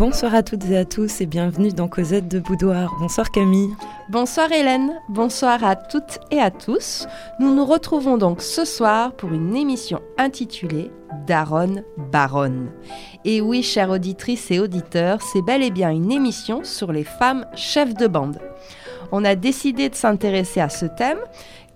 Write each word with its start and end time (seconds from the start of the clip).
Bonsoir 0.00 0.34
à 0.34 0.42
toutes 0.42 0.64
et 0.64 0.78
à 0.78 0.86
tous 0.86 1.20
et 1.20 1.26
bienvenue 1.26 1.74
dans 1.74 1.86
Cosette 1.86 2.26
de 2.26 2.38
Boudoir. 2.38 2.90
Bonsoir 3.00 3.30
Camille. 3.30 3.68
Bonsoir 4.08 4.50
Hélène, 4.50 4.94
bonsoir 5.10 5.62
à 5.62 5.76
toutes 5.76 6.20
et 6.30 6.38
à 6.38 6.50
tous. 6.50 7.06
Nous 7.38 7.54
nous 7.54 7.66
retrouvons 7.66 8.16
donc 8.16 8.40
ce 8.40 8.64
soir 8.64 9.12
pour 9.12 9.30
une 9.34 9.54
émission 9.54 10.00
intitulée 10.16 10.90
Daronne 11.26 11.84
Baronne. 12.10 12.70
Et 13.26 13.42
oui, 13.42 13.62
chères 13.62 13.90
auditrices 13.90 14.50
et 14.50 14.58
auditeurs, 14.58 15.20
c'est 15.20 15.42
bel 15.42 15.62
et 15.62 15.70
bien 15.70 15.90
une 15.90 16.10
émission 16.10 16.64
sur 16.64 16.92
les 16.92 17.04
femmes 17.04 17.44
chefs 17.54 17.92
de 17.92 18.06
bande. 18.06 18.40
On 19.12 19.22
a 19.22 19.34
décidé 19.34 19.90
de 19.90 19.94
s'intéresser 19.94 20.60
à 20.62 20.70
ce 20.70 20.86
thème 20.86 21.18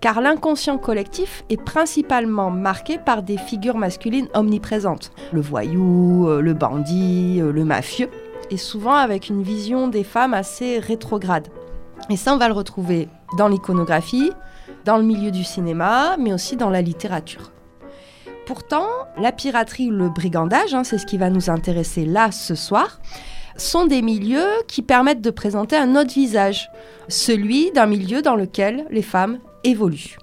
car 0.04 0.20
l'inconscient 0.20 0.76
collectif 0.76 1.44
est 1.48 1.56
principalement 1.56 2.50
marqué 2.50 2.98
par 2.98 3.22
des 3.22 3.38
figures 3.38 3.78
masculines 3.78 4.28
omniprésentes. 4.34 5.12
Le 5.32 5.40
voyou, 5.40 6.28
euh, 6.28 6.42
le 6.42 6.52
bandit, 6.52 7.40
euh, 7.40 7.50
le 7.50 7.64
mafieux, 7.64 8.10
et 8.50 8.56
souvent 8.56 8.94
avec 8.94 9.28
une 9.28 9.42
vision 9.42 9.88
des 9.88 10.04
femmes 10.04 10.34
assez 10.34 10.78
rétrograde. 10.78 11.48
Et 12.10 12.16
ça, 12.16 12.34
on 12.34 12.38
va 12.38 12.48
le 12.48 12.54
retrouver 12.54 13.08
dans 13.38 13.48
l'iconographie, 13.48 14.30
dans 14.84 14.98
le 14.98 15.04
milieu 15.04 15.30
du 15.30 15.44
cinéma, 15.44 16.16
mais 16.18 16.32
aussi 16.32 16.56
dans 16.56 16.70
la 16.70 16.82
littérature. 16.82 17.52
Pourtant, 18.46 18.86
la 19.18 19.32
piraterie 19.32 19.88
ou 19.88 19.92
le 19.92 20.10
brigandage, 20.10 20.74
hein, 20.74 20.84
c'est 20.84 20.98
ce 20.98 21.06
qui 21.06 21.16
va 21.16 21.30
nous 21.30 21.48
intéresser 21.48 22.04
là 22.04 22.30
ce 22.30 22.54
soir, 22.54 23.00
sont 23.56 23.86
des 23.86 24.02
milieux 24.02 24.48
qui 24.68 24.82
permettent 24.82 25.22
de 25.22 25.30
présenter 25.30 25.76
un 25.76 25.96
autre 25.96 26.12
visage, 26.12 26.70
celui 27.08 27.70
d'un 27.72 27.86
milieu 27.86 28.20
dans 28.20 28.36
lequel 28.36 28.86
les 28.90 29.02
femmes 29.02 29.38
évolue. 29.62 30.16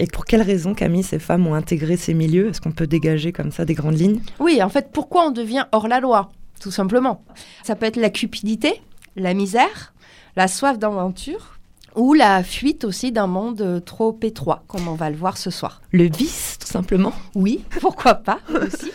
Et 0.00 0.06
pour 0.06 0.26
quelles 0.26 0.42
raisons, 0.42 0.74
Camille, 0.74 1.02
ces 1.02 1.18
femmes 1.18 1.46
ont 1.46 1.54
intégré 1.54 1.96
ces 1.96 2.14
milieux? 2.14 2.48
Est-ce 2.48 2.60
qu'on 2.60 2.72
peut 2.72 2.86
dégager 2.86 3.32
comme 3.32 3.50
ça 3.50 3.64
des 3.64 3.74
grandes 3.74 3.98
lignes? 3.98 4.20
Oui, 4.38 4.62
en 4.62 4.68
fait, 4.68 4.90
pourquoi 4.92 5.26
on 5.26 5.30
devient 5.30 5.64
hors 5.72 5.88
la 5.88 6.00
loi? 6.00 6.30
Tout 6.58 6.70
simplement. 6.70 7.22
Ça 7.62 7.76
peut 7.76 7.86
être 7.86 7.96
la 7.96 8.10
cupidité, 8.10 8.80
la 9.16 9.34
misère, 9.34 9.92
la 10.36 10.48
soif 10.48 10.78
d'aventure, 10.78 11.58
ou 11.94 12.14
la 12.14 12.42
fuite 12.42 12.84
aussi 12.84 13.12
d'un 13.12 13.26
monde 13.26 13.82
trop 13.84 14.18
étroit, 14.22 14.62
comme 14.68 14.88
on 14.88 14.94
va 14.94 15.10
le 15.10 15.16
voir 15.16 15.36
ce 15.36 15.50
soir. 15.50 15.80
Le 15.90 16.04
vice, 16.04 16.58
tout 16.60 16.66
simplement 16.66 17.12
Oui, 17.34 17.64
pourquoi 17.80 18.14
pas 18.14 18.40
aussi. 18.62 18.92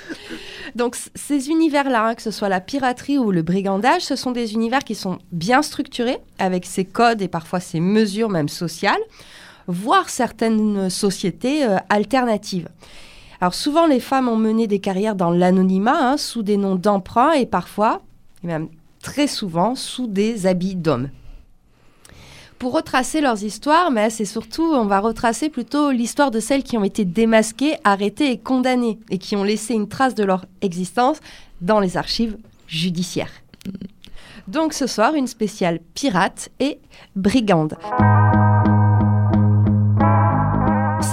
Donc 0.75 0.95
ces 1.14 1.50
univers-là, 1.50 2.08
hein, 2.08 2.16
que 2.16 2.22
ce 2.22 2.31
soit 2.31 2.50
la 2.50 2.61
piraterie 2.61 3.17
ou 3.17 3.31
le 3.31 3.41
brigandage, 3.41 4.02
ce 4.02 4.16
sont 4.16 4.31
des 4.31 4.53
univers 4.53 4.84
qui 4.84 4.95
sont 4.95 5.19
bien 5.31 5.61
structurés, 5.61 6.19
avec 6.39 6.66
ses 6.66 6.86
codes 6.86 7.22
et 7.22 7.28
parfois 7.28 7.59
ses 7.59 7.80
mesures 7.80 8.30
même 8.30 8.50
sociales 8.50 9.02
voire 9.67 10.09
certaines 10.09 10.89
sociétés 10.89 11.66
euh, 11.66 11.78
alternatives. 11.89 12.69
Alors 13.44 13.56
souvent, 13.56 13.88
les 13.88 14.00
femmes 14.00 14.30
ont 14.30 14.38
mené 14.38 14.68
des 14.68 14.80
carrières 14.80 15.16
dans 15.16 15.30
l'anonymat, 15.30 16.12
hein, 16.12 16.16
sous 16.16 16.44
des 16.44 16.56
noms 16.56 16.76
d'emprunt 16.76 17.34
et 17.34 17.46
parfois, 17.46 18.02
et 18.42 18.48
même 18.48 18.70
très 19.02 19.28
souvent, 19.28 19.76
sous 19.76 20.08
des 20.08 20.48
habits 20.48 20.76
d'hommes. 20.76 21.10
Pour 22.58 22.72
retracer 22.72 23.20
leurs 23.20 23.44
histoires, 23.44 23.92
mais 23.92 24.10
c'est 24.10 24.24
surtout, 24.24 24.64
on 24.64 24.86
va 24.86 25.02
retracer 25.02 25.50
plutôt 25.50 25.92
l'histoire 25.92 26.32
de 26.32 26.40
celles 26.40 26.64
qui 26.64 26.78
ont 26.78 26.86
été 26.86 27.04
démasquées, 27.04 27.76
arrêtées 27.84 28.32
et 28.32 28.38
condamnées, 28.38 28.98
et 29.10 29.18
qui 29.18 29.36
ont 29.36 29.44
laissé 29.44 29.74
une 29.74 29.90
trace 29.90 30.16
de 30.16 30.24
leur 30.24 30.46
existence 30.62 31.18
dans 31.60 31.82
les 31.82 31.98
archives 31.98 32.38
judiciaires. 32.68 33.44
Donc 34.48 34.72
ce 34.72 34.88
soir, 34.88 35.16
une 35.16 35.28
spéciale 35.28 35.82
pirate 35.96 36.48
et 36.62 36.80
brigande 37.18 37.78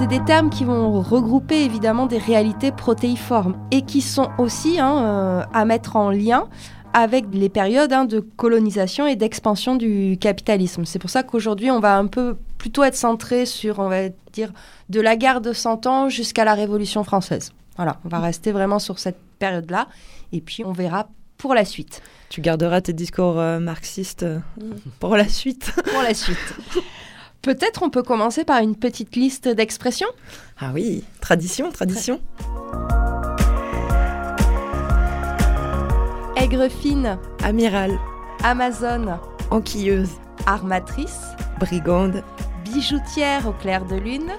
c'est 0.00 0.06
des 0.06 0.24
termes 0.24 0.48
qui 0.48 0.64
vont 0.64 1.02
regrouper 1.02 1.62
évidemment 1.62 2.06
des 2.06 2.16
réalités 2.16 2.72
protéiformes 2.72 3.54
et 3.70 3.82
qui 3.82 4.00
sont 4.00 4.30
aussi 4.38 4.80
hein, 4.80 5.04
euh, 5.04 5.42
à 5.52 5.66
mettre 5.66 5.96
en 5.96 6.08
lien 6.08 6.48
avec 6.94 7.26
les 7.34 7.50
périodes 7.50 7.92
hein, 7.92 8.06
de 8.06 8.20
colonisation 8.20 9.06
et 9.06 9.14
d'expansion 9.14 9.76
du 9.76 10.16
capitalisme. 10.18 10.86
C'est 10.86 10.98
pour 10.98 11.10
ça 11.10 11.22
qu'aujourd'hui, 11.22 11.70
on 11.70 11.80
va 11.80 11.98
un 11.98 12.06
peu 12.06 12.38
plutôt 12.56 12.82
être 12.82 12.96
centré 12.96 13.44
sur, 13.44 13.78
on 13.78 13.90
va 13.90 14.08
dire, 14.32 14.54
de 14.88 15.02
la 15.02 15.16
guerre 15.16 15.42
de 15.42 15.52
100 15.52 15.86
ans 15.86 16.08
jusqu'à 16.08 16.46
la 16.46 16.54
Révolution 16.54 17.04
française. 17.04 17.52
Voilà, 17.76 17.98
on 18.06 18.08
va 18.08 18.20
rester 18.20 18.52
vraiment 18.52 18.78
sur 18.78 18.98
cette 18.98 19.18
période-là 19.38 19.86
et 20.32 20.40
puis 20.40 20.64
on 20.64 20.72
verra 20.72 21.10
pour 21.36 21.54
la 21.54 21.66
suite. 21.66 22.00
Tu 22.30 22.40
garderas 22.40 22.80
tes 22.80 22.94
discours 22.94 23.38
euh, 23.38 23.58
marxistes 23.58 24.22
euh, 24.22 24.38
pour 24.98 25.14
la 25.18 25.28
suite. 25.28 25.74
pour 25.92 26.00
la 26.00 26.14
suite. 26.14 26.38
Peut-être 27.42 27.82
on 27.82 27.88
peut 27.90 28.02
commencer 28.02 28.44
par 28.44 28.58
une 28.62 28.76
petite 28.76 29.16
liste 29.16 29.48
d'expressions 29.48 30.08
Ah 30.60 30.70
oui, 30.74 31.04
tradition, 31.20 31.72
tradition. 31.72 32.20
Aigre 36.36 36.68
fine. 36.68 37.18
Amiral. 37.42 37.98
Amazone. 38.44 39.18
Enquilleuse. 39.50 40.10
Armatrice. 40.46 41.20
Brigande. 41.58 42.22
Bijoutière 42.64 43.48
au 43.48 43.52
clair 43.52 43.86
de 43.86 43.96
lune. 43.96 44.32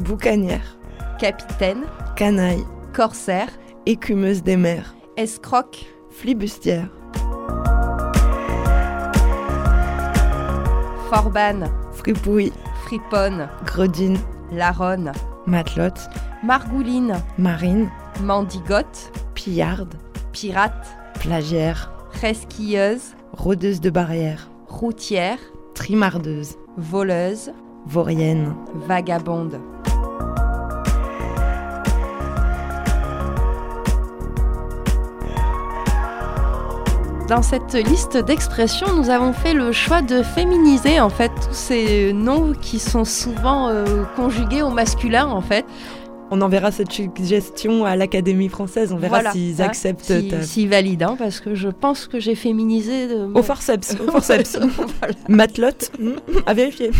Boucanière. 0.00 0.76
Capitaine. 1.20 1.84
Canaille. 2.16 2.64
Corsaire. 2.92 3.48
Écumeuse 3.86 4.42
des 4.42 4.56
mers. 4.56 4.94
Escroque. 5.16 5.86
Flibustière. 6.10 6.88
Forbane. 11.08 11.70
Fripouille, 12.00 12.50
Friponne, 12.84 13.50
Gredine, 13.66 14.16
Laronne, 14.50 15.12
Matelote, 15.46 16.08
Margouline, 16.42 17.22
Marine, 17.36 17.90
Mandigote, 18.22 19.12
Pillarde, 19.34 19.96
Pirate, 20.32 20.86
Plagiaire, 21.20 21.92
Resquilleuse, 22.22 23.14
Rôdeuse 23.34 23.82
de 23.82 23.90
barrière, 23.90 24.48
Routière, 24.66 25.38
Trimardeuse, 25.74 26.56
Voleuse, 26.78 27.52
Vaurienne, 27.84 28.54
Vagabonde. 28.86 29.60
Dans 37.30 37.42
cette 37.42 37.74
liste 37.74 38.16
d'expressions, 38.16 38.92
nous 38.92 39.08
avons 39.08 39.32
fait 39.32 39.54
le 39.54 39.70
choix 39.70 40.02
de 40.02 40.20
féminiser 40.20 40.98
en 40.98 41.10
fait 41.10 41.30
tous 41.46 41.54
ces 41.54 42.12
noms 42.12 42.54
qui 42.54 42.80
sont 42.80 43.04
souvent 43.04 43.68
euh, 43.68 44.02
conjugués 44.16 44.62
au 44.62 44.70
masculin 44.70 45.28
en 45.28 45.40
fait. 45.40 45.64
On 46.32 46.40
enverra 46.40 46.72
cette 46.72 46.90
suggestion 46.90 47.84
à 47.84 47.94
l'Académie 47.94 48.48
française, 48.48 48.92
on 48.92 48.96
verra 48.96 49.30
s'ils 49.30 49.62
acceptent. 49.62 50.42
S'ils 50.42 50.68
valident, 50.68 51.04
hein, 51.04 51.16
parce 51.16 51.38
que 51.38 51.54
je 51.54 51.68
pense 51.68 52.08
que 52.08 52.18
j'ai 52.18 52.34
féminisé. 52.34 53.06
De... 53.06 53.30
Au 53.32 53.44
forceps, 53.44 53.96
au 54.00 54.10
forceps. 54.10 54.58
Matelote, 55.28 55.92
hmm, 56.00 56.14
à 56.46 56.52
vérifier. 56.52 56.90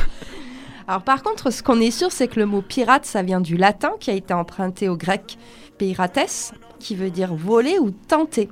Alors 0.88 1.02
par 1.02 1.22
contre, 1.22 1.52
ce 1.52 1.62
qu'on 1.62 1.78
est 1.78 1.90
sûr, 1.90 2.10
c'est 2.10 2.26
que 2.26 2.40
le 2.40 2.46
mot 2.46 2.62
pirate, 2.62 3.04
ça 3.04 3.20
vient 3.20 3.42
du 3.42 3.58
latin 3.58 3.92
qui 4.00 4.10
a 4.10 4.14
été 4.14 4.32
emprunté 4.32 4.88
au 4.88 4.96
grec 4.96 5.36
pirates, 5.76 6.54
qui 6.78 6.96
veut 6.96 7.10
dire 7.10 7.34
voler 7.34 7.78
ou 7.78 7.90
tenter. 7.90 8.48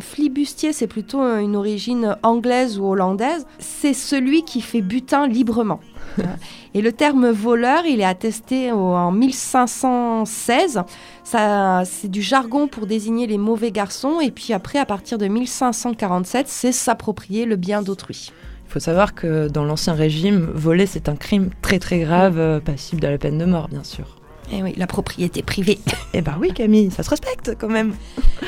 Flibustier, 0.00 0.72
c'est 0.72 0.86
plutôt 0.86 1.20
une 1.22 1.56
origine 1.56 2.16
anglaise 2.22 2.78
ou 2.78 2.86
hollandaise. 2.86 3.46
C'est 3.58 3.94
celui 3.94 4.42
qui 4.42 4.60
fait 4.60 4.82
butin 4.82 5.26
librement. 5.26 5.80
Et 6.74 6.82
le 6.82 6.92
terme 6.92 7.30
voleur, 7.30 7.86
il 7.86 8.00
est 8.00 8.04
attesté 8.04 8.70
en 8.72 9.10
1516. 9.12 10.82
c'est 11.24 12.10
du 12.10 12.22
jargon 12.22 12.68
pour 12.68 12.86
désigner 12.86 13.26
les 13.26 13.38
mauvais 13.38 13.72
garçons. 13.72 14.20
Et 14.20 14.30
puis 14.30 14.52
après, 14.52 14.78
à 14.78 14.86
partir 14.86 15.18
de 15.18 15.26
1547, 15.26 16.48
c'est 16.48 16.72
s'approprier 16.72 17.46
le 17.46 17.56
bien 17.56 17.82
d'autrui. 17.82 18.32
Il 18.68 18.72
faut 18.72 18.80
savoir 18.80 19.14
que 19.14 19.48
dans 19.48 19.64
l'Ancien 19.64 19.94
Régime, 19.94 20.50
voler, 20.52 20.86
c'est 20.86 21.08
un 21.08 21.16
crime 21.16 21.50
très 21.62 21.78
très 21.78 22.00
grave, 22.00 22.38
euh, 22.38 22.60
passible 22.60 23.00
de 23.00 23.06
la 23.06 23.16
peine 23.16 23.38
de 23.38 23.44
mort, 23.44 23.68
bien 23.68 23.84
sûr. 23.84 24.16
Eh 24.52 24.62
oui, 24.62 24.74
la 24.76 24.86
propriété 24.86 25.42
privée. 25.42 25.78
eh 26.14 26.22
ben 26.22 26.36
oui, 26.40 26.52
Camille, 26.52 26.90
ça 26.90 27.02
se 27.02 27.10
respecte 27.10 27.56
quand 27.58 27.68
même. 27.68 27.94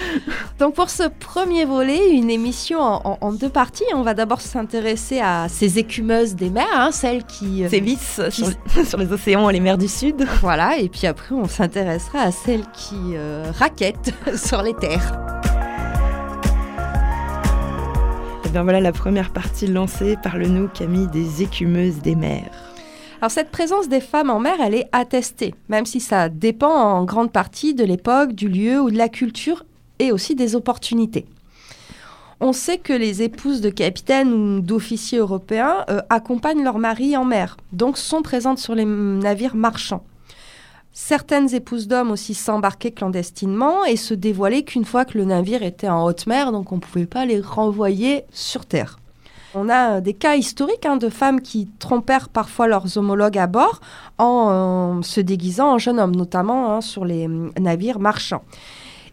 Donc 0.58 0.74
pour 0.74 0.90
ce 0.90 1.04
premier 1.08 1.64
volet, 1.64 2.10
une 2.10 2.30
émission 2.30 2.78
en, 2.80 3.32
deux 3.32 3.48
parties. 3.48 3.84
On 3.94 4.02
va 4.02 4.14
d'abord 4.14 4.40
s'intéresser 4.40 5.20
à 5.20 5.48
ces 5.48 5.78
écumeuses 5.78 6.34
des 6.34 6.50
mers, 6.50 6.66
hein, 6.74 6.90
celles 6.92 7.24
qui... 7.24 7.64
Euh, 7.64 7.68
Sévissent 7.68 8.20
sur, 8.30 8.98
les 8.98 9.12
océans 9.12 9.48
et 9.50 9.52
les 9.52 9.60
mers 9.60 9.78
du 9.78 9.88
Sud. 9.88 10.26
Voilà, 10.40 10.78
et 10.78 10.88
puis 10.88 11.06
après 11.06 11.34
on 11.34 11.46
s'intéressera 11.46 12.20
à 12.20 12.32
celles 12.32 12.64
qui 12.72 12.96
euh, 13.14 13.50
raquettent 13.56 14.14
sur 14.36 14.62
les 14.62 14.74
terres. 14.74 15.16
Et 18.44 18.50
eh 18.50 18.52
bien 18.52 18.62
voilà 18.62 18.80
la 18.80 18.92
première 18.92 19.30
partie 19.30 19.66
lancée. 19.66 20.16
Parle-nous, 20.22 20.68
Camille, 20.68 21.08
des 21.08 21.42
écumeuses 21.42 21.98
des 21.98 22.14
mers. 22.14 22.67
Cette 23.26 23.50
présence 23.50 23.88
des 23.88 24.00
femmes 24.00 24.30
en 24.30 24.38
mer, 24.38 24.54
elle 24.60 24.74
est 24.74 24.88
attestée, 24.92 25.54
même 25.68 25.84
si 25.84 26.00
ça 26.00 26.28
dépend 26.28 26.72
en 26.72 27.04
grande 27.04 27.32
partie 27.32 27.74
de 27.74 27.84
l'époque, 27.84 28.32
du 28.32 28.48
lieu 28.48 28.80
ou 28.80 28.90
de 28.90 28.96
la 28.96 29.08
culture 29.08 29.64
et 29.98 30.12
aussi 30.12 30.34
des 30.34 30.54
opportunités. 30.54 31.26
On 32.40 32.52
sait 32.52 32.78
que 32.78 32.92
les 32.92 33.22
épouses 33.22 33.60
de 33.60 33.70
capitaines 33.70 34.32
ou 34.32 34.60
d'officiers 34.60 35.18
européens 35.18 35.84
euh, 35.90 36.00
accompagnent 36.08 36.62
leurs 36.62 36.78
maris 36.78 37.16
en 37.16 37.24
mer, 37.24 37.56
donc 37.72 37.98
sont 37.98 38.22
présentes 38.22 38.60
sur 38.60 38.74
les 38.74 38.84
navires 38.84 39.56
marchands. 39.56 40.04
Certaines 40.92 41.52
épouses 41.54 41.88
d'hommes 41.88 42.12
aussi 42.12 42.34
s'embarquaient 42.34 42.92
clandestinement 42.92 43.84
et 43.84 43.96
se 43.96 44.14
dévoilaient 44.14 44.62
qu'une 44.62 44.84
fois 44.84 45.04
que 45.04 45.18
le 45.18 45.24
navire 45.24 45.64
était 45.64 45.88
en 45.88 46.04
haute 46.04 46.26
mer, 46.28 46.52
donc 46.52 46.72
on 46.72 46.76
ne 46.76 46.80
pouvait 46.80 47.06
pas 47.06 47.26
les 47.26 47.40
renvoyer 47.40 48.22
sur 48.32 48.64
terre. 48.64 48.98
On 49.54 49.68
a 49.68 49.96
euh, 49.96 50.00
des 50.00 50.14
cas 50.14 50.36
historiques 50.36 50.86
hein, 50.86 50.96
de 50.96 51.08
femmes 51.08 51.40
qui 51.40 51.68
trompèrent 51.78 52.28
parfois 52.28 52.66
leurs 52.66 52.98
homologues 52.98 53.38
à 53.38 53.46
bord 53.46 53.80
en 54.18 54.48
euh, 54.98 55.02
se 55.02 55.20
déguisant 55.20 55.74
en 55.74 55.78
jeune 55.78 55.98
homme, 55.98 56.14
notamment 56.14 56.74
hein, 56.74 56.80
sur 56.80 57.04
les 57.04 57.26
hum, 57.26 57.52
navires 57.58 57.98
marchands. 57.98 58.42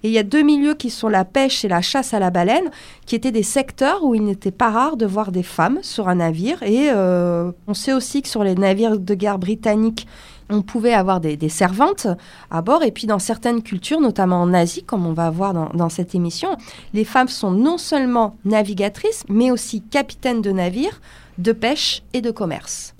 Et 0.03 0.09
il 0.09 0.13
y 0.13 0.19
a 0.19 0.23
deux 0.23 0.43
milieux 0.43 0.75
qui 0.75 0.91
sont 0.91 1.07
la 1.07 1.25
pêche 1.25 1.65
et 1.65 1.67
la 1.67 1.81
chasse 1.81 2.13
à 2.13 2.19
la 2.19 2.29
baleine, 2.29 2.69
qui 3.07 3.15
étaient 3.15 3.31
des 3.31 3.41
secteurs 3.41 4.03
où 4.03 4.13
il 4.13 4.23
n'était 4.23 4.51
pas 4.51 4.69
rare 4.69 4.97
de 4.97 5.05
voir 5.07 5.31
des 5.31 5.41
femmes 5.41 5.79
sur 5.81 6.09
un 6.09 6.15
navire. 6.15 6.61
Et 6.61 6.91
euh, 6.91 7.51
on 7.67 7.73
sait 7.73 7.93
aussi 7.93 8.21
que 8.21 8.27
sur 8.27 8.43
les 8.43 8.53
navires 8.53 8.99
de 8.99 9.13
guerre 9.15 9.39
britanniques, 9.39 10.05
on 10.49 10.61
pouvait 10.61 10.93
avoir 10.93 11.19
des, 11.19 11.49
servantes 11.49 12.07
à 12.51 12.61
bord. 12.61 12.83
Et 12.83 12.91
puis 12.91 13.07
dans 13.07 13.19
certaines 13.19 13.61
cultures, 13.61 14.01
notamment 14.01 14.41
en 14.41 14.53
Asie, 14.53 14.83
comme 14.83 15.05
on 15.05 15.13
va 15.13 15.29
voir 15.29 15.53
dans, 15.53 15.89
cette 15.89 16.15
émission, 16.15 16.49
les 16.93 17.03
femmes 17.03 17.27
sont 17.27 17.51
non 17.51 17.77
seulement 17.77 18.35
navigatrices, 18.45 19.23
mais 19.29 19.51
aussi 19.51 19.81
capitaines 19.81 20.41
de 20.41 20.51
navires, 20.51 21.01
de 21.37 21.51
pêche 21.51 22.03
et 22.13 22.21
de 22.21 22.31
commerce. 22.31 22.93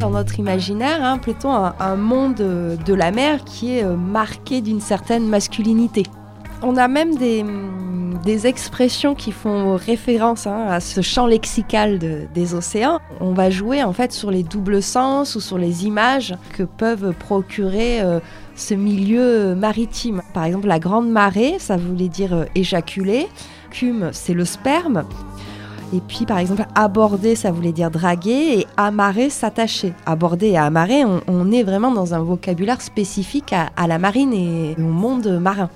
dans 0.00 0.10
notre 0.10 0.38
imaginaire 0.38 1.02
hein, 1.02 1.18
un, 1.80 1.96
monde 1.96 2.34
de 2.34 2.94
la 2.94 3.10
mer 3.10 3.42
qui 3.44 3.78
est 3.78 3.84
euh, 3.84 3.96
marqué 3.96 4.60
d'une 4.60 4.82
certaine 4.82 5.26
masculinité. 5.26 6.02
On 6.66 6.78
a 6.78 6.88
même 6.88 7.16
des, 7.16 8.46
expressions 8.46 9.14
qui 9.14 9.32
font 9.32 9.76
référence 9.76 10.46
hein, 10.46 10.66
à 10.70 10.80
ce 10.80 11.02
champ 11.02 11.26
lexical 11.26 11.98
des 11.98 12.54
océans. 12.54 13.00
On 13.20 13.34
va 13.34 13.50
jouer 13.50 13.82
en 13.82 13.92
fait 13.92 14.12
sur 14.12 14.30
les 14.30 14.42
doubles 14.42 14.82
sens 14.82 15.34
ou 15.34 15.40
sur 15.40 15.58
les 15.58 15.84
images 15.84 16.34
que 16.54 16.62
peuvent 16.62 17.12
procurer 17.18 18.00
euh, 18.00 18.18
ce 18.56 18.72
milieu 18.72 19.54
maritime. 19.54 20.22
Par 20.32 20.44
exemple, 20.44 20.66
la 20.66 20.78
grande 20.78 21.10
marée, 21.10 21.56
ça 21.58 21.76
voulait 21.76 22.08
dire 22.08 22.32
euh, 22.32 22.44
éjaculer. 22.54 23.28
Cum, 23.70 24.08
c'est 24.12 24.34
le 24.34 24.46
sperme. 24.46 25.04
Et 25.92 26.00
puis, 26.00 26.24
par 26.24 26.38
exemple, 26.38 26.64
aborder, 26.74 27.36
ça 27.36 27.52
voulait 27.52 27.72
dire 27.72 27.90
draguer, 27.90 28.60
et 28.60 28.66
amarrer, 28.78 29.28
s'attacher. 29.28 29.92
Aborder 30.06 30.48
et 30.48 30.58
amarrer, 30.58 31.04
on, 31.04 31.52
est 31.52 31.62
vraiment 31.62 31.92
dans 31.92 32.14
un 32.14 32.20
vocabulaire 32.20 32.80
spécifique 32.80 33.52
à 33.52 33.86
la 33.86 33.98
marine 33.98 34.32
et 34.32 34.74
au 34.78 34.90
monde 34.90 35.38
marin. 35.40 35.68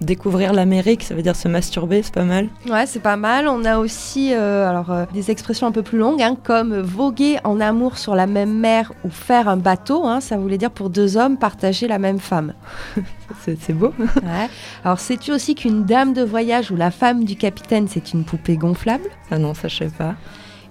Découvrir 0.00 0.52
l'Amérique, 0.52 1.02
ça 1.02 1.14
veut 1.14 1.22
dire 1.22 1.36
se 1.36 1.48
masturber, 1.48 2.02
c'est 2.02 2.12
pas 2.12 2.24
mal. 2.24 2.48
Ouais, 2.68 2.84
c'est 2.86 3.00
pas 3.00 3.16
mal. 3.16 3.48
On 3.48 3.64
a 3.64 3.78
aussi 3.78 4.34
euh, 4.34 4.68
alors, 4.68 4.90
euh, 4.90 5.04
des 5.14 5.30
expressions 5.30 5.66
un 5.66 5.72
peu 5.72 5.82
plus 5.82 5.98
longues, 5.98 6.22
hein, 6.22 6.36
comme 6.42 6.78
voguer 6.80 7.38
en 7.44 7.60
amour 7.60 7.96
sur 7.96 8.14
la 8.14 8.26
même 8.26 8.52
mer 8.52 8.92
ou 9.04 9.10
faire 9.10 9.48
un 9.48 9.56
bateau. 9.56 10.04
Hein, 10.04 10.20
ça 10.20 10.36
voulait 10.36 10.58
dire 10.58 10.70
pour 10.70 10.90
deux 10.90 11.16
hommes 11.16 11.38
partager 11.38 11.88
la 11.88 11.98
même 11.98 12.18
femme. 12.18 12.52
c'est 13.44 13.72
beau. 13.72 13.94
ouais. 13.98 14.50
Alors, 14.84 15.00
sais-tu 15.00 15.32
aussi 15.32 15.54
qu'une 15.54 15.84
dame 15.84 16.12
de 16.12 16.22
voyage 16.22 16.70
ou 16.70 16.76
la 16.76 16.90
femme 16.90 17.24
du 17.24 17.36
capitaine, 17.36 17.88
c'est 17.88 18.12
une 18.12 18.24
poupée 18.24 18.56
gonflable? 18.56 19.08
Ah 19.30 19.38
non, 19.38 19.54
ça 19.54 19.68
je 19.68 19.78
sais 19.78 19.88
pas. 19.88 20.14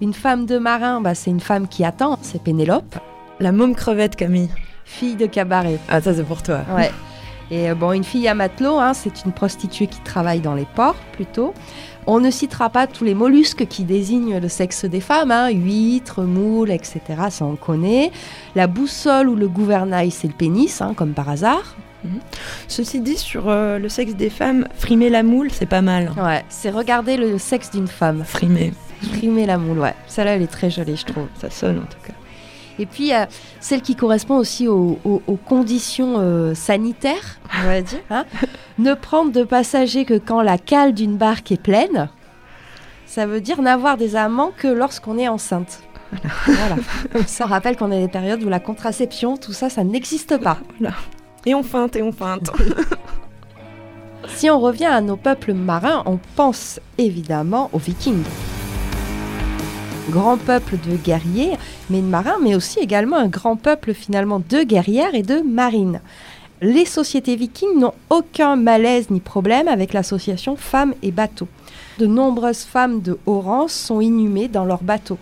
Une 0.01 0.13
femme 0.13 0.45
de 0.45 0.59
marin, 0.59 1.01
bah, 1.01 1.15
c'est 1.15 1.31
une 1.31 1.39
femme 1.39 1.67
qui 1.67 1.83
attend, 1.83 2.19
c'est 2.21 2.41
Pénélope. 2.41 2.95
La 3.39 3.51
môme 3.51 3.75
crevette, 3.75 4.15
Camille. 4.15 4.49
Fille 4.83 5.15
de 5.15 5.25
cabaret. 5.25 5.79
Ah, 5.89 5.99
ça 5.99 6.13
c'est 6.13 6.23
pour 6.23 6.43
toi. 6.43 6.59
Ouais. 6.75 6.91
Et 7.51 7.69
euh, 7.69 7.75
bon, 7.75 7.91
une 7.91 8.03
fille 8.03 8.27
à 8.27 8.33
matelot, 8.33 8.79
hein, 8.79 8.93
c'est 8.93 9.23
une 9.25 9.31
prostituée 9.31 9.87
qui 9.87 9.99
travaille 10.01 10.39
dans 10.39 10.55
les 10.55 10.65
ports 10.75 10.95
plutôt. 11.11 11.53
On 12.07 12.19
ne 12.19 12.29
citera 12.29 12.69
pas 12.69 12.87
tous 12.87 13.03
les 13.03 13.15
mollusques 13.15 13.67
qui 13.67 13.83
désignent 13.83 14.37
le 14.37 14.47
sexe 14.47 14.85
des 14.85 14.99
femmes, 14.99 15.31
hein, 15.31 15.49
huîtres, 15.49 16.23
moules, 16.23 16.71
etc. 16.71 16.99
Ça 17.29 17.45
on 17.45 17.55
connaît. 17.55 18.11
La 18.55 18.67
boussole 18.67 19.29
ou 19.29 19.35
le 19.35 19.47
gouvernail, 19.47 20.11
c'est 20.11 20.27
le 20.27 20.33
pénis, 20.33 20.81
hein, 20.81 20.93
comme 20.95 21.13
par 21.13 21.29
hasard. 21.29 21.75
Mhm. 22.03 22.19
Ceci 22.67 22.99
dit, 22.99 23.17
sur 23.17 23.49
euh, 23.49 23.79
le 23.79 23.89
sexe 23.89 24.13
des 24.13 24.29
femmes, 24.29 24.67
frimer 24.75 25.09
la 25.09 25.23
moule, 25.23 25.49
c'est 25.51 25.65
pas 25.65 25.81
mal. 25.81 26.11
Ouais, 26.17 26.43
c'est 26.49 26.69
regarder 26.69 27.17
le 27.17 27.37
sexe 27.37 27.71
d'une 27.71 27.87
femme. 27.87 28.23
Frimer. 28.23 28.73
Frimer 29.01 29.45
la 29.45 29.57
moule, 29.57 29.79
ouais. 29.79 29.95
Celle-là, 30.07 30.35
elle 30.35 30.43
est 30.43 30.47
très 30.47 30.69
jolie, 30.69 30.97
je 30.97 31.05
trouve. 31.05 31.27
Ça 31.39 31.49
sonne 31.49 31.79
en 31.79 31.85
tout 31.85 31.97
cas. 32.05 32.13
Et 32.79 32.85
puis, 32.85 33.13
euh, 33.13 33.25
celle 33.59 33.81
qui 33.81 33.95
correspond 33.95 34.37
aussi 34.37 34.67
aux, 34.67 34.99
conditions 35.45 36.15
euh, 36.19 36.53
sanitaires, 36.53 37.39
on 37.57 37.65
va 37.65 37.81
dire. 37.81 37.99
Hein. 38.09 38.25
ne 38.79 38.93
prendre 38.93 39.31
de 39.31 39.43
passagers 39.43 40.05
que 40.05 40.17
quand 40.17 40.41
la 40.41 40.57
cale 40.57 40.93
d'une 40.93 41.17
barque 41.17 41.51
est 41.51 41.61
pleine. 41.61 42.09
Ça 43.05 43.25
veut 43.25 43.41
dire 43.41 43.61
n'avoir 43.61 43.97
des 43.97 44.15
amants 44.15 44.51
que 44.55 44.67
lorsqu'on 44.67 45.17
est 45.17 45.27
enceinte. 45.27 45.81
Voilà. 46.45 46.75
ça 47.27 47.45
rappelle 47.45 47.77
qu'on 47.77 47.91
a 47.91 47.99
des 47.99 48.07
périodes 48.07 48.43
où 48.43 48.49
la 48.49 48.59
contraception, 48.59 49.37
tout 49.37 49.53
ça, 49.53 49.69
ça 49.69 49.83
n'existe 49.83 50.37
pas. 50.37 50.57
Et 51.45 51.55
on 51.55 51.63
feinte, 51.63 51.95
et 51.95 52.01
on 52.01 52.11
feinte. 52.11 52.51
si 54.27 54.49
on 54.49 54.59
revient 54.59 54.85
à 54.85 55.01
nos 55.01 55.17
peuples 55.17 55.53
marins, 55.53 56.03
on 56.05 56.19
pense 56.35 56.79
évidemment 56.97 57.69
aux 57.73 57.79
vikings 57.79 58.23
grand 60.09 60.37
peuple 60.37 60.77
de 60.87 60.95
guerriers, 60.95 61.57
mais 61.89 62.01
de 62.01 62.07
marins, 62.07 62.37
mais 62.41 62.55
aussi 62.55 62.79
également 62.79 63.17
un 63.17 63.27
grand 63.27 63.55
peuple 63.55 63.93
finalement 63.93 64.41
de 64.47 64.63
guerrières 64.63 65.15
et 65.15 65.23
de 65.23 65.41
marines. 65.41 66.01
Les 66.61 66.85
sociétés 66.85 67.35
vikings 67.35 67.79
n'ont 67.79 67.93
aucun 68.09 68.55
malaise 68.55 69.09
ni 69.09 69.19
problème 69.19 69.67
avec 69.67 69.93
l'association 69.93 70.55
femmes 70.55 70.93
et 71.03 71.11
bateaux. 71.11 71.47
De 71.99 72.05
nombreuses 72.05 72.63
femmes 72.63 73.01
de 73.01 73.17
haut 73.25 73.41
rang 73.41 73.67
sont 73.67 74.01
inhumées 74.01 74.47
dans 74.47 74.65
leurs 74.65 74.83
bateaux. 74.83 75.19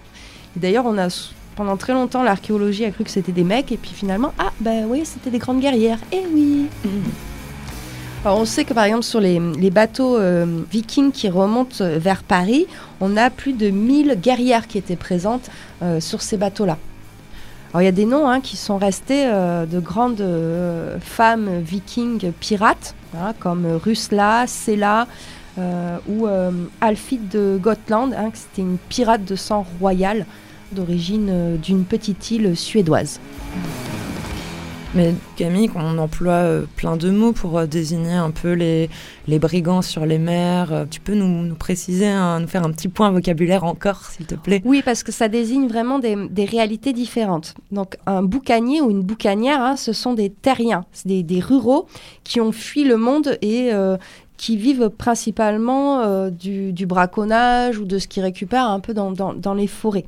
D'ailleurs, 0.55 0.85
on 0.85 0.97
a 0.97 1.07
pendant 1.55 1.77
très 1.77 1.93
longtemps 1.93 2.23
l'archéologie 2.23 2.85
a 2.85 2.91
cru 2.91 3.03
que 3.03 3.11
c'était 3.11 3.31
des 3.31 3.43
mecs 3.43 3.71
et 3.71 3.77
puis 3.77 3.91
finalement 3.93 4.33
ah 4.39 4.51
ben 4.59 4.85
oui 4.87 5.03
c'était 5.05 5.29
des 5.29 5.37
grandes 5.37 5.59
guerrières. 5.59 5.99
Eh 6.11 6.23
oui. 6.33 6.67
Mmh 6.83 7.32
on 8.25 8.45
sait 8.45 8.63
que 8.63 8.73
par 8.73 8.85
exemple 8.85 9.03
sur 9.03 9.19
les, 9.19 9.39
bateaux 9.69 10.17
euh, 10.17 10.61
vikings 10.71 11.11
qui 11.11 11.29
remontent 11.29 11.83
euh, 11.83 11.97
vers 11.99 12.23
Paris, 12.23 12.67
on 13.01 13.17
a 13.17 13.29
plus 13.29 13.53
de 13.53 13.69
1000 13.69 14.17
guerrières 14.21 14.67
qui 14.67 14.77
étaient 14.77 14.95
présentes 14.95 15.49
euh, 15.81 15.99
sur 15.99 16.21
ces 16.21 16.37
bateaux-là. 16.37 16.77
Alors 17.71 17.81
il 17.81 17.85
y 17.85 17.89
a 17.89 17.93
des 17.93 18.05
noms 18.05 18.29
hein, 18.29 18.39
qui 18.39 18.55
sont 18.55 18.77
restés 18.77 19.25
de 19.25 19.79
grandes 19.79 20.23
femmes 21.01 21.59
vikings 21.59 22.31
pirates, 22.39 22.93
hein, 23.17 23.33
comme 23.39 23.65
Rusla, 23.65 24.45
Sela 24.45 25.07
ou 26.07 26.27
Alfide 26.81 27.29
de 27.29 27.57
Gotland, 27.59 28.13
hein, 28.13 28.29
c'était 28.35 28.61
une 28.61 28.77
pirate 28.89 29.25
de 29.25 29.35
sang 29.35 29.65
royal 29.79 30.27
d'origine 30.71 31.57
d'une 31.57 31.83
petite 31.83 32.29
île 32.29 32.55
suédoise. 32.55 33.19
Mais 34.95 35.15
Camille, 35.37 35.71
on 35.75 35.97
emploie 35.97 36.33
euh, 36.33 36.65
plein 36.75 36.97
de 36.97 37.09
mots 37.09 37.31
pour 37.31 37.57
euh, 37.57 37.65
désigner 37.65 38.13
un 38.13 38.29
peu 38.29 38.51
les, 38.51 38.91
les 39.27 39.39
brigands 39.39 39.81
sur 39.81 40.05
les 40.05 40.19
mers. 40.19 40.71
Euh, 40.71 40.85
tu 40.87 40.99
peux 40.99 41.15
nous, 41.15 41.55
préciser, 41.55 42.13
nous 42.39 42.47
faire 42.47 42.63
un 42.63 42.71
petit 42.71 42.89
point 42.89 43.09
vocabulaire 43.09 43.63
encore, 43.63 44.05
s'il 44.05 44.27
te 44.27 44.35
plaît? 44.35 44.61
Oui, 44.65 44.83
parce 44.85 45.01
que 45.01 45.11
ça 45.11 45.29
désigne 45.29 45.67
vraiment 45.67 45.97
des, 45.97 46.45
réalités 46.45 46.93
différentes. 46.93 47.55
Donc 47.71 47.97
un 48.05 48.21
boucanier 48.21 48.81
ou 48.81 48.91
une 48.91 49.01
boucanière, 49.01 49.61
hein, 49.61 49.75
ce 49.77 49.93
sont 49.93 50.13
des 50.13 50.29
terriens, 50.29 50.85
des, 51.05 51.23
des, 51.23 51.39
ruraux 51.39 51.87
qui 52.23 52.39
ont 52.39 52.51
fui 52.51 52.83
le 52.83 52.97
monde 52.97 53.39
et 53.41 53.71
qui 54.37 54.57
vivent 54.57 54.89
principalement 54.89 56.29
du, 56.29 56.73
du, 56.73 56.85
braconnage 56.85 57.79
ou 57.79 57.85
de 57.85 57.97
ce 57.97 58.07
qu'ils 58.07 58.23
récupèrent 58.23 58.67
un 58.67 58.79
peu 58.79 58.93
dans, 58.93 59.11
dans 59.11 59.53
les 59.53 59.67
forêts. 59.67 60.05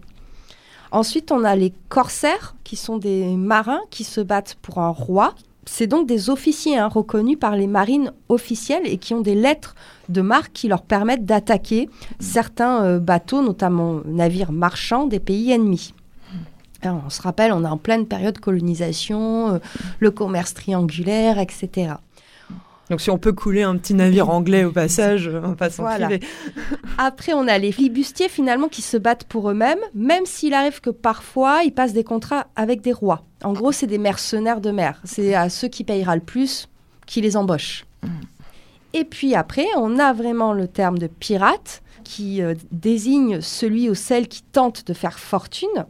Ensuite, 0.96 1.34
on 1.34 1.44
a 1.44 1.58
les 1.58 1.74
corsaires, 1.90 2.56
qui 2.64 2.78
sont 2.78 2.98
des 2.98 3.36
marins 3.36 3.82
qui 3.90 4.06
se 4.06 4.22
battent 4.22 4.56
pour 4.62 4.78
un 4.78 4.92
roi. 4.92 5.36
C'est 5.66 5.88
donc 5.88 6.08
des 6.08 6.30
officiers 6.30 6.78
hein, 6.78 6.88
reconnus 6.88 7.38
par 7.38 7.58
les 7.58 7.68
marines 7.68 8.14
officielles 8.30 8.84
et 8.86 8.98
qui 8.98 9.14
ont 9.14 9.20
des 9.20 9.36
lettres 9.36 9.76
de 10.08 10.22
marque 10.22 10.54
qui 10.54 10.70
leur 10.70 10.84
permettent 10.84 11.26
d'attaquer 11.26 11.90
certains 12.22 12.82
euh, 12.86 13.00
bateaux, 13.00 13.42
notamment 13.42 14.04
navires 14.06 14.54
marchands 14.54 15.06
des 15.06 15.20
pays 15.20 15.52
ennemis. 15.52 15.94
on 16.86 17.10
se 17.10 17.22
rappelle, 17.22 17.52
on 17.52 17.66
est 17.66 17.68
en 17.68 17.78
pleine 17.78 18.06
période 18.06 18.40
colonisation, 18.40 19.56
euh, 19.56 19.60
le 20.00 20.12
commerce 20.12 20.54
triangulaire, 20.54 21.40
etc. 21.40 21.96
Donc 22.90 23.02
si 23.02 23.10
on 23.10 23.18
peut 23.18 23.34
couler 23.34 23.64
un 23.64 23.78
petit 23.78 23.94
navire 23.94 24.30
anglais 24.30 24.64
au 24.64 24.72
passage, 24.72 25.30
on 25.44 25.54
va 25.54 25.70
s'en 25.70 25.84
voilà. 25.84 26.10
Après, 26.98 27.34
on 27.34 27.48
a 27.48 27.58
les 27.58 27.72
flibustiers 27.72 28.30
finalement 28.30 28.68
qui 28.68 28.82
se 28.82 28.98
battent 28.98 29.24
pour 29.24 29.50
eux-mêmes, 29.50 29.80
même 29.94 30.26
s'il 30.26 30.54
arrive 30.54 30.82
que 30.82 30.92
parfois 30.92 31.64
ils 31.64 31.74
passent 31.74 31.94
des 31.94 32.04
contrats 32.04 32.48
avec 32.56 32.82
des 32.82 32.94
rois. 32.94 33.24
En 33.44 33.54
gros, 33.54 33.72
c'est 33.72 33.88
des 33.88 33.98
mercenaires 33.98 34.62
de 34.62 34.72
mer. 34.72 35.02
C'est 35.04 35.34
à 35.34 35.50
ceux 35.50 35.68
qui 35.68 35.84
payera 35.84 36.16
le 36.16 36.22
plus 36.22 36.70
qui 37.06 37.22
les 37.22 37.38
embauchent. 37.38 37.86
Et 38.94 39.04
puis 39.04 39.36
après, 39.36 39.66
on 39.78 40.00
a 40.00 40.14
vraiment 40.14 40.54
le 40.54 40.68
terme 40.68 40.98
de 40.98 41.08
pirate 41.08 41.82
qui 42.04 42.42
euh, 42.42 42.54
désigne 42.72 43.42
celui 43.42 43.90
ou 43.90 43.96
celle 43.96 44.28
qui 44.28 44.42
tente 44.44 44.88
de 44.88 44.94
faire 44.94 45.20
fortune 45.20 45.86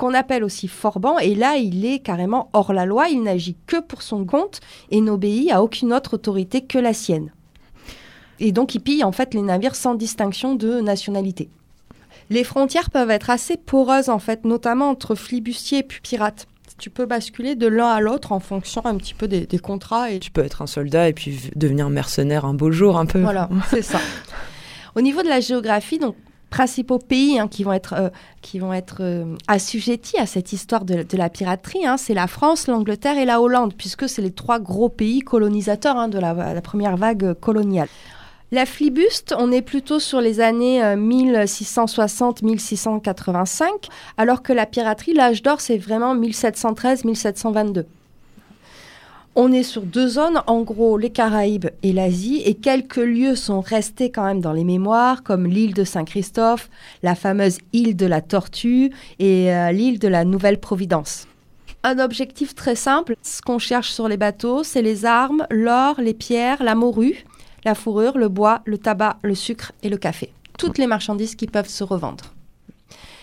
qu'on 0.00 0.14
appelle 0.14 0.44
aussi 0.44 0.66
forban, 0.66 1.18
et 1.18 1.34
là, 1.34 1.56
il 1.56 1.84
est 1.84 1.98
carrément 1.98 2.48
hors 2.54 2.72
la 2.72 2.86
loi, 2.86 3.08
il 3.08 3.22
n'agit 3.22 3.54
que 3.66 3.78
pour 3.82 4.00
son 4.00 4.24
compte 4.24 4.60
et 4.90 5.02
n'obéit 5.02 5.50
à 5.50 5.62
aucune 5.62 5.92
autre 5.92 6.14
autorité 6.14 6.62
que 6.62 6.78
la 6.78 6.94
sienne. 6.94 7.30
Et 8.38 8.50
donc, 8.50 8.74
il 8.74 8.80
pille 8.80 9.04
en 9.04 9.12
fait 9.12 9.34
les 9.34 9.42
navires 9.42 9.74
sans 9.74 9.94
distinction 9.94 10.54
de 10.54 10.80
nationalité. 10.80 11.50
Les 12.30 12.44
frontières 12.44 12.88
peuvent 12.88 13.10
être 13.10 13.28
assez 13.28 13.58
poreuses 13.58 14.08
en 14.08 14.18
fait, 14.18 14.46
notamment 14.46 14.88
entre 14.88 15.14
flibustiers 15.14 15.80
et 15.80 15.82
puis 15.82 16.00
pirates. 16.00 16.46
Tu 16.78 16.88
peux 16.88 17.04
basculer 17.04 17.54
de 17.54 17.66
l'un 17.66 17.90
à 17.90 18.00
l'autre 18.00 18.32
en 18.32 18.40
fonction 18.40 18.80
un 18.86 18.96
petit 18.96 19.12
peu 19.12 19.28
des, 19.28 19.44
des, 19.44 19.58
contrats. 19.58 20.10
Et... 20.10 20.18
Tu 20.18 20.30
peux 20.30 20.42
être 20.42 20.62
un 20.62 20.66
soldat 20.66 21.10
et 21.10 21.12
puis 21.12 21.50
devenir 21.56 21.90
mercenaire 21.90 22.46
un 22.46 22.54
beau 22.54 22.70
jour 22.70 22.96
un 22.96 23.04
peu. 23.04 23.20
Voilà, 23.20 23.50
c'est 23.68 23.82
ça. 23.82 24.00
Au 24.94 25.02
niveau 25.02 25.22
de 25.22 25.28
la 25.28 25.40
géographie, 25.40 25.98
donc 25.98 26.16
principaux 26.50 26.98
pays 26.98 27.38
hein, 27.38 27.48
qui 27.48 27.64
vont 27.64 27.72
être, 27.72 27.94
euh, 27.94 28.10
qui 28.42 28.58
vont 28.58 28.74
être 28.74 28.98
euh, 29.00 29.36
assujettis 29.48 30.18
à 30.18 30.26
cette 30.26 30.52
histoire 30.52 30.84
de, 30.84 31.06
la 31.16 31.30
piraterie, 31.30 31.86
hein, 31.86 31.96
c'est 31.96 32.14
la 32.14 32.26
France, 32.26 32.66
l'Angleterre 32.66 33.16
et 33.16 33.24
la 33.24 33.40
Hollande, 33.40 33.74
puisque 33.74 34.08
c'est 34.08 34.22
les 34.22 34.32
trois 34.32 34.58
gros 34.58 34.88
pays 34.88 35.20
colonisateurs 35.20 35.96
hein, 35.96 36.08
de 36.08 36.18
la, 36.18 36.34
la, 36.34 36.60
première 36.60 36.96
vague 36.96 37.34
coloniale. 37.34 37.86
La 38.52 38.66
flibuste, 38.66 39.32
on 39.38 39.52
est 39.52 39.62
plutôt 39.62 40.00
sur 40.00 40.20
les 40.20 40.40
années 40.40 40.82
1660-1685, 40.82 43.68
alors 44.16 44.42
que 44.42 44.52
la 44.52 44.66
piraterie, 44.66 45.12
l'âge 45.12 45.42
d'or, 45.42 45.60
c'est 45.60 45.78
vraiment 45.78 46.16
1713-1722. 46.16 47.84
On 49.36 49.52
est 49.52 49.62
sur 49.62 49.82
deux 49.82 50.08
zones, 50.08 50.42
en 50.48 50.62
gros 50.62 50.98
les 50.98 51.10
Caraïbes 51.10 51.68
et 51.84 51.92
l'Asie, 51.92 52.42
et 52.44 52.54
quelques 52.54 52.96
lieux 52.96 53.36
sont 53.36 53.60
restés 53.60 54.10
quand 54.10 54.24
même 54.24 54.40
dans 54.40 54.52
les 54.52 54.64
mémoires, 54.64 55.22
comme 55.22 55.46
l'île 55.46 55.72
de 55.72 55.84
Saint-Christophe, 55.84 56.68
la 57.04 57.14
fameuse 57.14 57.58
île 57.72 57.94
de 57.94 58.06
la 58.06 58.22
Tortue 58.22 58.90
et 59.20 59.54
euh, 59.54 59.70
l'île 59.70 60.00
de 60.00 60.08
la 60.08 60.24
Nouvelle-Providence. 60.24 61.28
Un 61.84 62.00
objectif 62.00 62.56
très 62.56 62.74
simple, 62.74 63.14
ce 63.22 63.40
qu'on 63.40 63.60
cherche 63.60 63.90
sur 63.90 64.08
les 64.08 64.16
bateaux, 64.16 64.64
c'est 64.64 64.82
les 64.82 65.04
armes, 65.04 65.46
l'or, 65.48 66.00
les 66.00 66.12
pierres, 66.12 66.62
la 66.62 66.74
morue, 66.74 67.24
la 67.64 67.76
fourrure, 67.76 68.18
le 68.18 68.28
bois, 68.28 68.62
le 68.64 68.78
tabac, 68.78 69.18
le 69.22 69.36
sucre 69.36 69.70
et 69.84 69.88
le 69.88 69.96
café. 69.96 70.32
Toutes 70.58 70.76
les 70.76 70.88
marchandises 70.88 71.36
qui 71.36 71.46
peuvent 71.46 71.68
se 71.68 71.84
revendre. 71.84 72.34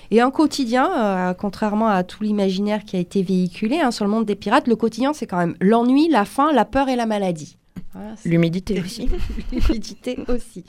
Et 0.10 0.22
un 0.22 0.32
quotidien, 0.32 0.90
euh, 1.30 1.34
contrairement 1.34 1.88
à 1.88 2.04
tout 2.04 2.24
l'imaginaire 2.24 2.86
qui 2.86 2.96
a 2.96 3.00
été 3.00 3.22
véhiculé 3.22 3.80
hein, 3.80 3.92
sur 3.92 4.06
le 4.06 4.12
monde 4.12 4.26
des 4.26 4.36
pirates, 4.36 4.68
le 4.68 4.76
quotidien, 4.76 5.14
c'est 5.14 5.28
quand 5.28 5.38
même 5.38 5.56
l'ennui, 5.60 6.08
la 6.10 6.26
faim, 6.26 6.52
la 6.54 6.66
peur 6.66 6.88
et 6.90 6.96
la 6.96 7.06
maladie. 7.06 7.58
Voilà, 7.94 8.16
L'humidité 8.26 8.82
aussi. 8.86 9.10
L'humidité 9.52 10.20
aussi. 10.30 10.64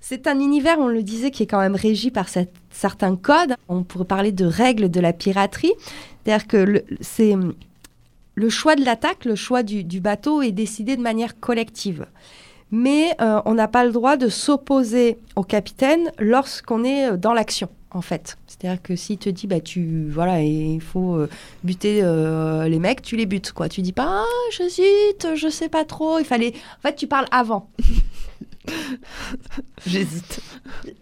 C'est 0.00 0.26
un 0.26 0.40
univers, 0.40 0.78
on 0.78 0.88
le 0.88 1.02
disait, 1.02 1.30
qui 1.30 1.42
est 1.42 1.46
quand 1.46 1.60
même 1.60 1.76
régi 1.76 2.10
par 2.10 2.28
cette, 2.28 2.52
certains 2.70 3.14
codes. 3.16 3.54
On 3.68 3.82
pourrait 3.82 4.06
parler 4.06 4.32
de 4.32 4.46
règles 4.46 4.90
de 4.90 5.00
la 5.00 5.12
piraterie. 5.12 5.72
C'est-à-dire 6.24 6.46
que 6.46 6.84
c'est 7.00 7.34
le 8.34 8.48
choix 8.48 8.74
de 8.74 8.84
l'attaque, 8.84 9.26
le 9.26 9.34
choix 9.34 9.62
du, 9.62 9.84
du, 9.84 10.00
bateau 10.00 10.40
est 10.40 10.52
décidé 10.52 10.96
de 10.96 11.02
manière 11.02 11.38
collective. 11.38 12.06
Mais 12.70 13.10
euh, 13.20 13.42
on 13.44 13.54
n'a 13.54 13.68
pas 13.68 13.84
le 13.84 13.92
droit 13.92 14.16
de 14.16 14.28
s'opposer 14.28 15.18
au 15.36 15.42
capitaine 15.42 16.10
lorsqu'on 16.18 16.84
est 16.84 17.16
dans 17.18 17.34
l'action 17.34 17.68
en 17.90 18.02
fait. 18.02 18.36
C'est-à-dire 18.46 18.82
que 18.82 18.96
s'il 18.96 19.18
te 19.18 19.28
dit, 19.28 19.46
bah, 19.46 19.60
tu, 19.60 20.08
voilà, 20.08 20.42
il 20.42 20.80
faut 20.80 21.14
euh, 21.14 21.28
buter 21.64 22.00
euh, 22.02 22.68
les 22.68 22.78
mecs, 22.78 23.02
tu 23.02 23.16
les 23.16 23.26
butes, 23.26 23.52
quoi. 23.52 23.68
Tu 23.68 23.82
dis 23.82 23.92
pas, 23.92 24.22
ah, 24.22 24.50
j'hésite, 24.52 25.28
je 25.34 25.48
sais 25.48 25.68
pas 25.68 25.84
trop. 25.84 26.18
Il 26.18 26.24
fallait, 26.24 26.54
en 26.78 26.82
fait, 26.82 26.96
tu 26.96 27.06
parles 27.06 27.26
avant. 27.30 27.68
J'hésite. 29.86 30.40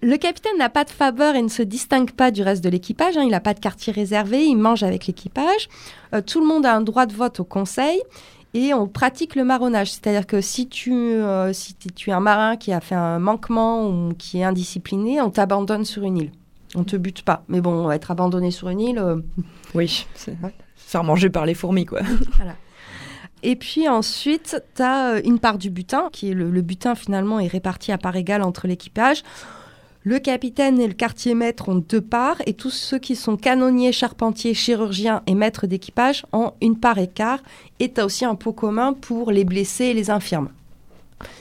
Le 0.02 0.16
capitaine 0.16 0.56
n'a 0.58 0.68
pas 0.68 0.84
de 0.84 0.90
faveur 0.90 1.34
et 1.34 1.42
ne 1.42 1.48
se 1.48 1.62
distingue 1.62 2.12
pas 2.12 2.30
du 2.30 2.42
reste 2.42 2.62
de 2.62 2.68
l'équipage. 2.68 3.16
Hein. 3.16 3.22
Il 3.24 3.30
n'a 3.30 3.40
pas 3.40 3.54
de 3.54 3.60
quartier 3.60 3.92
réservé, 3.92 4.44
il 4.44 4.56
mange 4.56 4.82
avec 4.82 5.06
l'équipage. 5.06 5.68
Euh, 6.14 6.22
tout 6.22 6.40
le 6.40 6.46
monde 6.46 6.64
a 6.64 6.74
un 6.74 6.80
droit 6.80 7.06
de 7.06 7.12
vote 7.12 7.40
au 7.40 7.44
conseil 7.44 8.00
et 8.54 8.72
on 8.74 8.86
pratique 8.86 9.34
le 9.34 9.44
marronnage. 9.44 9.92
C'est-à-dire 9.92 10.26
que 10.26 10.40
si 10.40 10.68
tu, 10.68 10.92
euh, 10.92 11.52
si 11.52 11.74
tu 11.74 12.10
es 12.10 12.12
un 12.12 12.20
marin 12.20 12.56
qui 12.56 12.72
a 12.72 12.80
fait 12.80 12.94
un 12.94 13.18
manquement 13.18 13.88
ou 13.88 14.14
qui 14.14 14.38
est 14.38 14.44
indiscipliné, 14.44 15.20
on 15.20 15.30
t'abandonne 15.30 15.84
sur 15.84 16.04
une 16.04 16.18
île. 16.18 16.32
On 16.74 16.84
te 16.84 16.96
bute 16.96 17.22
pas. 17.22 17.44
Mais 17.48 17.60
bon, 17.60 17.90
être 17.90 18.10
abandonné 18.10 18.50
sur 18.50 18.68
une 18.68 18.80
île. 18.80 18.98
Euh... 18.98 19.20
Oui, 19.74 20.06
c'est 20.14 20.36
faire 20.76 21.04
manger 21.04 21.28
par 21.28 21.44
les 21.44 21.54
fourmis, 21.54 21.84
quoi. 21.84 22.00
voilà. 22.36 22.54
Et 23.42 23.54
puis 23.56 23.88
ensuite, 23.88 24.62
tu 24.74 24.82
as 24.82 25.14
euh, 25.14 25.20
une 25.24 25.38
part 25.38 25.58
du 25.58 25.70
butin, 25.70 26.08
qui 26.12 26.30
est 26.30 26.34
le, 26.34 26.50
le, 26.50 26.62
butin 26.62 26.94
finalement 26.94 27.38
est 27.38 27.46
réparti 27.46 27.92
à 27.92 27.98
part 27.98 28.16
égale 28.16 28.42
entre 28.42 28.66
l'équipage. 28.66 29.22
Le 30.02 30.18
capitaine 30.18 30.80
et 30.80 30.88
le 30.88 30.94
quartier 30.94 31.34
maître 31.34 31.68
ont 31.68 31.74
deux 31.74 32.00
parts, 32.00 32.38
et 32.46 32.54
tous 32.54 32.70
ceux 32.70 32.98
qui 32.98 33.14
sont 33.14 33.36
canonniers, 33.36 33.92
charpentiers, 33.92 34.54
chirurgiens 34.54 35.22
et 35.26 35.34
maîtres 35.34 35.66
d'équipage 35.66 36.24
ont 36.32 36.52
une 36.62 36.78
part 36.78 36.98
et 36.98 37.08
quart. 37.08 37.40
Et 37.78 37.92
tu 37.92 38.00
as 38.00 38.06
aussi 38.06 38.24
un 38.24 38.34
pot 38.34 38.52
commun 38.52 38.94
pour 38.94 39.30
les 39.30 39.44
blessés 39.44 39.86
et 39.86 39.94
les 39.94 40.10
infirmes 40.10 40.48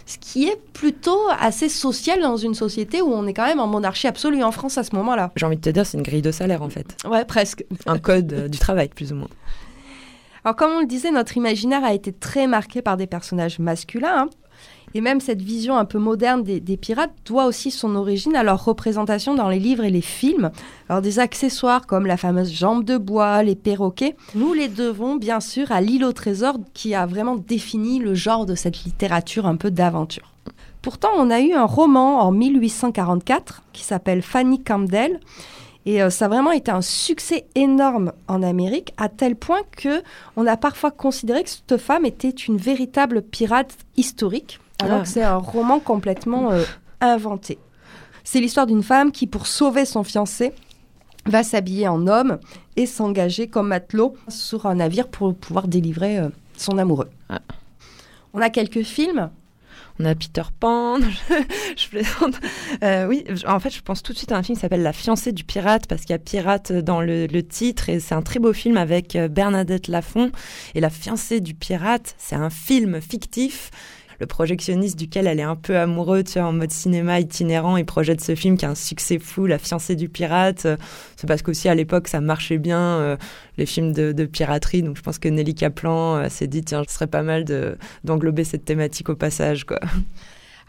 ce 0.08 0.18
qui 0.18 0.48
est 0.48 0.60
plutôt 0.74 1.20
assez 1.40 1.70
social 1.70 2.22
dans 2.22 2.38
une 2.38 2.56
société 2.56 3.02
où 3.02 3.12
on 3.12 3.28
est 3.28 3.34
quand 3.34 3.46
même 3.46 3.60
en 3.60 3.68
monarchie 3.68 4.08
absolue 4.08 4.42
en 4.42 4.52
France 4.52 4.78
à 4.78 4.84
ce 4.84 4.96
moment-là. 4.96 5.32
J'ai 5.36 5.46
envie 5.46 5.58
de 5.58 5.62
te 5.62 5.70
dire, 5.70 5.86
c'est 5.86 5.98
une 5.98 6.04
grille 6.04 6.22
de 6.22 6.32
salaire 6.32 6.64
en 6.64 6.70
fait. 6.70 6.98
Ouais, 7.06 7.26
presque. 7.26 7.66
Un 7.86 8.00
code 8.00 8.34
euh, 8.34 8.48
du 8.48 8.58
travail, 8.58 8.88
plus 8.88 9.12
ou 9.12 9.16
moins. 9.16 9.30
Alors, 10.46 10.56
comme 10.56 10.72
on 10.72 10.80
le 10.80 10.86
disait, 10.86 11.12
notre 11.12 11.36
imaginaire 11.36 11.84
a 11.84 11.94
été 11.94 12.14
très 12.14 12.48
marqué 12.48 12.82
par 12.82 12.96
des 12.96 13.06
personnages 13.06 13.60
masculins. 13.60 14.28
Hein. 14.28 14.30
Et 14.98 15.01
même 15.01 15.22
cette 15.22 15.44
vision 15.44 15.77
un 15.77 15.86
peu 15.86 16.00
moderne 16.00 16.42
des, 16.42 16.77
pirates 16.77 17.13
doit 17.24 17.46
aussi 17.46 17.70
son 17.70 17.96
origine 17.96 18.36
à 18.36 18.42
leur 18.42 18.66
représentation 18.66 19.36
dans 19.36 19.48
les 19.48 19.60
livres 19.60 19.84
et 19.84 19.92
les 19.92 20.01
films. 20.01 20.50
Alors 20.89 21.04
des 21.04 21.20
accessoires 21.20 21.86
comme 21.86 22.08
la 22.08 22.18
fameuse 22.18 22.51
jambe 22.51 22.84
de 22.84 22.98
bois, 22.98 23.44
les 23.44 23.54
perroquets, 23.54 24.16
nous 24.34 24.54
les 24.54 24.70
devons 24.70 25.16
bien 25.16 25.39
sûr 25.39 25.72
à 25.72 25.82
l'île 25.82 26.04
au 26.04 26.13
trésor 26.13 26.58
qui 26.74 26.96
a 26.96 27.06
vraiment 27.06 27.36
défini 27.36 28.00
le 28.00 28.16
genre 28.16 28.48
de 28.48 28.56
cette 28.56 28.86
littérature 28.86 29.46
un 29.46 29.56
peu 29.56 29.70
d'aventure. 29.70 30.34
Pourtant, 30.82 31.12
on 31.16 31.30
a 31.30 31.42
eu 31.42 31.54
un 31.54 31.66
roman 31.66 32.22
en 32.22 32.32
1844 32.32 33.62
qui 33.74 33.84
s'appelle 33.84 34.24
Fanny 34.24 34.63
Campbell. 34.63 35.20
Et 35.86 36.01
euh, 36.01 36.10
ça 36.10 36.25
a 36.25 36.27
vraiment 36.27 36.51
été 36.51 36.72
un 36.72 36.82
succès 36.82 37.46
énorme 37.54 38.13
en 38.27 38.42
Amérique, 38.42 38.94
à 38.98 39.10
tel 39.10 39.36
point 39.36 39.62
que 39.77 40.01
on 40.36 40.48
a 40.48 40.58
parfois 40.58 40.89
considéré 40.89 41.44
que 41.44 41.50
cette 41.51 41.77
femme 41.77 42.04
était 42.04 42.30
une 42.30 42.58
véritable 42.58 43.22
pirate 43.22 43.77
historique 43.96 44.60
alors 44.79 45.00
ah. 45.00 45.03
que 45.03 45.07
c'est 45.07 45.24
un 45.24 45.38
roman 45.38 45.79
complètement 45.79 46.51
euh, 46.51 46.63
inventé. 47.01 47.57
C'est 48.24 48.39
l'histoire 48.39 48.67
d'une 48.67 48.84
femme 48.84 49.12
qui, 49.12 49.25
pour 49.25 49.48
sauver 49.48 49.86
son 49.86 50.03
fiancé, 50.03 50.53
va 51.25 51.43
s'habiller 51.43 51.88
en 51.88 52.07
homme 52.07 52.39
et 52.75 52.86
s'engager 52.86 53.48
comme 53.48 53.69
matelot 53.69 54.15
sur 54.27 54.65
un 54.65 54.75
navire 54.75 55.07
pour 55.07 55.34
pouvoir 55.34 55.67
délivrer 55.67 56.19
euh, 56.19 56.29
son 56.57 56.77
amoureux. 56.77 57.10
Ah. 57.29 57.39
On 58.34 58.41
a 58.41 58.50
quelques 58.50 58.84
films. 58.84 59.29
On 60.00 60.05
a 60.05 60.13
Peter 60.13 60.43
Pan, 60.60 61.00
je, 61.75 61.88
plaisante. 61.89 62.36
Euh, 62.84 63.07
oui, 63.07 63.25
en 63.48 63.60
fait, 63.60 63.72
je 63.72 63.81
pense 63.81 64.03
tout 64.03 64.13
de 64.13 64.17
suite 64.19 64.31
à 64.31 64.38
un 64.38 64.43
film 64.43 64.55
qui 64.55 64.62
s'appelle 64.62 64.84
La 64.84 64.93
fiancée 64.93 65.31
du 65.31 65.43
pirate, 65.43 65.88
parce 65.88 66.01
qu'il 66.01 66.12
y 66.12 66.13
a 66.13 66.19
pirate 66.19 66.72
dans 66.72 67.01
le, 67.01 67.25
le 67.25 67.41
titre, 67.41 67.89
et 67.89 68.00
c'est 68.00 68.13
un 68.13 68.22
très 68.22 68.38
beau 68.39 68.53
film 68.53 68.77
avec 68.77 69.17
Bernadette 69.17 69.88
Lafont. 69.88 70.31
Et 70.75 70.81
La 70.81 70.91
fiancée 70.91 71.39
du 71.39 71.55
pirate, 71.55 72.13
c'est 72.19 72.36
un 72.36 72.51
film 72.51 73.01
fictif 73.01 73.72
le 74.20 74.26
projectionniste 74.26 74.98
duquel 74.98 75.28
elle 75.28 75.40
est 75.40 75.44
un 75.44 75.56
peu 75.56 75.78
amoureuse, 75.78 76.26
tu 76.26 76.40
vois, 76.40 76.48
en 76.48 76.54
mode 76.54 76.72
cinéma 76.72 77.20
itinérant, 77.20 77.78
il 77.78 77.86
projette 77.86 78.22
ce 78.22 78.36
film 78.36 78.58
qui 78.58 78.66
a 78.66 78.70
un 78.70 78.76
succès 78.76 79.20
fou, 79.20 79.46
La 79.46 79.58
fiancée 79.58 79.96
du 79.96 80.10
pirate. 80.10 80.68
C'est 81.16 81.28
parce 81.28 81.42
qu'aussi 81.42 81.70
à 81.70 81.76
l'époque 81.76 82.08
ça 82.08 82.22
marchait 82.22 82.58
bien, 82.58 82.80
euh, 82.80 83.18
les 83.58 83.66
films 83.66 83.94
de, 83.94 84.12
de, 84.12 84.26
piraterie. 84.26 84.84
Donc 84.84 84.98
je 84.98 85.02
pense 85.02 85.20
que 85.20 85.28
Nelly 85.28 85.56
Kaplan 85.56 86.18
euh, 86.18 86.30
s'est 86.30 86.48
dit, 86.48 86.64
tiens, 86.64 86.84
ce 86.88 86.94
serait 86.94 87.08
pas 87.08 87.24
mal 87.24 87.46
d'englober 88.04 88.44
cette 88.44 88.66
thématique 88.66 89.10
au 89.10 89.16
passage, 89.16 89.66
quoi. 89.66 89.80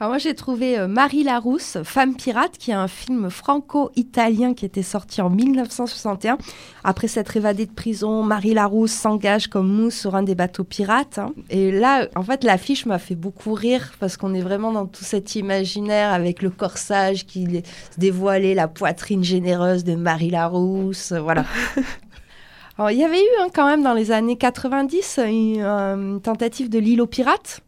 Alors 0.00 0.12
moi 0.12 0.18
j'ai 0.18 0.34
trouvé 0.34 0.78
euh, 0.78 0.86
Marie 0.86 1.24
Larousse, 1.24 1.78
Femme 1.82 2.14
pirate, 2.14 2.56
qui 2.56 2.70
est 2.70 2.74
un 2.74 2.86
film 2.86 3.30
franco-italien 3.30 4.54
qui 4.54 4.64
était 4.64 4.84
sorti 4.84 5.20
en 5.20 5.28
1961. 5.28 6.38
Après 6.84 7.08
s'être 7.08 7.36
évadée 7.36 7.66
de 7.66 7.72
prison, 7.72 8.22
Marie 8.22 8.54
Larousse 8.54 8.92
s'engage 8.92 9.48
comme 9.48 9.66
mousse 9.66 9.98
sur 9.98 10.14
un 10.14 10.22
des 10.22 10.36
bateaux 10.36 10.62
pirates. 10.62 11.18
Hein. 11.18 11.32
Et 11.50 11.72
là, 11.72 12.06
en 12.14 12.22
fait, 12.22 12.44
l'affiche 12.44 12.86
m'a 12.86 13.00
fait 13.00 13.16
beaucoup 13.16 13.54
rire 13.54 13.92
parce 13.98 14.16
qu'on 14.16 14.34
est 14.34 14.40
vraiment 14.40 14.70
dans 14.70 14.86
tout 14.86 15.02
cet 15.02 15.34
imaginaire 15.34 16.12
avec 16.12 16.42
le 16.42 16.50
corsage 16.50 17.26
qui 17.26 17.64
dévoilait, 17.96 18.54
la 18.54 18.68
poitrine 18.68 19.24
généreuse 19.24 19.82
de 19.82 19.96
Marie 19.96 20.30
Larousse, 20.30 21.12
voilà. 21.12 21.44
Alors, 22.78 22.92
il 22.92 22.98
y 22.98 23.04
avait 23.04 23.18
eu 23.18 23.40
hein, 23.40 23.48
quand 23.52 23.66
même 23.66 23.82
dans 23.82 23.94
les 23.94 24.12
années 24.12 24.36
90 24.36 25.18
une, 25.26 25.60
euh, 25.60 25.96
une 25.96 26.20
tentative 26.20 26.68
de 26.68 26.78
l'île 26.78 27.00
aux 27.00 27.08
pirates. 27.08 27.62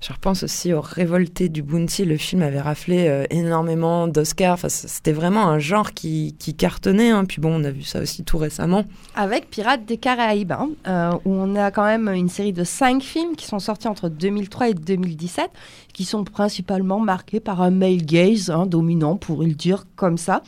Je 0.00 0.12
repense 0.12 0.42
aussi 0.42 0.72
au 0.74 0.82
Révolté 0.82 1.48
du 1.48 1.62
Bounty. 1.62 2.04
Le 2.04 2.16
film 2.18 2.42
avait 2.42 2.60
raflé 2.60 3.08
euh, 3.08 3.24
énormément 3.30 4.08
d'Oscars. 4.08 4.54
Enfin, 4.54 4.68
c'était 4.68 5.12
vraiment 5.12 5.48
un 5.48 5.58
genre 5.58 5.92
qui, 5.92 6.36
qui 6.38 6.54
cartonnait. 6.54 7.10
Hein. 7.10 7.24
Puis 7.24 7.40
bon, 7.40 7.60
on 7.60 7.64
a 7.64 7.70
vu 7.70 7.82
ça 7.82 8.00
aussi 8.00 8.22
tout 8.22 8.36
récemment. 8.36 8.84
Avec 9.14 9.48
Pirates 9.48 9.86
des 9.86 9.96
Caraïbes, 9.96 10.52
hein, 10.52 10.70
euh, 10.86 11.12
où 11.24 11.32
on 11.32 11.56
a 11.56 11.70
quand 11.70 11.84
même 11.84 12.08
une 12.08 12.28
série 12.28 12.52
de 12.52 12.62
cinq 12.62 13.02
films 13.02 13.36
qui 13.36 13.46
sont 13.46 13.58
sortis 13.58 13.88
entre 13.88 14.08
2003 14.10 14.68
et 14.68 14.74
2017, 14.74 15.50
qui 15.94 16.04
sont 16.04 16.24
principalement 16.24 17.00
marqués 17.00 17.40
par 17.40 17.62
un 17.62 17.70
male 17.70 18.02
gaze 18.02 18.50
hein, 18.50 18.66
dominant, 18.66 19.16
pour 19.16 19.42
le 19.42 19.54
dire 19.54 19.84
comme 19.96 20.18
ça. 20.18 20.42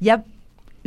Il 0.00 0.08
y 0.08 0.10
a 0.10 0.22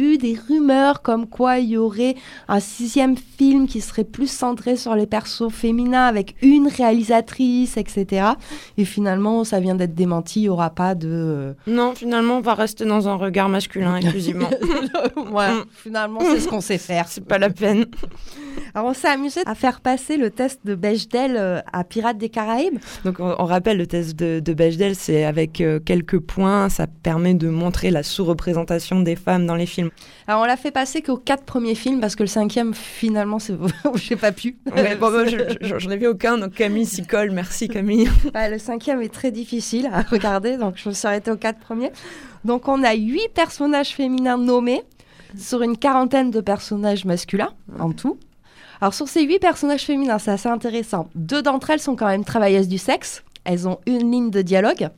eu 0.02 0.18
des 0.18 0.38
rumeurs 0.48 1.02
comme 1.02 1.28
quoi 1.28 1.60
il 1.60 1.70
y 1.70 1.78
aurait 1.78 2.16
un 2.48 2.60
sixième 2.60 3.16
film 3.16 3.68
qui 3.68 3.82
serait 3.82 4.04
plus 4.04 4.30
centré 4.30 4.76
sur 4.76 4.96
les 4.96 5.06
persos 5.06 5.52
féminins 5.52 6.06
avec 6.06 6.36
une 6.42 6.68
réalisatrice, 6.68 7.78
etc. 7.78 8.32
Et 8.78 8.86
finalement, 8.86 9.44
ça 9.44 9.60
vient 9.60 9.76
d'être 9.76 9.96
démenti, 9.96 10.42
il 10.42 10.44
n'y 10.44 10.50
aura 10.50 10.70
pas 10.70 10.96
de... 10.96 11.10
Euh, 11.12 11.54
non, 11.68 11.94
finalement, 11.96 12.38
on 12.38 12.42
va 12.42 12.54
rester 12.54 12.86
dans 12.86 13.08
un 13.08 13.16
regard 13.16 13.50
masculin 13.50 13.96
exclusivement. 13.98 14.50
ouais, 15.32 15.54
mm. 15.54 15.66
finalement, 15.72 16.20
c'est 16.22 16.40
ce 16.40 16.48
qu'on 16.48 16.62
sait 16.62 16.78
faire. 16.78 17.08
C'est 17.08 17.26
pas 17.26 17.38
la 17.38 17.50
peine. 17.50 17.86
Alors, 18.74 18.90
on 18.90 18.94
s'est 18.94 19.08
amusé 19.08 19.42
à 19.46 19.56
faire 19.56 19.82
passer 19.82 20.18
le 20.18 20.30
test 20.30 20.62
de 20.66 20.76
Bechdel 20.76 21.36
euh, 21.38 21.60
à 21.72 21.84
Pirates 21.84 22.18
des 22.18 22.30
Caraïbes. 22.30 22.80
Donc, 23.04 23.20
on, 23.20 23.46
rappelle, 23.46 23.78
le 23.78 23.88
test 23.88 24.16
de, 24.16 24.40
de 24.40 24.54
Bechdel, 24.54 24.96
c'est 24.96 25.26
avec 25.26 25.62
euh, 25.62 25.80
quelques 25.80 26.20
points, 26.20 26.70
ça 26.70 26.88
permet 26.88 27.34
de 27.34 27.50
montrer 27.50 27.92
la 27.92 28.04
sous-représentation 28.04 29.02
des 29.02 29.16
femmes 29.16 29.46
dans 29.46 29.56
les 29.56 29.66
films. 29.66 29.90
Alors, 30.28 30.42
on 30.42 30.46
l'a 30.46 30.58
fait 30.58 30.72
passer 30.72 31.02
qu'aux 31.02 31.18
quatre 31.18 31.44
premiers 31.44 31.76
films, 31.76 32.00
parce 32.00 32.16
que 32.16 32.24
le 32.24 32.28
cinquième, 32.28 32.74
finalement, 32.74 33.40
c'est... 33.40 33.56
j'ai 33.96 34.16
pas 34.16 34.32
pu. 34.32 34.58
bon, 35.00 35.26
j'en 35.62 35.90
ai 35.90 35.98
vu 35.98 36.08
aucun, 36.08 36.38
donc 36.38 36.54
Camille 36.54 36.86
s'y 36.86 37.06
colle. 37.06 37.32
Merci, 37.32 37.68
Camille. 37.68 38.10
le 38.34 38.58
cinquième 38.58 39.02
est 39.02 39.14
très 39.14 39.32
difficile 39.32 39.90
à 39.92 40.02
regarder, 40.02 40.58
donc 40.58 40.76
je 40.78 40.90
me 40.90 40.94
suis 40.94 41.08
arrêtée 41.08 41.32
aux 41.32 41.38
quatre 41.38 41.60
premiers. 41.60 41.92
Donc, 42.46 42.68
on 42.68 42.84
a 42.84 42.94
huit 42.94 43.30
personnages 43.34 43.90
féminins 43.90 44.38
nommés 44.38 44.84
sur 45.38 45.62
une 45.62 45.78
quarantaine 45.78 46.32
de 46.32 46.42
personnages 46.42 47.06
masculins 47.06 47.54
en 47.80 47.92
tout. 47.92 48.18
Alors 48.82 48.96
sur 48.96 49.08
ces 49.08 49.24
huit 49.24 49.38
personnages 49.38 49.84
féminins, 49.84 50.18
c'est 50.18 50.32
assez 50.32 50.50
intéressant. 50.50 51.08
Deux 51.14 51.44
d'entre 51.44 51.70
elles 51.70 51.80
sont 51.80 51.96
quand 51.96 52.08
même 52.08 52.26
travailleuses 52.26 52.68
du 52.68 52.80
sexe. 52.80 53.24
Elles 53.44 53.68
ont 53.68 53.80
une 53.86 54.12
ligne 54.12 54.32
de 54.32 54.42
dialogue 54.42 54.90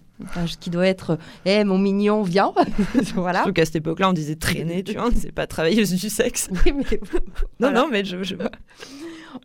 qui 0.62 0.70
doit 0.70 0.88
être 0.88 1.18
Eh 1.46 1.66
mon 1.66 1.78
mignon, 1.78 2.24
viens 2.24 2.54
voilà. 3.16 3.40
Surtout 3.40 3.54
qu'à 3.54 3.66
cette 3.66 3.78
époque-là, 3.78 4.10
on 4.10 4.14
disait 4.14 4.36
traîner, 4.36 4.84
tu 4.84 4.94
vois, 4.94 5.10
c'est 5.16 5.34
pas 5.34 5.48
travailleuse 5.48 5.92
du 5.92 6.10
sexe. 6.10 6.50
Oui, 6.66 6.72
mais. 6.72 7.00
non, 7.60 7.72
non, 7.72 7.88
mais 7.92 8.06
je, 8.06 8.24
je, 8.24 8.36
vois. 8.36 8.52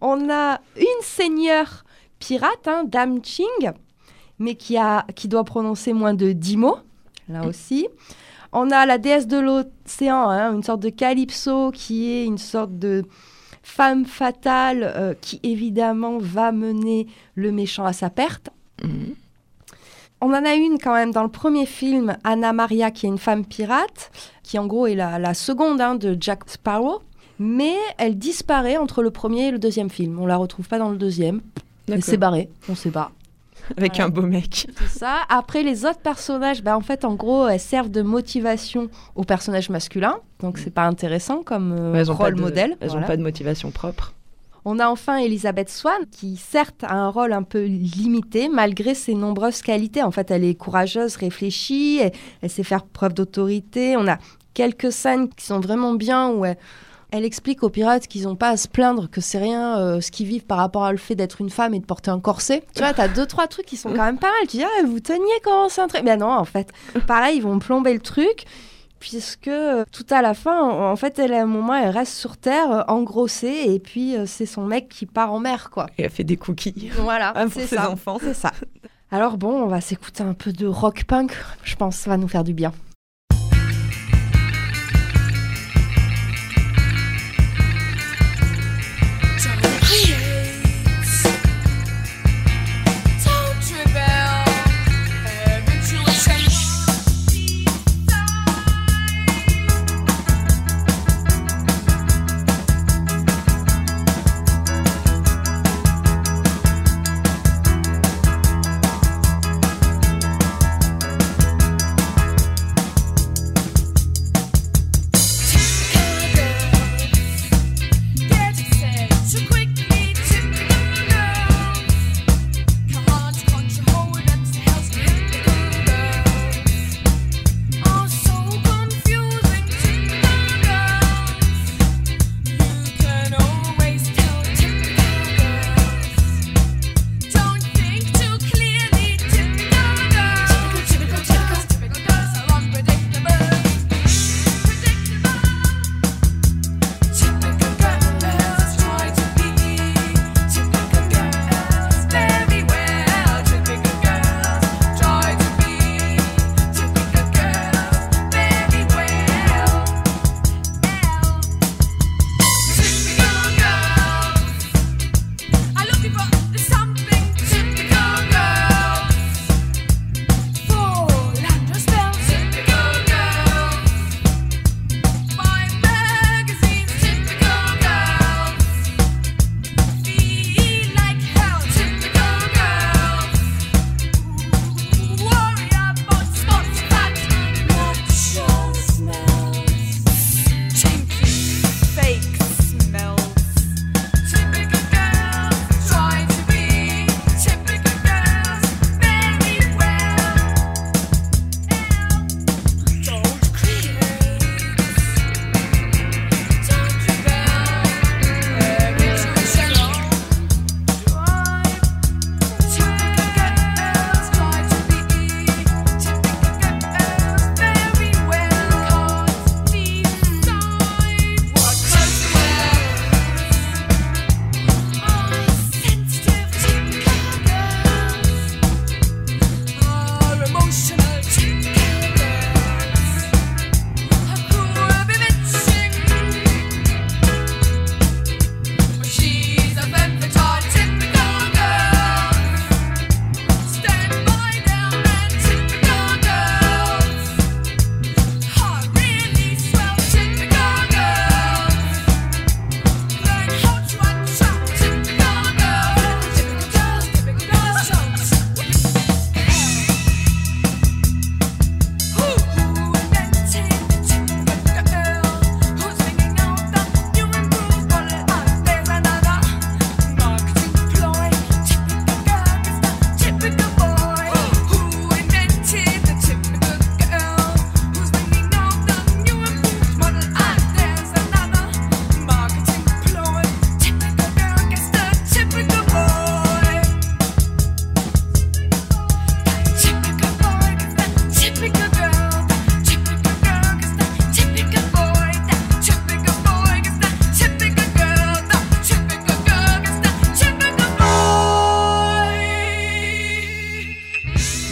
On 0.00 0.30
a 0.30 0.60
une 0.76 1.02
seigneur 1.02 1.84
pirate, 2.20 2.68
hein, 2.68 2.84
Dame 2.86 3.24
Ching, 3.24 3.72
mais 4.38 4.54
qui, 4.54 4.76
a, 4.76 5.04
qui 5.16 5.26
doit 5.26 5.44
prononcer 5.44 5.92
moins 5.92 6.14
de 6.14 6.30
dix 6.30 6.56
mots, 6.56 6.78
là 7.28 7.44
aussi. 7.44 7.88
On 8.52 8.70
a 8.70 8.86
la 8.86 8.98
déesse 8.98 9.26
de 9.26 9.38
l'océan, 9.38 10.28
hein, 10.30 10.54
une 10.54 10.62
sorte 10.62 10.80
de 10.80 10.90
calypso 10.90 11.72
qui 11.72 12.10
est 12.10 12.24
une 12.24 12.38
sorte 12.38 12.78
de 12.78 13.04
femme 13.68 14.06
fatale 14.06 14.92
euh, 14.96 15.14
qui 15.20 15.40
évidemment 15.42 16.18
va 16.18 16.52
mener 16.52 17.06
le 17.34 17.52
méchant 17.52 17.84
à 17.84 17.92
sa 17.92 18.08
perte. 18.08 18.48
Mhm. 18.82 19.14
On 20.20 20.30
en 20.30 20.44
a 20.44 20.54
une 20.54 20.78
quand 20.78 20.94
même 20.94 21.12
dans 21.12 21.22
le 21.22 21.28
premier 21.28 21.66
film, 21.66 22.16
Anna 22.24 22.52
Maria, 22.52 22.90
qui 22.90 23.06
est 23.06 23.08
une 23.08 23.18
femme 23.18 23.44
pirate, 23.44 24.10
qui 24.42 24.58
en 24.58 24.66
gros 24.66 24.88
est 24.88 24.96
la, 24.96 25.34
seconde 25.34 25.80
hein, 25.80 25.94
de 25.94 26.16
Jack 26.18 26.50
Sparrow. 26.50 27.02
Mais 27.38 27.76
elle 27.98 28.18
disparaît 28.18 28.78
entre 28.78 29.00
le 29.00 29.12
premier 29.12 29.48
et 29.48 29.50
le 29.52 29.60
deuxième 29.60 29.90
film. 29.90 30.18
On 30.18 30.26
la 30.26 30.36
retrouve 30.36 30.66
pas 30.66 30.78
dans 30.78 30.90
le 30.90 30.96
deuxième. 30.96 31.40
Elle 31.88 32.02
s'est 32.02 32.16
barrée, 32.16 32.48
on 32.68 32.74
sait 32.74 32.90
pas. 32.90 33.12
Avec 33.76 34.00
un 34.00 34.08
beau 34.08 34.22
mec. 34.22 34.66
C'est 34.78 34.98
ça. 34.98 35.18
Après, 35.28 35.62
les 35.62 35.84
autres 35.84 36.00
personnages, 36.00 36.62
bah, 36.62 36.76
en 36.76 36.80
fait, 36.80 37.04
en 37.04 37.14
gros, 37.14 37.48
elles 37.48 37.60
servent 37.60 37.90
de 37.90 38.02
motivation 38.02 38.88
aux 39.14 39.24
personnages 39.24 39.70
masculins. 39.70 40.18
Donc, 40.40 40.58
c'est 40.58 40.72
pas 40.72 40.86
intéressant 40.86 41.42
comme 41.42 41.72
euh, 41.72 42.04
rôle 42.08 42.36
modèle. 42.36 42.76
Elles 42.80 42.92
n'ont 42.92 43.02
pas 43.02 43.16
de 43.16 43.22
motivation 43.22 43.70
propre. 43.70 44.14
On 44.64 44.78
a 44.80 44.88
enfin 44.88 45.18
Elisabeth 45.18 45.70
Swan, 45.70 46.04
qui 46.10 46.36
certes 46.36 46.84
a 46.84 46.92
un 46.92 47.08
rôle 47.08 47.32
un 47.32 47.42
peu 47.42 47.64
limité, 47.64 48.48
malgré 48.48 48.94
ses 48.94 49.14
nombreuses 49.14 49.62
qualités. 49.62 50.02
En 50.02 50.10
fait, 50.10 50.30
elle 50.30 50.44
est 50.44 50.54
courageuse, 50.54 51.16
réfléchie, 51.16 52.00
elle, 52.02 52.12
elle 52.42 52.50
sait 52.50 52.64
faire 52.64 52.84
preuve 52.84 53.14
d'autorité. 53.14 53.96
On 53.96 54.06
a 54.06 54.18
quelques 54.54 54.92
scènes 54.92 55.28
qui 55.28 55.46
sont 55.46 55.60
vraiment 55.60 55.94
bien, 55.94 56.30
où 56.30 56.44
elle, 56.44 56.58
elle 57.10 57.24
explique 57.24 57.62
aux 57.62 57.70
pirates 57.70 58.06
qu'ils 58.06 58.24
n'ont 58.24 58.36
pas 58.36 58.50
à 58.50 58.56
se 58.56 58.68
plaindre, 58.68 59.08
que 59.10 59.20
c'est 59.20 59.38
rien 59.38 59.78
euh, 59.78 60.00
ce 60.00 60.10
qu'ils 60.10 60.26
vivent 60.26 60.44
par 60.44 60.58
rapport 60.58 60.84
à 60.84 60.92
le 60.92 60.98
fait 60.98 61.14
d'être 61.14 61.40
une 61.40 61.50
femme 61.50 61.74
et 61.74 61.80
de 61.80 61.86
porter 61.86 62.10
un 62.10 62.20
corset. 62.20 62.62
Tu 62.74 62.82
vois, 62.82 62.92
t'as 62.92 63.08
deux, 63.08 63.26
trois 63.26 63.46
trucs 63.46 63.66
qui 63.66 63.76
sont 63.76 63.90
quand 63.90 64.04
même 64.04 64.18
pas 64.18 64.30
mal. 64.30 64.46
Tu 64.48 64.58
dis, 64.58 64.64
ah, 64.64 64.86
vous 64.86 65.00
teniez 65.00 65.22
comment 65.42 65.68
c'est 65.68 65.80
un 65.80 65.88
truc. 65.88 66.04
Ben 66.04 66.18
non, 66.18 66.30
en 66.30 66.44
fait, 66.44 66.70
pareil, 67.06 67.38
ils 67.38 67.42
vont 67.42 67.58
plomber 67.58 67.94
le 67.94 68.00
truc. 68.00 68.44
Puisque 69.00 69.46
euh, 69.46 69.84
tout 69.92 70.06
à 70.10 70.22
la 70.22 70.34
fin, 70.34 70.60
en 70.60 70.96
fait, 70.96 71.20
elle, 71.20 71.32
à 71.32 71.42
un 71.42 71.46
moment, 71.46 71.74
elle 71.76 71.90
reste 71.90 72.14
sur 72.14 72.36
Terre, 72.36 72.72
euh, 72.72 72.82
engrossée, 72.88 73.62
et 73.68 73.78
puis 73.78 74.16
c'est 74.26 74.44
son 74.44 74.66
mec 74.66 74.88
qui 74.88 75.06
part 75.06 75.32
en 75.32 75.38
mer, 75.38 75.70
quoi. 75.70 75.86
Et 75.98 76.02
elle 76.02 76.10
fait 76.10 76.24
des 76.24 76.36
cookies. 76.36 76.90
Voilà, 76.96 77.32
ah, 77.36 77.44
pour 77.46 77.62
ses 77.62 77.78
enfants. 77.78 78.18
C'est 78.20 78.34
ça. 78.34 78.50
Alors 79.12 79.38
bon, 79.38 79.52
on 79.52 79.66
va 79.68 79.80
s'écouter 79.80 80.24
un 80.24 80.34
peu 80.34 80.52
de 80.52 80.66
rock 80.66 81.04
punk. 81.04 81.32
Je 81.62 81.76
pense 81.76 81.96
que 81.96 82.02
ça 82.02 82.10
va 82.10 82.16
nous 82.16 82.28
faire 82.28 82.42
du 82.42 82.54
bien. 82.54 82.72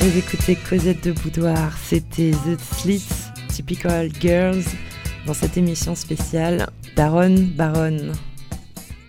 Vous 0.07 0.19
écoutez 0.19 0.55
Cosette 0.55 1.03
de 1.03 1.11
Boudoir, 1.11 1.77
c'était 1.79 2.31
The 2.31 2.61
Slits, 2.61 3.09
Typical 3.49 4.09
Girls, 4.21 4.62
dans 5.27 5.35
cette 5.35 5.57
émission 5.57 5.97
spéciale 5.97 6.69
Daron 6.95 7.35
Baron. 7.57 8.12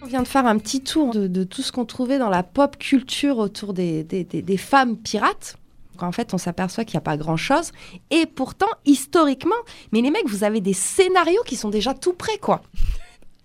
On 0.01 0.07
vient 0.07 0.23
de 0.23 0.27
faire 0.27 0.47
un 0.47 0.57
petit 0.57 0.81
tour 0.81 1.13
de, 1.13 1.43
tout 1.43 1.61
ce 1.61 1.71
qu'on 1.71 1.85
trouvait 1.85 2.17
dans 2.17 2.31
la 2.31 2.41
pop 2.41 2.79
culture 2.79 3.37
autour 3.37 3.75
des, 3.75 4.03
des, 4.03 4.57
femmes 4.57 4.97
pirates. 4.97 5.57
En 6.01 6.11
fait, 6.11 6.33
on 6.33 6.39
s'aperçoit 6.39 6.83
qu'il 6.83 6.95
n'y 6.95 7.01
a 7.01 7.01
pas 7.01 7.15
grand-chose. 7.17 7.73
Et 8.09 8.25
pourtant, 8.25 8.65
historiquement, 8.87 9.53
mais 9.91 10.01
les 10.01 10.09
mecs, 10.09 10.27
vous 10.27 10.43
avez 10.43 10.61
des 10.61 10.73
scénarios 10.73 11.43
qui 11.45 11.57
sont 11.57 11.69
déjà 11.69 11.93
tout 11.93 12.13
prêts, 12.13 12.39
quoi. 12.39 12.63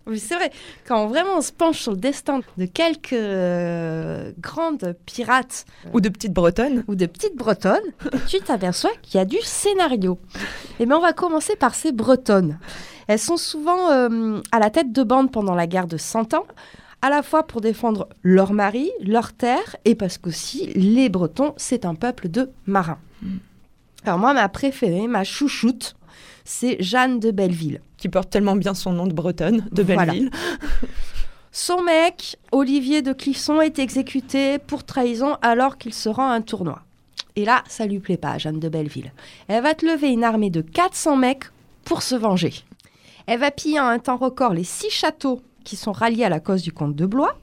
Oui, 0.07 0.19
c'est 0.19 0.35
vrai. 0.35 0.51
Quand 0.87 1.07
vraiment 1.07 1.37
on 1.37 1.41
se 1.41 1.53
penche 1.53 1.81
sur 1.81 1.93
le 1.93 1.99
destin 1.99 2.41
de 2.59 2.67
quelques 2.67 3.13
euh, 3.13 4.33
grandes 4.41 4.97
pirates. 5.07 5.65
Ou 5.93 6.01
de 6.01 6.09
petites 6.09 6.33
bretonnes. 6.33 6.85
Ou 6.89 6.95
de 6.95 7.07
petites 7.07 7.37
bretonnes, 7.37 7.93
tu 8.29 8.41
t'aperçois 8.41 8.91
qu'il 9.03 9.19
y 9.19 9.21
a 9.21 9.25
du 9.25 9.41
scénario. 9.43 10.19
Et 10.35 10.39
eh 10.81 10.87
bien, 10.87 10.97
on 10.97 11.01
va 11.01 11.13
commencer 11.13 11.57
par 11.57 11.75
ces 11.75 11.93
bretonnes. 11.93 12.59
Elles 13.07 13.19
sont 13.19 13.37
souvent 13.37 13.91
euh, 13.91 14.41
à 14.51 14.59
la 14.59 14.71
tête 14.71 14.93
de 14.93 15.03
bande 15.03 15.31
pendant 15.31 15.55
la 15.55 15.67
guerre 15.67 15.87
de 15.87 15.97
Cent 15.97 16.35
Ans, 16.35 16.47
à 17.01 17.11
la 17.11 17.23
fois 17.23 17.47
pour 17.47 17.61
défendre 17.61 18.09
leur 18.23 18.53
mari, 18.53 18.91
leur 19.01 19.33
terre, 19.33 19.77
et 19.85 19.95
parce 19.95 20.19
qu'aussi, 20.19 20.67
les 20.75 21.09
Bretons, 21.09 21.55
c'est 21.57 21.85
un 21.85 21.95
peuple 21.95 22.29
de 22.29 22.51
marins. 22.67 22.99
Hmm. 23.23 23.39
Alors 24.05 24.19
moi, 24.19 24.35
ma 24.35 24.49
préférée, 24.49 25.07
ma 25.07 25.25
chouchoute, 25.25 25.95
c'est 26.45 26.83
Jeanne 26.83 27.21
de 27.21 27.31
Belleville. 27.31 27.81
Qui 27.97 28.09
porte 28.09 28.31
tellement 28.31 28.57
bien 28.57 28.75
son 28.75 28.93
nom 28.93 29.07
de 29.07 29.13
bretonne, 29.13 29.69
de 29.71 29.83
Belleville. 29.83 30.31
Son 31.55 31.83
mec, 31.83 32.39
Olivier 32.51 33.03
de 33.03 33.13
Clisson, 33.13 33.61
est 33.61 33.79
exécuté 33.79 34.59
pour 34.59 34.85
trahison 34.85 35.37
alors 35.43 35.77
qu'il 35.77 35.93
se 35.93 36.09
rend 36.09 36.31
à 36.31 36.35
un 36.35 36.41
tournoi. 36.41 36.81
Et 37.37 37.45
là, 37.45 37.63
ça 37.69 37.85
lui 37.85 37.99
plaît 37.99 38.17
pas, 38.17 38.39
Jeanne 38.39 38.59
de 38.59 38.71
Belleville. 38.71 39.13
Elle 39.49 39.63
va 39.63 39.75
te 39.75 39.85
lever 39.85 40.09
une 40.09 40.25
armée 40.25 40.49
de 40.49 40.63
400 40.63 41.17
mecs 41.17 41.45
pour 41.85 42.03
se 42.03 42.15
venger. 42.15 42.55
Elle 43.27 43.41
va 43.41 43.51
piller 43.51 43.81
en 43.81 43.87
un 43.87 43.99
temps 43.99 44.17
record 44.17 44.55
les 44.55 44.65
six 44.65 44.89
châteaux 44.89 45.43
qui 45.63 45.77
sont 45.77 45.93
ralliés 45.93 46.25
à 46.25 46.31
la 46.31 46.41
cause 46.41 46.63
du 46.63 46.73
comte 46.73 46.97
de 46.97 47.05
Blois. 47.05 47.37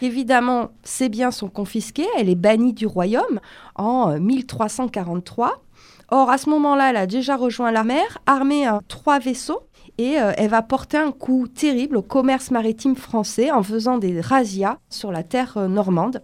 Évidemment, 0.00 0.70
ses 0.84 1.08
biens 1.08 1.30
sont 1.30 1.48
confisqués, 1.48 2.06
elle 2.16 2.28
est 2.28 2.36
bannie 2.36 2.72
du 2.72 2.86
royaume 2.86 3.40
en 3.74 4.18
1343. 4.18 5.60
Or, 6.10 6.30
à 6.30 6.38
ce 6.38 6.48
moment-là, 6.50 6.90
elle 6.90 6.96
a 6.96 7.06
déjà 7.06 7.36
rejoint 7.36 7.70
la 7.70 7.84
mer, 7.84 8.18
armée 8.26 8.66
à 8.66 8.80
trois 8.88 9.18
vaisseaux, 9.18 9.68
et 9.98 10.18
euh, 10.18 10.32
elle 10.36 10.48
va 10.48 10.62
porter 10.62 10.96
un 10.96 11.12
coup 11.12 11.48
terrible 11.48 11.96
au 11.96 12.02
commerce 12.02 12.50
maritime 12.50 12.96
français 12.96 13.50
en 13.50 13.62
faisant 13.62 13.98
des 13.98 14.20
razzias 14.20 14.78
sur 14.88 15.12
la 15.12 15.22
terre 15.22 15.58
euh, 15.58 15.68
normande. 15.68 16.22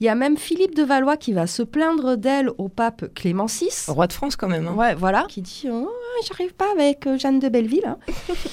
Il 0.00 0.06
y 0.06 0.08
a 0.08 0.14
même 0.14 0.38
Philippe 0.38 0.74
de 0.74 0.82
Valois 0.82 1.18
qui 1.18 1.34
va 1.34 1.46
se 1.46 1.62
plaindre 1.62 2.16
d'elle 2.16 2.50
au 2.56 2.68
pape 2.68 3.12
Clément 3.14 3.44
VI. 3.44 3.68
Roi 3.86 4.06
de 4.06 4.14
France 4.14 4.34
quand 4.34 4.48
même. 4.48 4.66
Hein. 4.66 4.74
Ouais, 4.74 4.94
voilà. 4.94 5.26
Qui 5.28 5.42
dit 5.42 5.68
oh, 5.70 5.90
J'arrive 6.26 6.54
pas 6.54 6.72
avec 6.72 7.06
euh, 7.06 7.18
Jeanne 7.18 7.38
de 7.38 7.50
Belleville. 7.50 7.86
Hein. 7.86 7.98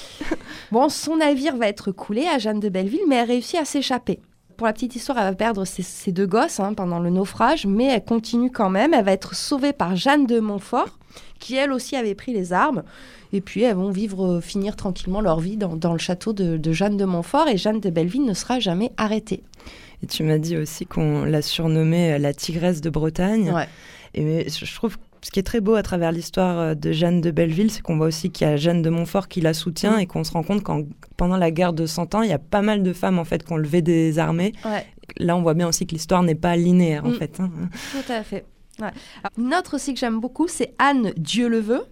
bon, 0.72 0.90
son 0.90 1.16
navire 1.16 1.56
va 1.56 1.66
être 1.66 1.90
coulé 1.90 2.26
à 2.26 2.38
Jeanne 2.38 2.60
de 2.60 2.68
Belleville, 2.68 3.00
mais 3.08 3.16
elle 3.16 3.28
réussit 3.28 3.58
à 3.58 3.64
s'échapper. 3.64 4.20
Pour 4.58 4.66
la 4.66 4.72
petite 4.72 4.96
histoire, 4.96 5.18
elle 5.18 5.24
va 5.24 5.34
perdre 5.36 5.64
ses, 5.64 6.10
deux 6.10 6.26
gosses 6.26 6.58
hein, 6.58 6.74
pendant 6.74 6.98
le 6.98 7.10
naufrage, 7.10 7.64
mais 7.64 7.84
elle 7.84 8.04
continue 8.04 8.50
quand 8.50 8.70
même. 8.70 8.92
Elle 8.92 9.04
va 9.04 9.12
être 9.12 9.36
sauvée 9.36 9.72
par 9.72 9.94
Jeanne 9.94 10.26
de 10.26 10.40
Montfort, 10.40 10.98
qui 11.38 11.54
elle 11.54 11.70
aussi 11.70 11.94
avait 11.94 12.16
pris 12.16 12.32
les 12.32 12.52
armes. 12.52 12.82
Et 13.32 13.40
puis 13.40 13.62
elles 13.62 13.76
vont 13.76 13.92
vivre, 13.92 14.26
euh, 14.26 14.40
finir 14.40 14.74
tranquillement 14.74 15.20
leur 15.20 15.38
vie 15.38 15.56
dans, 15.56 15.92
le 15.92 15.98
château 16.00 16.32
de, 16.32 16.72
Jeanne 16.72 16.96
de 16.96 17.04
Montfort. 17.04 17.46
Et 17.46 17.56
Jeanne 17.56 17.78
de 17.78 17.88
Belleville 17.88 18.24
ne 18.24 18.34
sera 18.34 18.58
jamais 18.58 18.90
arrêtée. 18.96 19.44
Et 20.02 20.08
tu 20.08 20.24
m'as 20.24 20.38
dit 20.38 20.56
aussi 20.56 20.86
qu'on 20.86 21.22
l'a 21.22 21.40
surnommée 21.40 22.14
euh, 22.14 22.18
la 22.18 22.34
tigresse 22.34 22.80
de 22.80 22.90
Bretagne. 22.90 23.52
Ouais. 23.52 23.68
Et 24.14 24.48
je 24.50 24.74
trouve 24.74 24.96
ce 25.22 25.30
qui 25.30 25.38
est 25.38 25.44
très 25.44 25.60
beau 25.60 25.74
à 25.74 25.82
travers 25.82 26.12
l'histoire 26.12 26.58
euh, 26.58 26.74
de 26.74 26.92
Jeanne 26.92 27.20
de 27.20 27.30
Belleville, 27.30 27.70
c'est 27.70 27.82
qu'on 27.82 27.96
voit 27.96 28.06
aussi 28.06 28.30
qu'il 28.30 28.46
y 28.46 28.50
a 28.50 28.56
Jeanne 28.56 28.82
de 28.82 28.90
Montfort 28.90 29.28
qui 29.28 29.40
la 29.40 29.54
soutient 29.54 29.96
mm. 29.96 30.00
et 30.00 30.06
qu'on 30.06 30.24
se 30.24 30.32
rend 30.32 30.42
compte 30.42 30.62
qu'en 30.62 30.82
pendant 31.16 31.36
la 31.36 31.50
guerre 31.50 31.72
de 31.72 31.86
Cent 31.86 32.14
Ans, 32.14 32.22
il 32.22 32.30
y 32.30 32.34
a 32.34 32.38
pas 32.38 32.62
mal 32.62 32.82
de 32.82 32.92
femmes 32.92 33.18
en 33.18 33.24
fait 33.24 33.44
qui 33.44 33.52
ont 33.52 33.56
levé 33.56 33.82
des 33.82 34.18
armées. 34.18 34.52
Là, 35.16 35.36
on 35.36 35.42
voit 35.42 35.54
bien 35.54 35.68
aussi 35.68 35.86
que 35.86 35.92
l'histoire 35.92 36.22
n'est 36.22 36.34
pas 36.34 36.56
linéaire 36.56 37.04
en 37.04 37.10
mm. 37.10 37.14
fait. 37.14 37.40
Hein. 37.40 37.50
Tout 37.92 38.12
à 38.12 38.22
fait. 38.22 38.44
une 39.36 39.54
autre 39.54 39.74
aussi 39.74 39.94
que 39.94 40.00
j'aime 40.00 40.20
beaucoup, 40.20 40.48
c'est 40.48 40.74
Anne 40.78 41.12
Dieu 41.16 41.48
le 41.48 41.60
veut. 41.60 41.82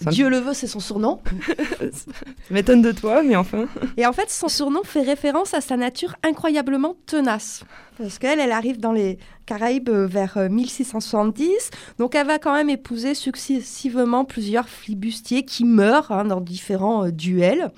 Dieu 0.00 0.28
le 0.28 0.38
veut, 0.38 0.54
c'est 0.54 0.66
son 0.66 0.80
surnom. 0.80 1.20
Ça 1.80 2.10
m'étonne 2.50 2.82
de 2.82 2.92
toi, 2.92 3.22
mais 3.22 3.36
enfin. 3.36 3.66
Et 3.96 4.06
en 4.06 4.12
fait, 4.12 4.30
son 4.30 4.48
surnom 4.48 4.82
fait 4.82 5.02
référence 5.02 5.54
à 5.54 5.60
sa 5.60 5.76
nature 5.76 6.16
incroyablement 6.22 6.96
tenace. 7.06 7.64
Parce 7.96 8.18
qu'elle, 8.18 8.40
elle 8.40 8.52
arrive 8.52 8.78
dans 8.78 8.92
les 8.92 9.18
Caraïbes 9.46 9.88
euh, 9.88 10.06
vers 10.06 10.36
1670. 10.50 11.46
Euh, 11.46 11.76
Donc, 11.98 12.14
elle 12.14 12.26
va 12.26 12.38
quand 12.38 12.52
même 12.52 12.70
épouser 12.70 13.14
successivement 13.14 14.24
plusieurs 14.24 14.68
flibustiers 14.68 15.44
qui 15.44 15.64
meurent 15.64 16.10
hein, 16.10 16.24
dans 16.24 16.40
différents 16.40 17.06
euh, 17.06 17.12
duels. 17.12 17.70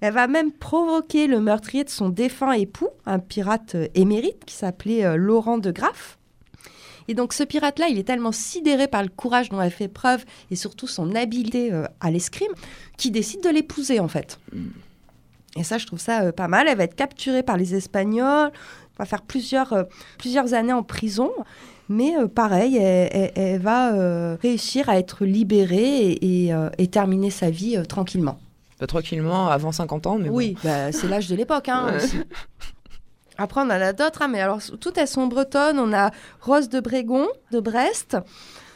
Elle 0.00 0.14
va 0.14 0.28
même 0.28 0.52
provoquer 0.52 1.26
le 1.26 1.40
meurtrier 1.40 1.82
de 1.82 1.90
son 1.90 2.08
défunt 2.08 2.52
époux, 2.52 2.88
un 3.04 3.18
pirate 3.18 3.74
émérite 3.96 4.44
qui 4.44 4.54
s'appelait 4.54 5.16
Laurent 5.16 5.58
de 5.58 5.72
Graff. 5.72 6.17
Et 7.08 7.14
donc 7.14 7.32
ce 7.32 7.42
pirate-là, 7.42 7.88
il 7.88 7.98
est 7.98 8.04
tellement 8.04 8.32
sidéré 8.32 8.86
par 8.86 9.02
le 9.02 9.08
courage 9.08 9.48
dont 9.48 9.60
elle 9.60 9.70
fait 9.70 9.88
preuve 9.88 10.24
et 10.50 10.56
surtout 10.56 10.86
son 10.86 11.14
habileté 11.14 11.72
euh, 11.72 11.86
à 12.00 12.10
l'escrime 12.10 12.52
qu'il 12.98 13.12
décide 13.12 13.42
de 13.42 13.48
l'épouser 13.48 13.98
en 13.98 14.08
fait. 14.08 14.38
Et 15.56 15.64
ça, 15.64 15.78
je 15.78 15.86
trouve 15.86 15.98
ça 15.98 16.22
euh, 16.22 16.32
pas 16.32 16.48
mal. 16.48 16.68
Elle 16.68 16.76
va 16.76 16.84
être 16.84 16.94
capturée 16.94 17.42
par 17.42 17.56
les 17.56 17.74
Espagnols, 17.74 18.52
va 18.98 19.04
faire 19.06 19.22
plusieurs, 19.22 19.72
euh, 19.72 19.84
plusieurs 20.18 20.52
années 20.52 20.74
en 20.74 20.82
prison. 20.82 21.30
Mais 21.88 22.12
pareil, 22.34 22.76
elle, 22.76 23.62
va 23.62 24.36
réussir 24.42 24.90
à 24.90 24.98
être 24.98 25.24
libérée 25.24 26.18
et, 26.20 26.86
terminer 26.88 27.30
sa 27.30 27.48
vie 27.48 27.82
tranquillement. 27.88 28.38
Pas 28.78 28.86
tranquillement, 28.86 29.48
avant 29.48 29.72
50 29.72 30.06
ans, 30.06 30.18
mais 30.18 30.28
Oui, 30.28 30.54
bah, 30.62 30.92
c'est 30.92 31.08
l'âge 31.08 31.28
de 31.28 31.34
l'époque 31.34 31.70
hein. 31.70 31.96
Après, 33.38 33.60
on 33.60 33.64
en 33.64 33.70
a 33.70 33.92
d'autres, 33.92 34.22
hein, 34.22 34.28
mais 34.28 34.40
alors 34.40 34.60
toutes 34.80 34.98
elles 34.98 35.08
sont 35.08 35.28
bretonnes. 35.28 35.78
On 35.78 35.92
a 35.92 36.10
Rose 36.40 36.68
de 36.68 36.80
Brégon, 36.80 37.28
de 37.52 37.60
Brest. 37.60 38.16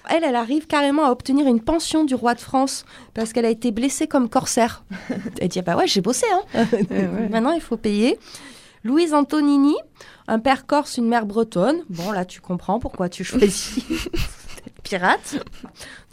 Elle, 0.08 0.24
elle 0.24 0.36
arrive 0.36 0.66
carrément 0.66 1.04
à 1.04 1.10
obtenir 1.10 1.46
une 1.46 1.60
pension 1.60 2.04
du 2.04 2.14
roi 2.14 2.34
de 2.34 2.40
France 2.40 2.84
parce 3.12 3.32
qu'elle 3.32 3.44
a 3.44 3.50
été 3.50 3.72
blessée 3.72 4.06
comme 4.06 4.28
corsaire. 4.28 4.84
elle 5.40 5.48
dit 5.48 5.58
ah 5.58 5.62
bah 5.62 5.76
ouais, 5.76 5.88
j'ai 5.88 6.00
bossé, 6.00 6.26
hein. 6.32 6.66
Maintenant, 7.30 7.52
il 7.52 7.60
faut 7.60 7.76
payer. 7.76 8.18
Louise 8.84 9.14
Antonini, 9.14 9.74
un 10.28 10.38
père 10.38 10.66
corse, 10.66 10.96
une 10.96 11.08
mère 11.08 11.26
bretonne. 11.26 11.82
Bon, 11.88 12.12
là, 12.12 12.24
tu 12.24 12.40
comprends 12.40 12.78
pourquoi 12.78 13.08
tu 13.08 13.24
choisis 13.24 13.78
d'être 13.88 14.82
pirate. 14.82 15.44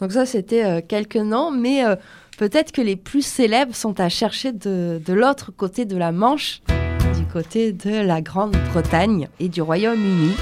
Donc 0.00 0.12
ça, 0.12 0.26
c'était 0.26 0.64
euh, 0.64 0.80
quelques 0.86 1.16
noms, 1.16 1.50
mais 1.52 1.84
euh, 1.84 1.96
peut-être 2.38 2.70
que 2.72 2.80
les 2.80 2.96
plus 2.96 3.22
célèbres 3.22 3.74
sont 3.74 3.98
à 4.00 4.08
chercher 4.08 4.52
de, 4.52 5.00
de 5.04 5.12
l'autre 5.12 5.52
côté 5.52 5.84
de 5.84 5.96
la 5.96 6.12
Manche 6.12 6.62
côté 7.32 7.72
de 7.72 8.04
la 8.04 8.20
Grande-Bretagne 8.20 9.28
et 9.38 9.48
du 9.48 9.62
Royaume-Uni. 9.62 10.34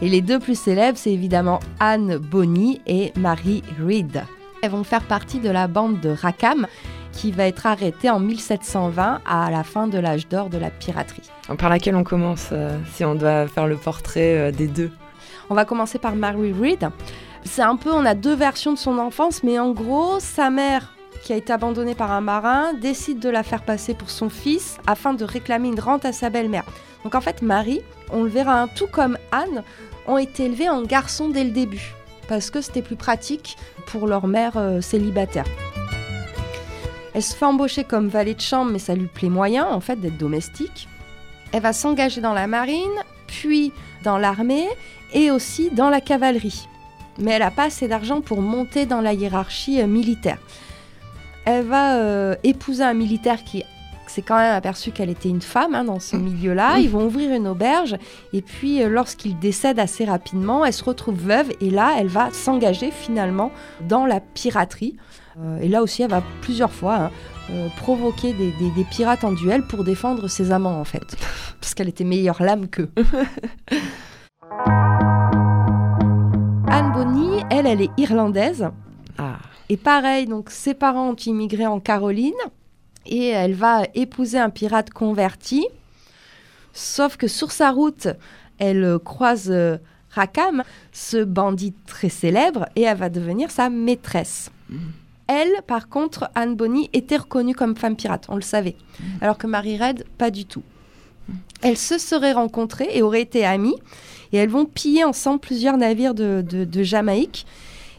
Et 0.00 0.08
les 0.08 0.20
deux 0.20 0.38
plus 0.38 0.58
célèbres, 0.58 0.96
c'est 0.96 1.12
évidemment 1.12 1.60
Anne 1.80 2.16
Bonny 2.18 2.80
et 2.86 3.12
Mary 3.16 3.62
Read. 3.84 4.22
Elles 4.62 4.70
vont 4.70 4.84
faire 4.84 5.02
partie 5.02 5.40
de 5.40 5.50
la 5.50 5.66
bande 5.66 6.00
de 6.00 6.10
Rackham, 6.10 6.66
qui 7.12 7.32
va 7.32 7.46
être 7.46 7.66
arrêtée 7.66 8.10
en 8.10 8.20
1720 8.20 9.20
à 9.26 9.50
la 9.50 9.64
fin 9.64 9.88
de 9.88 9.98
l'âge 9.98 10.28
d'or 10.28 10.50
de 10.50 10.58
la 10.58 10.70
piraterie. 10.70 11.28
Par 11.58 11.68
laquelle 11.68 11.96
on 11.96 12.04
commence, 12.04 12.48
euh, 12.52 12.76
si 12.92 13.04
on 13.04 13.14
doit 13.14 13.48
faire 13.48 13.66
le 13.66 13.76
portrait 13.76 14.38
euh, 14.38 14.52
des 14.52 14.68
deux 14.68 14.90
On 15.50 15.54
va 15.54 15.64
commencer 15.64 15.98
par 15.98 16.14
Mary 16.14 16.52
Read. 16.52 16.90
C'est 17.44 17.62
un 17.62 17.76
peu, 17.76 17.90
on 17.92 18.04
a 18.04 18.14
deux 18.14 18.34
versions 18.34 18.72
de 18.72 18.78
son 18.78 18.98
enfance, 18.98 19.42
mais 19.42 19.58
en 19.58 19.72
gros, 19.72 20.20
sa 20.20 20.50
mère 20.50 20.92
qui 21.22 21.32
a 21.32 21.36
été 21.36 21.52
abandonnée 21.52 21.94
par 21.94 22.12
un 22.12 22.20
marin, 22.20 22.72
décide 22.74 23.18
de 23.20 23.28
la 23.28 23.42
faire 23.42 23.62
passer 23.62 23.94
pour 23.94 24.10
son 24.10 24.28
fils 24.28 24.78
afin 24.86 25.14
de 25.14 25.24
réclamer 25.24 25.68
une 25.68 25.80
rente 25.80 26.04
à 26.04 26.12
sa 26.12 26.30
belle-mère. 26.30 26.64
Donc 27.04 27.14
en 27.14 27.20
fait, 27.20 27.42
Marie, 27.42 27.82
on 28.10 28.22
le 28.22 28.30
verra, 28.30 28.66
tout 28.74 28.86
comme 28.86 29.18
Anne, 29.32 29.62
ont 30.06 30.18
été 30.18 30.44
élevés 30.44 30.68
en 30.68 30.82
garçons 30.82 31.28
dès 31.28 31.44
le 31.44 31.50
début, 31.50 31.94
parce 32.28 32.50
que 32.50 32.60
c'était 32.60 32.82
plus 32.82 32.96
pratique 32.96 33.56
pour 33.86 34.06
leur 34.06 34.26
mère 34.26 34.56
euh, 34.56 34.80
célibataire. 34.80 35.44
Elle 37.14 37.22
se 37.22 37.34
fait 37.34 37.44
embaucher 37.44 37.84
comme 37.84 38.08
valet 38.08 38.34
de 38.34 38.40
chambre, 38.40 38.70
mais 38.70 38.78
ça 38.78 38.94
lui 38.94 39.06
plaît 39.06 39.28
moyen, 39.28 39.66
en 39.66 39.80
fait, 39.80 39.96
d'être 39.96 40.18
domestique. 40.18 40.88
Elle 41.52 41.62
va 41.62 41.72
s'engager 41.72 42.20
dans 42.20 42.34
la 42.34 42.46
marine, 42.46 42.84
puis 43.26 43.72
dans 44.04 44.18
l'armée 44.18 44.68
et 45.12 45.30
aussi 45.30 45.70
dans 45.70 45.90
la 45.90 46.00
cavalerie. 46.00 46.68
Mais 47.18 47.32
elle 47.32 47.42
n'a 47.42 47.50
pas 47.50 47.64
assez 47.64 47.88
d'argent 47.88 48.20
pour 48.20 48.42
monter 48.42 48.86
dans 48.86 49.00
la 49.00 49.12
hiérarchie 49.12 49.80
euh, 49.80 49.86
militaire 49.86 50.38
elle 51.48 51.64
va 51.64 51.96
euh, 51.96 52.34
épouser 52.44 52.84
un 52.84 52.92
militaire 52.92 53.42
qui 53.42 53.64
s'est 54.06 54.20
quand 54.22 54.36
même 54.36 54.54
aperçu 54.54 54.90
qu'elle 54.90 55.08
était 55.08 55.30
une 55.30 55.40
femme 55.40 55.74
hein, 55.74 55.84
dans 55.84 55.98
ce 55.98 56.16
milieu-là. 56.16 56.78
Ils 56.78 56.90
vont 56.90 57.06
ouvrir 57.06 57.34
une 57.34 57.48
auberge 57.48 57.96
et 58.34 58.42
puis 58.42 58.82
euh, 58.82 58.88
lorsqu'il 58.88 59.38
décède 59.38 59.78
assez 59.78 60.04
rapidement, 60.04 60.66
elle 60.66 60.74
se 60.74 60.84
retrouve 60.84 61.16
veuve 61.18 61.50
et 61.62 61.70
là, 61.70 61.94
elle 61.98 62.08
va 62.08 62.30
s'engager 62.32 62.90
finalement 62.90 63.50
dans 63.88 64.04
la 64.04 64.20
piraterie. 64.20 64.96
Euh, 65.38 65.58
et 65.60 65.68
là 65.68 65.82
aussi, 65.82 66.02
elle 66.02 66.10
va 66.10 66.22
plusieurs 66.42 66.72
fois 66.72 67.10
hein, 67.50 67.68
provoquer 67.78 68.34
des, 68.34 68.52
des, 68.52 68.84
pirates 68.84 69.24
en 69.24 69.32
duel 69.32 69.62
pour 69.62 69.84
défendre 69.84 70.28
ses 70.28 70.52
amants 70.52 70.78
en 70.78 70.84
fait, 70.84 71.16
parce 71.60 71.72
qu'elle 71.72 71.88
était 71.88 72.04
meilleure 72.04 72.42
lame 72.42 72.68
qu'eux. 72.68 72.90
Anne 76.70 76.92
Bonny, 76.92 77.42
elle, 77.50 77.66
elle 77.66 77.80
est 77.80 77.90
irlandaise. 77.96 78.68
Ah. 79.16 79.38
Et 79.68 79.76
pareil, 79.76 80.26
donc 80.26 80.50
ses 80.50 80.74
parents 80.74 81.10
ont 81.10 81.16
immigré 81.16 81.66
en 81.66 81.80
Caroline 81.80 82.32
et 83.06 83.28
elle 83.28 83.54
va 83.54 83.82
épouser 83.94 84.38
un 84.38 84.50
pirate 84.50 84.90
converti. 84.90 85.66
Sauf 86.72 87.16
que 87.16 87.26
sur 87.28 87.50
sa 87.52 87.70
route, 87.70 88.08
elle 88.58 88.84
euh, 88.84 88.98
croise 88.98 89.50
euh, 89.50 89.78
Rakam, 90.10 90.62
ce 90.92 91.22
bandit 91.22 91.74
très 91.86 92.08
célèbre, 92.08 92.66
et 92.76 92.82
elle 92.82 92.96
va 92.96 93.08
devenir 93.10 93.50
sa 93.50 93.68
maîtresse. 93.68 94.50
Elle, 95.26 95.52
par 95.66 95.88
contre, 95.88 96.30
Anne 96.34 96.54
Bonny, 96.56 96.88
était 96.94 97.16
reconnue 97.18 97.54
comme 97.54 97.76
femme 97.76 97.94
pirate, 97.96 98.24
on 98.28 98.36
le 98.36 98.40
savait. 98.42 98.76
Alors 99.20 99.36
que 99.38 99.46
Marie 99.46 99.76
Red, 99.78 100.04
pas 100.16 100.30
du 100.30 100.44
tout. 100.46 100.62
Elles 101.62 101.76
se 101.76 101.98
seraient 101.98 102.32
rencontrées 102.32 102.88
et 102.94 103.02
auraient 103.02 103.20
été 103.22 103.44
amies, 103.44 103.76
et 104.32 104.38
elles 104.38 104.48
vont 104.48 104.64
piller 104.64 105.04
ensemble 105.04 105.40
plusieurs 105.40 105.76
navires 105.76 106.14
de, 106.14 106.42
de- 106.46 106.64
de 106.64 106.82
Jamaïque. 106.82 107.46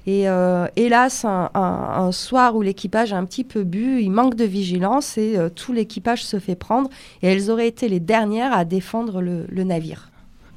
Et 0.08 0.28
euh, 0.30 0.66
hélas, 0.76 1.26
un, 1.26 1.50
un- 1.54 1.60
un 2.06 2.12
soir 2.12 2.56
où 2.56 2.62
l'équipage 2.62 3.14
a 3.14 3.18
un 3.18 3.26
petit 3.26 3.44
peu 3.44 3.64
bu, 3.64 4.02
il 4.02 4.10
manque 4.12 4.36
de 4.36 4.46
vigilance 4.46 5.18
et 5.18 5.38
euh, 5.38 5.50
tout 5.50 5.74
l'équipage 5.74 6.24
se 6.26 6.40
fait 6.40 6.56
prendre. 6.56 6.90
Et 7.22 7.28
elles 7.28 7.52
auraient 7.52 7.68
été 7.68 7.90
les 7.90 8.00
dernières 8.00 8.54
à 8.54 8.66
défendre 8.66 9.22
le- 9.22 9.46
le 9.50 9.64
navire. 9.64 10.10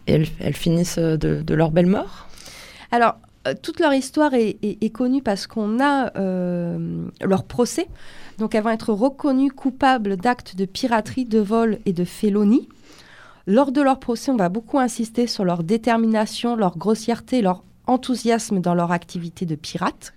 Et 0.06 0.12
elles, 0.14 0.26
elles 0.40 0.56
finissent 0.56 0.98
de, 0.98 1.42
de 1.42 1.54
leur 1.54 1.70
belle 1.70 1.86
mort? 1.86 2.28
Alors, 2.90 3.16
euh, 3.48 3.54
toute 3.60 3.80
leur 3.80 3.92
histoire 3.92 4.34
est, 4.34 4.56
est- 4.62 4.82
est 4.82 4.90
connue 4.90 5.22
parce 5.22 5.46
qu'on 5.46 5.80
a 5.80 6.16
euh, 6.16 7.04
leur 7.20 7.44
procès. 7.44 7.88
Donc, 8.38 8.54
elles 8.54 8.62
vont 8.62 8.70
être 8.70 8.92
reconnues 8.92 9.50
coupables 9.50 10.16
d'actes 10.16 10.56
de 10.56 10.64
piraterie, 10.64 11.24
de 11.24 11.40
vol 11.40 11.78
et 11.84 11.92
de 11.92 12.04
félonie. 12.04 12.68
Lors 13.46 13.72
de 13.72 13.82
leur 13.82 13.98
procès, 13.98 14.30
on 14.30 14.36
va 14.36 14.48
beaucoup 14.48 14.78
insister 14.78 15.26
sur 15.26 15.44
leur 15.44 15.64
détermination, 15.64 16.54
leur 16.56 16.78
grossièreté, 16.78 17.42
leur 17.42 17.64
enthousiasme 17.86 18.60
dans 18.60 18.74
leur 18.74 18.92
activité 18.92 19.46
de 19.46 19.54
pirate. 19.54 20.14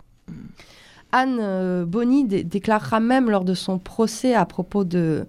Anne 1.12 1.40
euh, 1.42 1.86
Bonny 1.86 2.26
dé- 2.26 2.44
déclarera 2.44 3.00
même 3.00 3.30
lors 3.30 3.46
de 3.46 3.54
son 3.54 3.80
procès 3.80 4.34
à 4.36 4.46
propos 4.46 4.84
de 4.84 5.26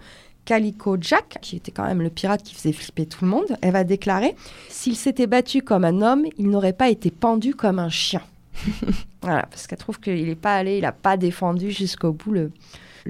Calico 0.47 0.97
Jack, 1.01 1.39
qui 1.43 1.57
était 1.57 1.73
quand 1.73 1.85
même 1.85 2.01
le 2.01 2.09
pirate 2.09 2.43
qui 2.43 2.55
faisait 2.55 2.73
flipper 2.73 3.05
tout 3.05 3.25
le 3.25 3.31
monde, 3.31 3.57
elle 3.61 3.73
va 3.73 3.85
déclarer 3.85 4.35
S'il 4.69 4.97
s'était 4.97 5.27
battu 5.27 5.61
comme 5.61 5.85
un 5.85 6.01
homme, 6.01 6.25
il 6.39 6.49
n'aurait 6.49 6.73
pas 6.73 6.89
été 6.89 7.11
pendu 7.11 7.55
comme 7.55 7.79
un 7.79 7.89
chien. 7.89 8.23
voilà, 9.23 9.43
parce 9.51 9.67
qu'elle 9.67 9.79
trouve 9.79 10.01
qu'il 10.01 10.27
n'est 10.27 10.35
pas 10.35 10.55
allé, 10.55 10.79
il 10.79 10.83
n'a 10.83 10.93
pas 10.93 11.17
défendu 11.17 11.73
jusqu'au 11.73 12.13
bout 12.13 12.33
le, 12.33 12.51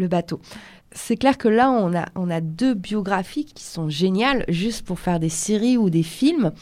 bateau. 0.08 0.40
C'est 0.92 1.16
clair 1.16 1.36
que 1.36 1.48
là, 1.48 1.70
on 1.70 2.30
a 2.30 2.40
deux 2.40 2.72
biographies 2.74 3.44
qui 3.44 3.64
sont 3.64 3.90
géniales, 3.90 4.44
juste 4.48 4.84
pour 4.86 4.98
faire 4.98 5.20
des 5.20 5.28
séries 5.28 5.76
ou 5.76 5.90
des 5.90 6.02
films. 6.02 6.52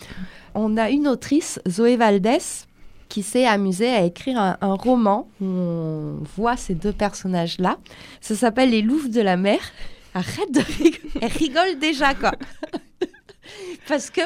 On 0.54 0.76
a 0.76 0.90
une 0.90 1.08
autrice, 1.08 1.60
Zoé 1.68 1.96
Valdès, 1.96 2.66
qui 3.08 3.22
s'est 3.22 3.46
amusée 3.46 3.90
à 3.90 4.02
écrire 4.02 4.38
un, 4.38 4.74
roman 4.74 5.28
où 5.40 5.44
on 5.44 6.18
voit 6.36 6.56
ces 6.56 6.74
deux 6.74 6.92
personnages-là. 6.92 7.78
Ça 8.20 8.34
s'appelle 8.34 8.70
Les 8.70 8.82
Louves 8.82 9.10
de 9.10 9.20
la 9.20 9.36
mer. 9.36 9.60
Arrête 10.14 10.52
de 10.52 10.60
rigoler. 10.78 11.00
Elle 11.20 11.32
rigole 11.32 11.78
déjà, 11.80 12.14
quoi. 12.14 12.32
Parce 13.88 14.10
que 14.10 14.22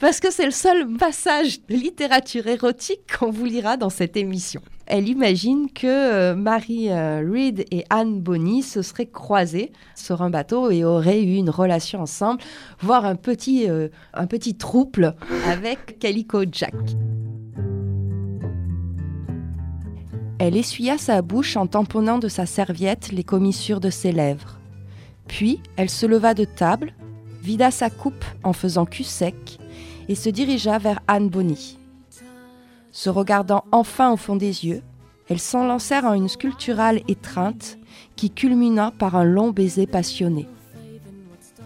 parce 0.00 0.20
que 0.20 0.30
c'est 0.30 0.44
le 0.44 0.50
seul 0.50 0.86
passage 0.98 1.60
de 1.68 1.74
littérature 1.74 2.46
érotique 2.46 3.00
qu'on 3.18 3.30
vous 3.30 3.46
lira 3.46 3.76
dans 3.76 3.90
cette 3.90 4.16
émission. 4.16 4.60
Elle 4.86 5.08
imagine 5.08 5.70
que 5.72 5.86
euh, 5.86 6.34
Marie 6.36 6.90
euh, 6.90 7.28
Reed 7.28 7.64
et 7.72 7.84
Anne 7.90 8.20
Bonny 8.20 8.62
se 8.62 8.82
seraient 8.82 9.06
croisées 9.06 9.72
sur 9.96 10.22
un 10.22 10.30
bateau 10.30 10.70
et 10.70 10.84
auraient 10.84 11.22
eu 11.22 11.34
une 11.34 11.50
relation 11.50 12.02
ensemble, 12.02 12.40
voire 12.80 13.04
un 13.04 13.16
petit, 13.16 13.68
euh, 13.68 13.88
un 14.14 14.26
petit 14.26 14.54
trouble 14.54 15.16
avec 15.46 15.98
Calico 15.98 16.44
Jack. 16.50 16.74
Elle 20.38 20.56
essuya 20.56 20.98
sa 20.98 21.22
bouche 21.22 21.56
en 21.56 21.66
tamponnant 21.66 22.18
de 22.18 22.28
sa 22.28 22.46
serviette 22.46 23.10
les 23.10 23.24
commissures 23.24 23.80
de 23.80 23.90
ses 23.90 24.12
lèvres. 24.12 24.60
Puis 25.26 25.60
elle 25.76 25.90
se 25.90 26.06
leva 26.06 26.34
de 26.34 26.44
table, 26.44 26.92
vida 27.42 27.70
sa 27.70 27.90
coupe 27.90 28.24
en 28.44 28.52
faisant 28.52 28.84
cul 28.84 29.02
sec 29.02 29.58
et 30.08 30.14
se 30.14 30.28
dirigea 30.28 30.78
vers 30.78 31.00
Anne 31.08 31.28
Bonny. 31.28 31.78
Se 32.92 33.10
regardant 33.10 33.64
enfin 33.72 34.12
au 34.12 34.16
fond 34.16 34.36
des 34.36 34.64
yeux, 34.64 34.82
elles 35.28 35.40
s'enlancèrent 35.40 36.04
en 36.04 36.14
une 36.14 36.28
sculpturale 36.28 37.02
étreinte 37.08 37.78
qui 38.14 38.30
culmina 38.30 38.92
par 38.92 39.16
un 39.16 39.24
long 39.24 39.50
baiser 39.50 39.86
passionné. 39.86 40.48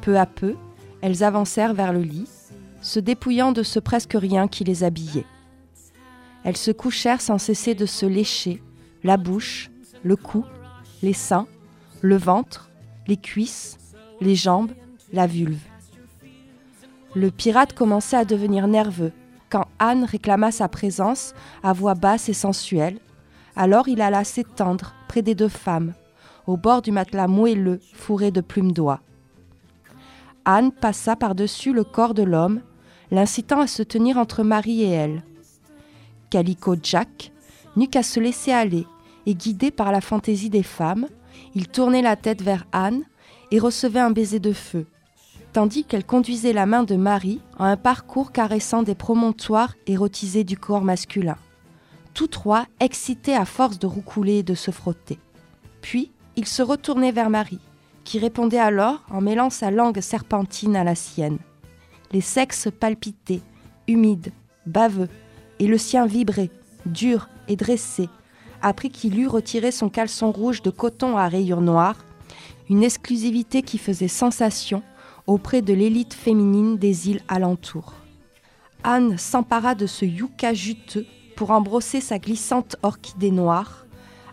Peu 0.00 0.18
à 0.18 0.26
peu, 0.26 0.56
elles 1.02 1.22
avancèrent 1.22 1.74
vers 1.74 1.92
le 1.92 2.00
lit, 2.00 2.26
se 2.80 2.98
dépouillant 2.98 3.52
de 3.52 3.62
ce 3.62 3.78
presque 3.78 4.14
rien 4.14 4.48
qui 4.48 4.64
les 4.64 4.82
habillait. 4.84 5.26
Elles 6.44 6.56
se 6.56 6.70
couchèrent 6.70 7.20
sans 7.20 7.38
cesser 7.38 7.74
de 7.74 7.86
se 7.86 8.06
lécher, 8.06 8.62
la 9.04 9.18
bouche, 9.18 9.70
le 10.02 10.16
cou, 10.16 10.44
les 11.02 11.12
seins, 11.12 11.46
le 12.00 12.16
ventre, 12.16 12.70
les 13.06 13.18
cuisses, 13.18 13.78
les 14.20 14.34
jambes, 14.34 14.72
la 15.12 15.26
vulve. 15.26 15.69
Le 17.14 17.30
pirate 17.30 17.72
commençait 17.72 18.16
à 18.16 18.24
devenir 18.24 18.68
nerveux 18.68 19.12
quand 19.50 19.66
Anne 19.80 20.04
réclama 20.04 20.52
sa 20.52 20.68
présence 20.68 21.34
à 21.62 21.72
voix 21.72 21.94
basse 21.94 22.28
et 22.28 22.34
sensuelle. 22.34 22.98
Alors 23.56 23.88
il 23.88 24.00
alla 24.00 24.22
s'étendre 24.22 24.94
près 25.08 25.22
des 25.22 25.34
deux 25.34 25.48
femmes, 25.48 25.94
au 26.46 26.56
bord 26.56 26.82
du 26.82 26.92
matelas 26.92 27.26
moelleux 27.26 27.80
fourré 27.94 28.30
de 28.30 28.40
plumes 28.40 28.72
d'oie. 28.72 29.00
Anne 30.44 30.70
passa 30.70 31.16
par-dessus 31.16 31.72
le 31.72 31.82
corps 31.82 32.14
de 32.14 32.22
l'homme, 32.22 32.60
l'incitant 33.10 33.60
à 33.60 33.66
se 33.66 33.82
tenir 33.82 34.16
entre 34.16 34.44
Marie 34.44 34.82
et 34.82 34.90
elle. 34.90 35.24
Calico 36.30 36.76
Jack 36.80 37.32
n'eut 37.74 37.88
qu'à 37.88 38.04
se 38.04 38.20
laisser 38.20 38.52
aller, 38.52 38.86
et 39.26 39.34
guidé 39.34 39.72
par 39.72 39.90
la 39.90 40.00
fantaisie 40.00 40.48
des 40.48 40.62
femmes, 40.62 41.08
il 41.54 41.68
tournait 41.68 42.02
la 42.02 42.16
tête 42.16 42.42
vers 42.42 42.66
Anne 42.72 43.02
et 43.50 43.58
recevait 43.58 44.00
un 44.00 44.12
baiser 44.12 44.38
de 44.38 44.52
feu, 44.52 44.86
tandis 45.52 45.84
qu'elle 45.84 46.04
conduisait 46.04 46.52
la 46.52 46.66
main 46.66 46.84
de 46.84 46.96
Marie 46.96 47.40
en 47.58 47.64
un 47.64 47.76
parcours 47.76 48.32
caressant 48.32 48.82
des 48.82 48.94
promontoires 48.94 49.74
érotisés 49.86 50.44
du 50.44 50.56
corps 50.56 50.84
masculin. 50.84 51.36
Tous 52.14 52.28
trois 52.28 52.66
excités 52.80 53.34
à 53.34 53.44
force 53.44 53.78
de 53.78 53.86
roucouler 53.86 54.38
et 54.38 54.42
de 54.42 54.54
se 54.54 54.70
frotter. 54.70 55.18
Puis, 55.80 56.10
il 56.36 56.46
se 56.46 56.62
retournait 56.62 57.12
vers 57.12 57.30
Marie, 57.30 57.60
qui 58.04 58.18
répondait 58.18 58.58
alors 58.58 59.02
en 59.10 59.20
mêlant 59.20 59.50
sa 59.50 59.70
langue 59.70 60.00
serpentine 60.00 60.76
à 60.76 60.84
la 60.84 60.94
sienne. 60.94 61.38
Les 62.12 62.20
sexes 62.20 62.68
palpitaient, 62.78 63.42
humides, 63.86 64.32
baveux, 64.66 65.08
et 65.58 65.66
le 65.66 65.78
sien 65.78 66.06
vibrait, 66.06 66.50
dur 66.86 67.28
et 67.48 67.56
dressé, 67.56 68.08
après 68.62 68.88
qu'il 68.88 69.18
eut 69.18 69.28
retiré 69.28 69.70
son 69.70 69.88
caleçon 69.88 70.32
rouge 70.32 70.62
de 70.62 70.70
coton 70.70 71.16
à 71.16 71.28
rayures 71.28 71.60
noires, 71.60 72.04
une 72.68 72.82
exclusivité 72.82 73.62
qui 73.62 73.78
faisait 73.78 74.08
sensation 74.08 74.82
auprès 75.30 75.62
de 75.62 75.72
l'élite 75.72 76.12
féminine 76.12 76.76
des 76.76 77.08
îles 77.08 77.22
alentours. 77.28 77.94
Anne 78.82 79.16
s'empara 79.16 79.76
de 79.76 79.86
ce 79.86 80.04
yucca 80.04 80.54
juteux 80.54 81.06
pour 81.36 81.52
embrosser 81.52 82.00
sa 82.00 82.18
glissante 82.18 82.74
orchidée 82.82 83.30
noire, 83.30 83.86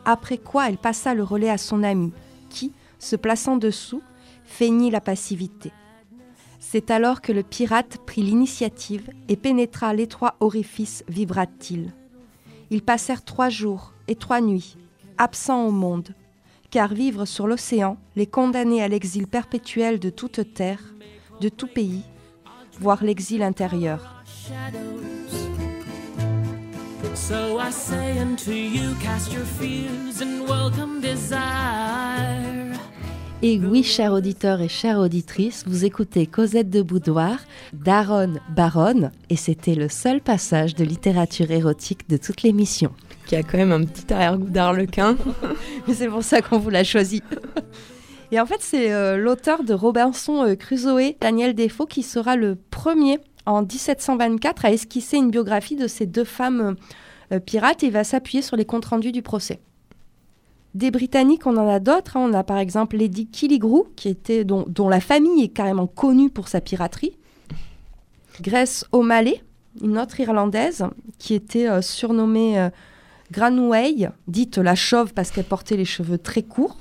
après 0.06 0.40
quoi 0.40 0.68
elle 0.68 0.78
passa 0.78 1.14
le 1.14 1.22
relais 1.24 1.52
à 1.52 1.60
son 1.60 1.84
ami, 1.84 2.14
qui, 2.50 2.74
se 2.98 3.16
plaçant 3.16 3.58
dessous, 3.58 4.02
feignit 4.44 4.90
la 4.90 5.00
passivité. 5.00 5.72
C'est 6.60 6.90
alors 6.90 7.22
que 7.22 7.32
le 7.32 7.44
pirate 7.44 8.00
prit 8.08 8.24
l'initiative 8.24 9.12
et 9.30 9.36
pénétra 9.36 9.94
l'étroit 9.94 10.36
orifice 10.40 11.04
vibra-t-il. 11.08 11.94
Ils 12.72 12.82
passèrent 12.82 13.24
trois 13.24 13.50
jours 13.50 13.94
et 14.08 14.16
trois 14.16 14.42
nuits, 14.42 14.78
absents 15.20 15.68
au 15.68 15.72
monde, 15.72 16.16
car 16.78 16.94
vivre 16.94 17.26
sur 17.26 17.48
l'océan 17.48 17.98
les 18.16 18.28
condamnait 18.28 18.84
à 18.84 18.88
l'exil 18.88 19.26
perpétuel 19.26 19.98
de 19.98 20.12
toute 20.12 20.54
terre, 20.54 20.94
de 21.42 21.50
tout 21.50 21.66
pays, 21.66 22.04
voire 22.80 23.04
l'exil 23.04 23.42
intérieur. 23.42 24.24
So 27.16 27.60
I 27.60 27.72
say 27.72 28.20
unto 28.20 28.52
you, 28.52 28.94
cast 29.02 29.34
your 29.34 29.44
fears 29.44 30.22
and 30.22 30.48
welcome 30.48 31.02
desire. 31.02 32.78
Et 33.42 33.60
oui, 33.60 33.82
chers 33.82 34.14
auditeurs 34.14 34.62
et 34.62 34.70
chères 34.70 35.00
auditrices, 35.00 35.64
vous 35.66 35.84
écoutez 35.84 36.28
Cosette 36.28 36.70
de 36.70 36.84
Boudoir 36.84 37.40
d'Aaron 37.74 38.34
Baron, 38.56 39.10
et 39.32 39.36
c'était 39.36 39.74
le 39.74 39.90
seul 39.90 40.22
passage 40.22 40.76
de 40.76 40.84
littérature 40.84 41.50
érotique 41.50 42.08
de 42.08 42.18
toute 42.18 42.44
l'émission. 42.44 42.94
Qui 43.28 43.36
a 43.36 43.44
quand 43.44 43.58
même 43.58 43.74
un 43.74 43.84
petit 43.84 44.12
arrière-goût 44.14 44.50
d'arlequin. 44.50 45.18
Mais 45.88 45.94
c'est 45.94 46.08
pour 46.08 46.24
ça 46.24 46.42
qu'on 46.42 46.60
vous 46.60 46.70
l'a 46.70 46.84
choisi. 46.84 47.22
Et 48.32 48.40
en 48.40 48.46
fait, 48.46 48.60
c'est 48.60 48.92
euh, 48.92 49.18
l'auteur 49.18 49.64
de 49.64 49.74
Robinson 49.74 50.44
euh, 50.44 50.56
Crusoe, 50.56 51.16
Daniel 51.22 51.54
Defoe, 51.54 51.88
qui 51.88 52.04
sera 52.04 52.36
le 52.36 52.56
premier 52.56 53.20
en 53.46 53.62
1724 53.62 54.66
à 54.66 54.72
esquisser 54.72 55.18
une 55.18 55.30
biographie 55.32 55.76
de 55.78 55.88
ces 55.88 56.06
deux 56.06 56.26
femmes 56.26 56.76
euh, 57.32 57.40
pirates 57.40 57.84
et 57.84 57.88
il 57.88 57.94
va 57.94 58.04
s'appuyer 58.04 58.42
sur 58.42 58.58
les 58.58 58.66
comptes 58.66 58.86
rendus 58.86 59.12
du 59.14 59.22
procès. 59.22 59.60
Des 60.74 60.92
Britanniques, 60.92 61.48
on 61.48 61.58
en 61.58 61.68
a 61.68 61.80
d'autres. 61.80 62.18
hein. 62.18 62.30
On 62.30 62.34
a 62.34 62.44
par 62.44 62.58
exemple 62.58 62.98
Lady 62.98 63.28
Killigrew, 63.28 63.88
qui 63.96 64.10
était, 64.10 64.44
dont, 64.44 64.66
dont 64.68 64.90
la 64.90 65.00
famille 65.00 65.44
est 65.44 65.50
carrément 65.50 65.88
connue 65.88 66.30
pour 66.30 66.50
sa 66.50 66.62
piraterie. 66.62 67.18
Grace 68.42 68.86
O'Malley, 68.92 69.42
une 69.82 69.98
autre 69.98 70.20
Irlandaise, 70.20 70.86
qui 71.18 71.34
était 71.34 71.68
euh, 71.68 71.82
surnommée 71.82 72.70
Granway, 73.32 74.10
dite 74.28 74.58
la 74.58 74.76
chauve 74.76 75.14
parce 75.14 75.32
qu'elle 75.32 75.46
portait 75.46 75.78
les 75.78 75.86
cheveux 75.86 76.18
très 76.18 76.44
courts. 76.44 76.78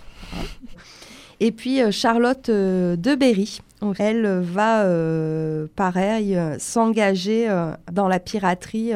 Et 1.40 1.52
puis 1.52 1.82
euh, 1.82 1.90
Charlotte 1.90 2.48
euh, 2.48 2.96
de 2.96 3.14
Berry. 3.14 3.61
Elle 3.98 4.24
euh, 4.24 4.40
va, 4.40 4.85
euh, 4.85 5.66
pareil, 5.76 6.38
s'engager 6.59 7.48
dans 7.92 8.09
la 8.09 8.20
piraterie 8.20 8.92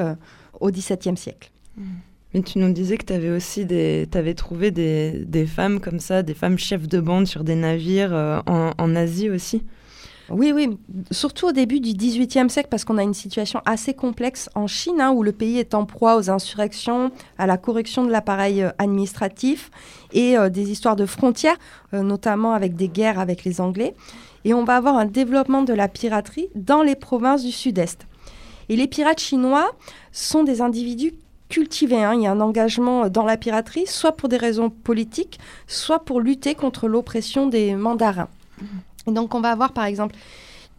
au 0.60 0.70
XVIIe 0.70 1.16
siècle. 1.16 1.50
Mais 2.32 2.42
tu 2.42 2.58
nous 2.58 2.72
disais 2.72 2.96
que 2.96 3.06
tu 3.06 3.12
avais 3.12 3.30
aussi 3.30 3.64
des, 3.64 4.06
t'avais 4.08 4.34
trouvé 4.34 4.70
des, 4.70 5.24
des 5.26 5.46
femmes 5.46 5.80
comme 5.80 5.98
ça, 5.98 6.22
des 6.22 6.34
femmes 6.34 6.58
chefs 6.58 6.86
de 6.86 7.00
bande 7.00 7.26
sur 7.26 7.42
des 7.42 7.56
navires 7.56 8.14
euh, 8.14 8.40
en, 8.46 8.70
en 8.78 8.96
Asie 8.96 9.30
aussi? 9.30 9.64
Oui, 10.30 10.52
oui, 10.52 10.78
surtout 11.10 11.48
au 11.48 11.52
début 11.52 11.80
du 11.80 11.92
XVIIIe 11.92 12.48
siècle, 12.48 12.68
parce 12.70 12.84
qu'on 12.84 12.98
a 12.98 13.02
une 13.02 13.14
situation 13.14 13.60
assez 13.66 13.94
complexe 13.94 14.48
en 14.54 14.68
Chine, 14.68 15.00
hein, 15.00 15.10
où 15.10 15.24
le 15.24 15.32
pays 15.32 15.58
est 15.58 15.74
en 15.74 15.84
proie 15.84 16.16
aux 16.16 16.30
insurrections, 16.30 17.10
à 17.36 17.46
la 17.46 17.56
correction 17.56 18.04
de 18.04 18.12
l'appareil 18.12 18.62
euh, 18.62 18.70
administratif 18.78 19.70
et 20.12 20.38
euh, 20.38 20.48
des 20.48 20.70
histoires 20.70 20.94
de 20.94 21.04
frontières, 21.06 21.56
euh, 21.94 22.02
notamment 22.02 22.52
avec 22.52 22.76
des 22.76 22.88
guerres 22.88 23.18
avec 23.18 23.44
les 23.44 23.60
Anglais. 23.60 23.94
Et 24.44 24.54
on 24.54 24.64
va 24.64 24.76
avoir 24.76 24.96
un 24.96 25.04
développement 25.04 25.62
de 25.62 25.74
la 25.74 25.88
piraterie 25.88 26.48
dans 26.54 26.82
les 26.82 26.94
provinces 26.94 27.42
du 27.42 27.52
Sud-Est. 27.52 28.06
Et 28.68 28.76
les 28.76 28.86
pirates 28.86 29.20
chinois 29.20 29.72
sont 30.12 30.44
des 30.44 30.60
individus 30.62 31.12
cultivés. 31.48 32.04
hein. 32.04 32.14
Il 32.14 32.22
y 32.22 32.26
a 32.28 32.30
un 32.30 32.40
engagement 32.40 33.08
dans 33.08 33.24
la 33.24 33.36
piraterie, 33.36 33.86
soit 33.86 34.12
pour 34.12 34.28
des 34.28 34.36
raisons 34.36 34.70
politiques, 34.70 35.40
soit 35.66 36.04
pour 36.04 36.20
lutter 36.20 36.54
contre 36.54 36.86
l'oppression 36.86 37.48
des 37.48 37.74
mandarins. 37.74 38.28
Et 39.06 39.12
donc 39.12 39.34
on 39.34 39.40
va 39.40 39.50
avoir 39.50 39.72
par 39.72 39.84
exemple 39.84 40.16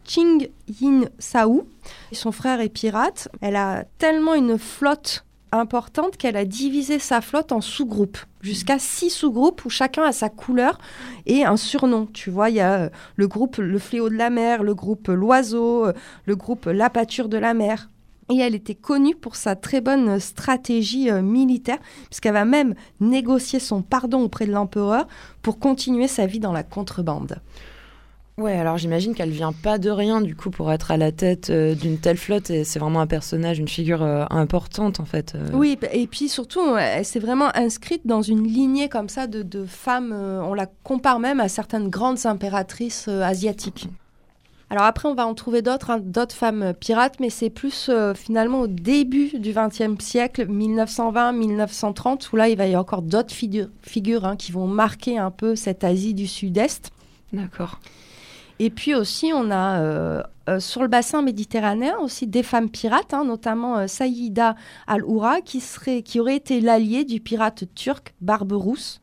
Ching 0.03 0.49
Yin 0.81 1.09
Sao, 1.19 1.67
son 2.11 2.31
frère 2.31 2.59
est 2.59 2.69
pirate. 2.69 3.29
Elle 3.41 3.55
a 3.55 3.85
tellement 3.97 4.33
une 4.33 4.57
flotte 4.57 5.25
importante 5.51 6.17
qu'elle 6.17 6.37
a 6.37 6.45
divisé 6.45 6.97
sa 6.99 7.21
flotte 7.21 7.51
en 7.51 7.61
sous-groupes, 7.61 8.17
jusqu'à 8.41 8.79
six 8.79 9.09
sous-groupes 9.09 9.65
où 9.65 9.69
chacun 9.69 10.03
a 10.03 10.11
sa 10.11 10.29
couleur 10.29 10.77
et 11.25 11.43
un 11.43 11.57
surnom. 11.57 12.07
Tu 12.07 12.29
vois, 12.29 12.49
il 12.49 12.55
y 12.55 12.61
a 12.61 12.83
euh, 12.83 12.89
le 13.17 13.27
groupe 13.27 13.57
Le 13.57 13.79
Fléau 13.79 14.09
de 14.09 14.15
la 14.15 14.29
mer, 14.29 14.63
le 14.63 14.73
groupe 14.73 15.07
L'Oiseau, 15.09 15.87
euh, 15.87 15.93
le 16.25 16.35
groupe 16.35 16.65
La 16.65 16.89
Pâture 16.89 17.27
de 17.27 17.37
la 17.37 17.53
mer. 17.53 17.89
Et 18.29 18.37
elle 18.37 18.55
était 18.55 18.75
connue 18.75 19.15
pour 19.15 19.35
sa 19.35 19.57
très 19.57 19.81
bonne 19.81 20.19
stratégie 20.21 21.11
euh, 21.11 21.21
militaire, 21.21 21.79
puisqu'elle 22.05 22.33
va 22.33 22.45
même 22.45 22.75
négocier 23.01 23.59
son 23.59 23.81
pardon 23.81 24.21
auprès 24.21 24.45
de 24.45 24.53
l'empereur 24.53 25.05
pour 25.41 25.59
continuer 25.59 26.07
sa 26.07 26.27
vie 26.27 26.39
dans 26.39 26.53
la 26.53 26.63
contrebande. 26.63 27.41
Ouais, 28.41 28.53
alors 28.57 28.77
j'imagine 28.77 29.13
qu'elle 29.13 29.29
vient 29.29 29.53
pas 29.53 29.77
de 29.77 29.89
rien 29.91 30.19
du 30.19 30.35
coup 30.35 30.49
pour 30.49 30.71
être 30.71 30.89
à 30.89 30.97
la 30.97 31.11
tête 31.11 31.49
euh, 31.51 31.75
d'une 31.75 31.97
telle 31.99 32.17
flotte 32.17 32.49
et 32.49 32.63
c'est 32.63 32.79
vraiment 32.79 32.99
un 33.01 33.07
personnage, 33.07 33.59
une 33.59 33.67
figure 33.67 34.01
euh, 34.01 34.25
importante 34.31 34.99
en 34.99 35.05
fait. 35.05 35.33
euh. 35.35 35.49
Oui, 35.53 35.77
et 35.93 36.07
puis 36.07 36.27
surtout, 36.27 36.75
elle 36.77 37.05
s'est 37.05 37.19
vraiment 37.19 37.55
inscrite 37.55 38.01
dans 38.05 38.21
une 38.21 38.43
lignée 38.47 38.89
comme 38.89 39.09
ça 39.09 39.27
de, 39.27 39.43
de 39.43 39.65
femmes. 39.65 40.11
on 40.11 40.53
la 40.53 40.65
compare 40.83 41.19
même 41.19 41.39
à 41.39 41.49
certaines 41.49 41.89
grandes 41.89 42.25
impératrices 42.25 43.07
asiatiques. 43.07 43.87
Alors 44.71 44.85
après, 44.85 45.09
on 45.09 45.15
va 45.15 45.27
en 45.27 45.33
trouver 45.33 45.61
d'autres, 45.61 45.89
hein, 45.89 45.99
d'autres 46.01 46.33
femmes 46.33 46.73
pirates, 46.79 47.19
mais 47.19 47.29
c'est 47.29 47.49
plus 47.49 47.89
euh, 47.89 48.13
finalement 48.13 48.61
au 48.61 48.67
début 48.67 49.37
du 49.37 49.51
XXe 49.53 50.01
siècle, 50.01 50.47
1920-1930, 50.47 52.29
où 52.31 52.35
là, 52.37 52.47
il 52.49 52.57
va 52.57 52.63
y 52.65 52.67
avoir 52.69 52.83
encore 52.83 53.01
d'autres 53.01 53.33
figu- 53.33 53.67
figures 53.81 54.25
hein, 54.25 54.35
qui 54.37 54.51
vont 54.53 54.67
marquer 54.67 55.17
un 55.17 55.29
peu 55.31 55.55
cette 55.57 55.83
Asie 55.83 56.13
du 56.13 56.25
Sud-Est. 56.27 56.91
D'accord. 57.33 57.79
Et 58.63 58.69
puis 58.69 58.93
aussi, 58.93 59.31
on 59.33 59.49
a 59.49 59.81
euh, 59.81 60.21
euh, 60.47 60.59
sur 60.59 60.83
le 60.83 60.87
bassin 60.87 61.23
méditerranéen 61.23 61.97
aussi 61.97 62.27
des 62.27 62.43
femmes 62.43 62.69
pirates, 62.69 63.11
hein, 63.11 63.25
notamment 63.25 63.79
euh, 63.79 63.87
Saïda 63.87 64.53
Al-Oura, 64.85 65.41
qui, 65.41 65.63
qui 66.05 66.19
aurait 66.19 66.35
été 66.35 66.61
l'allié 66.61 67.03
du 67.03 67.19
pirate 67.19 67.63
turc 67.73 68.13
Barberousse. 68.21 69.01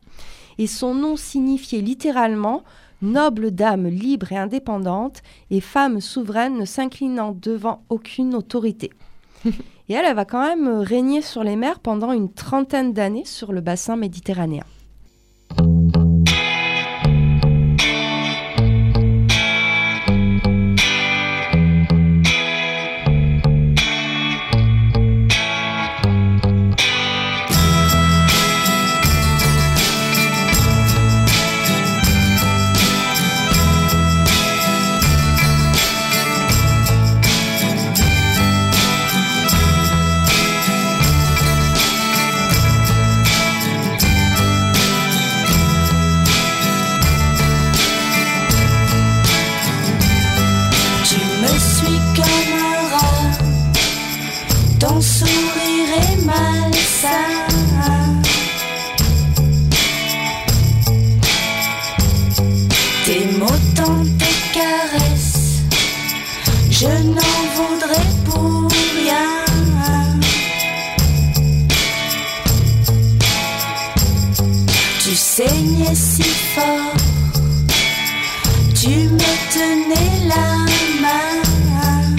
Et 0.59 0.67
son 0.67 0.95
nom 0.95 1.17
signifiait 1.17 1.81
littéralement 1.81 2.63
noble 3.01 3.51
dame 3.51 3.87
libre 3.87 4.31
et 4.31 4.37
indépendante 4.37 5.23
et 5.51 5.59
femme 5.59 5.99
souveraine 5.99 6.57
ne 6.57 6.63
s'inclinant 6.63 7.33
devant 7.33 7.83
aucune 7.89 8.35
autorité. 8.35 8.91
et 9.45 9.93
elle, 9.93 10.05
elle 10.05 10.15
va 10.15 10.23
quand 10.23 10.47
même 10.47 10.69
régner 10.69 11.21
sur 11.21 11.43
les 11.43 11.57
mers 11.57 11.81
pendant 11.81 12.13
une 12.13 12.31
trentaine 12.31 12.93
d'années 12.93 13.25
sur 13.25 13.51
le 13.51 13.59
bassin 13.59 13.97
méditerranéen. 13.97 14.63
Je 66.79 66.85
n'en 66.85 67.41
voudrais 67.57 68.09
pour 68.23 68.71
rien. 68.71 69.29
Tu 75.03 75.13
saignais 75.13 75.95
si 75.95 76.23
fort 76.55 76.95
tu 78.79 78.93
me 79.19 79.31
tenais 79.55 80.27
la 80.33 80.47
main. 81.03 82.15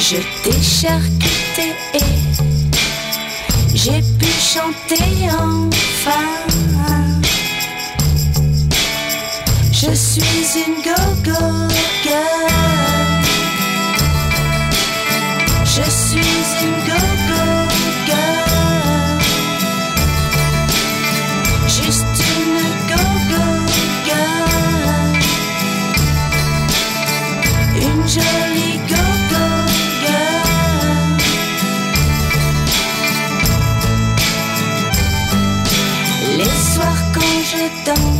Je 0.00 0.16
t'ai 0.42 0.62
charcuté 0.62 1.74
et 1.92 2.14
j'ai 3.74 4.00
pu 4.18 4.30
chanter 4.40 5.28
enfin. 5.28 6.53
Je 9.86 9.92
suis 9.92 10.62
une 10.66 10.76
go-go 10.82 11.68
girl. 12.02 13.22
Je 15.64 15.82
suis 15.90 16.64
une 16.66 16.80
go-go 16.88 17.44
girl. 18.06 19.20
Juste 21.66 22.18
une 22.38 22.60
go-go 22.90 23.44
girl 24.06 25.12
Une 27.76 28.02
jolie 28.08 28.78
go-go 28.88 29.46
girl 30.00 31.18
Les 36.38 36.44
soirs 36.72 37.02
quand 37.12 37.36
je 37.50 37.64
danse 37.86 38.13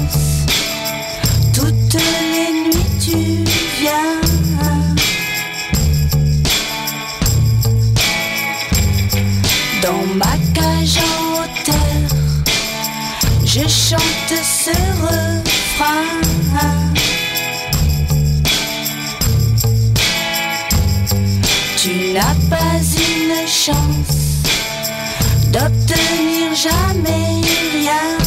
je 13.54 13.60
chante 13.60 14.34
ce 14.42 14.70
refrain. 15.02 16.06
Tu 21.76 22.12
n'as 22.14 22.34
pas 22.50 22.80
une 22.82 23.46
chance 23.46 24.42
d'obtenir 25.52 26.52
jamais 26.52 27.42
rien. 27.74 28.23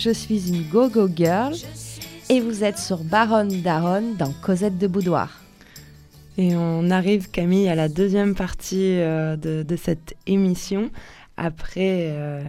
Je 0.00 0.10
suis 0.10 0.48
une 0.48 0.62
go-go 0.62 1.08
girl. 1.14 1.54
Et 2.30 2.40
vous 2.40 2.64
êtes 2.64 2.78
sur 2.78 3.04
Baronne 3.04 3.60
Daronne 3.60 4.16
dans 4.16 4.32
Cosette 4.32 4.78
de 4.78 4.86
Boudoir. 4.86 5.40
Et 6.38 6.56
on 6.56 6.90
arrive, 6.90 7.30
Camille, 7.30 7.68
à 7.68 7.74
la 7.74 7.88
deuxième 7.88 8.34
partie 8.34 8.98
euh, 8.98 9.36
de, 9.36 9.62
de 9.62 9.76
cette 9.76 10.14
émission. 10.26 10.90
Après 11.36 12.08
euh, 12.12 12.42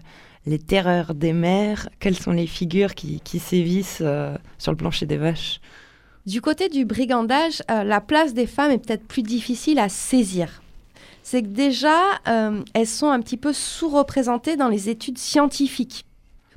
les 0.46 0.60
terreurs 0.60 1.14
des 1.14 1.34
mers, 1.34 1.90
quelles 2.00 2.18
sont 2.18 2.32
les 2.32 2.48
figures 2.48 2.96
qui, 2.96 3.20
qui 3.20 3.40
sévissent 3.40 4.00
euh, 4.02 4.38
sur 4.58 4.72
le 4.72 4.78
plancher 4.78 5.06
des 5.06 5.18
vaches? 5.18 5.60
Du 6.26 6.40
côté 6.40 6.70
du 6.70 6.86
brigandage, 6.86 7.64
la 7.68 8.00
place 8.00 8.34
des 8.34 8.46
femmes 8.46 8.72
est 8.72 8.78
peut-être 8.78 9.08
plus 9.08 9.24
difficile 9.24 9.80
à 9.80 9.90
saisir. 9.90 10.62
C'est 11.24 11.42
que 11.42 11.48
déjà, 11.48 11.98
euh, 12.28 12.62
elles 12.74 12.88
sont 12.88 13.10
un 13.10 13.20
petit 13.20 13.38
peu 13.38 13.54
sous-représentées 13.54 14.56
dans 14.56 14.70
les 14.70 14.88
études 14.88 15.18
scientifiques. 15.18 16.06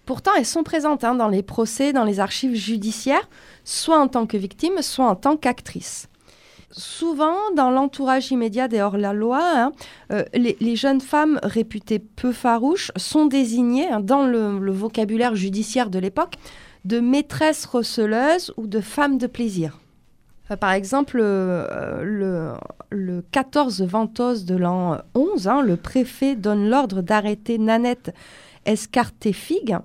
Pourtant, 0.07 0.33
elles 0.37 0.47
sont 0.47 0.65
présentes 0.65 1.05
hein, 1.05 1.15
dans 1.15 1.29
les 1.29 1.43
procès, 1.43 1.93
dans 1.93 2.05
les 2.05 2.21
archives 2.21 2.55
judiciaires, 2.55 3.29
soit 3.65 3.99
en 3.99 4.09
tant 4.09 4.27
que 4.27 4.37
victimes, 4.37 4.83
soit 4.83 5.07
en 5.07 5.17
tant 5.17 5.37
qu'actrices. 5.37 6.09
Souvent, 6.77 7.37
dans 7.57 7.71
l'entourage 7.71 8.33
immédiat 8.33 8.67
des 8.67 8.81
hors-la-loi, 8.81 9.41
hein, 9.41 9.73
euh, 10.13 10.25
les, 10.35 10.77
jeunes 10.77 11.01
femmes 11.01 11.39
réputées 11.45 12.01
peu 12.01 12.33
farouches 12.33 12.91
sont 12.97 13.27
désignées 13.27 13.89
hein, 13.89 14.01
dans 14.01 14.27
le, 14.27 14.73
vocabulaire 14.73 15.37
judiciaire 15.37 15.89
de 15.89 16.01
l'époque 16.01 16.35
de 16.85 16.99
maîtresses 16.99 17.65
receleuses 17.65 18.53
ou 18.57 18.67
de 18.67 18.81
femmes 18.81 19.19
de 19.19 19.29
plaisir. 19.29 19.79
Euh, 20.51 20.57
Par 20.57 20.73
exemple, 20.73 21.21
euh, 21.23 22.03
le, 22.03 22.55
le 22.91 23.23
14 23.31 23.83
Ventose 23.83 24.45
de 24.45 24.57
l'an 24.57 24.99
11, 25.15 25.47
hein, 25.47 25.63
le 25.63 25.77
préfet 25.77 26.35
donne 26.35 26.69
l'ordre 26.69 27.03
d'arrêter 27.03 27.57
Nanette 27.57 28.13
Escarté-Figue 28.67 29.79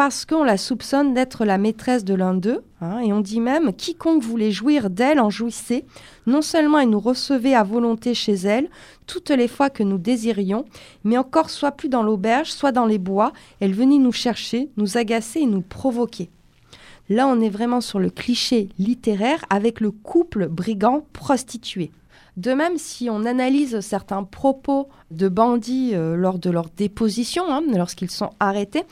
parce 0.00 0.24
qu'on 0.24 0.44
la 0.44 0.56
soupçonne 0.56 1.12
d'être 1.12 1.44
la 1.44 1.58
maîtresse 1.58 2.06
de 2.06 2.14
l'un 2.14 2.32
d'eux. 2.32 2.64
hein, 2.80 3.00
et 3.00 3.12
on 3.12 3.20
dit 3.20 3.38
même 3.38 3.74
quiconque 3.74 4.22
voulait 4.22 4.50
jouir 4.50 4.88
d'elle 4.88 5.20
en 5.20 5.28
jouissait. 5.28 5.84
Non 6.26 6.40
seulement 6.40 6.78
elle 6.78 6.88
nous 6.88 7.00
recevait 7.00 7.52
à 7.52 7.64
volonté 7.64 8.14
chez 8.14 8.32
elle, 8.32 8.70
toutes 9.06 9.28
les 9.28 9.46
fois 9.46 9.68
que 9.68 9.82
nous 9.82 9.98
désirions, 9.98 10.64
mais 11.04 11.18
encore 11.18 11.50
soit 11.50 11.72
plus 11.72 11.90
dans 11.90 12.02
l'auberge, 12.02 12.50
soit 12.50 12.72
dans 12.72 12.86
les 12.86 12.96
bois, 12.96 13.34
elle 13.60 13.74
venait 13.74 13.98
nous 13.98 14.10
chercher, 14.10 14.70
nous 14.78 14.96
agacer 14.96 15.40
et 15.40 15.46
nous 15.46 15.60
provoquer. 15.60 16.30
Là, 17.10 17.26
on 17.26 17.38
est 17.38 17.50
vraiment 17.50 17.82
sur 17.82 17.98
le 17.98 18.08
cliché 18.08 18.70
littéraire 18.78 19.44
avec 19.50 19.80
le 19.80 19.90
couple 19.90 20.48
brigand-prostitué. 20.48 21.90
De 22.40 22.54
même, 22.54 22.78
si 22.78 23.10
on 23.10 23.26
analyse 23.26 23.80
certains 23.80 24.24
propos 24.24 24.88
de 25.10 25.28
bandits 25.28 25.90
euh, 25.92 26.16
lors 26.16 26.38
de 26.38 26.48
leur 26.48 26.70
déposition, 26.70 27.44
hein, 27.52 27.60
lorsqu'ils 27.68 28.10
sont 28.10 28.30
arrêtés, 28.40 28.84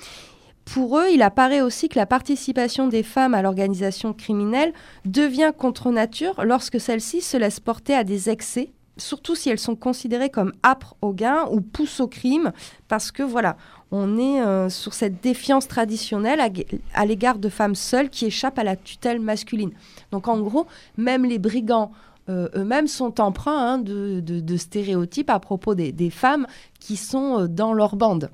pour 0.67 0.99
eux, 0.99 1.07
il 1.11 1.23
apparaît 1.23 1.63
aussi 1.63 1.89
que 1.89 1.99
la 1.99 2.05
participation 2.05 2.89
des 2.89 3.03
femmes 3.03 3.33
à 3.33 3.41
l'organisation 3.41 4.13
criminelle 4.13 4.75
devient 5.07 5.53
contre 5.57 5.91
nature 5.91 6.45
lorsque 6.45 6.79
celles-ci 6.79 7.23
se 7.23 7.39
laissent 7.39 7.59
porter 7.59 7.95
à 7.95 8.05
des 8.05 8.29
excès, 8.29 8.71
surtout 8.99 9.35
si 9.35 9.49
elles 9.49 9.59
sont 9.59 9.77
considérées 9.77 10.29
comme 10.29 10.53
âpres 10.63 10.97
au 11.01 11.15
gain 11.15 11.47
ou 11.51 11.63
poussent 11.63 12.01
au 12.01 12.07
crime, 12.07 12.53
parce 12.87 13.11
que 13.11 13.23
voilà, 13.23 13.57
on 13.91 14.19
est 14.19 14.43
euh, 14.43 14.69
sur 14.69 14.93
cette 14.93 15.23
défiance 15.23 15.69
traditionnelle 15.69 16.41
à, 16.41 16.51
à 16.93 17.07
l'égard 17.07 17.39
de 17.39 17.49
femmes 17.49 17.75
seules 17.75 18.11
qui 18.11 18.27
échappent 18.27 18.59
à 18.59 18.65
la 18.65 18.77
tutelle 18.77 19.21
masculine. 19.21 19.71
Donc 20.13 20.29
en 20.29 20.39
gros, 20.41 20.67
même 20.99 21.25
les 21.25 21.39
brigands 21.39 21.93
euh, 22.29 22.49
eux-mêmes 22.55 22.89
sont 22.89 23.21
emprunts 23.21 23.75
hein, 23.75 23.79
de, 23.79 24.57
stéréotypes 24.57 25.31
à 25.31 25.39
propos 25.39 25.75
des, 25.75 26.11
femmes 26.11 26.47
qui 26.79 26.97
sont 26.97 27.41
euh, 27.41 27.49
dans 27.49 27.73
leur 27.73 27.97
bande. 27.97 28.31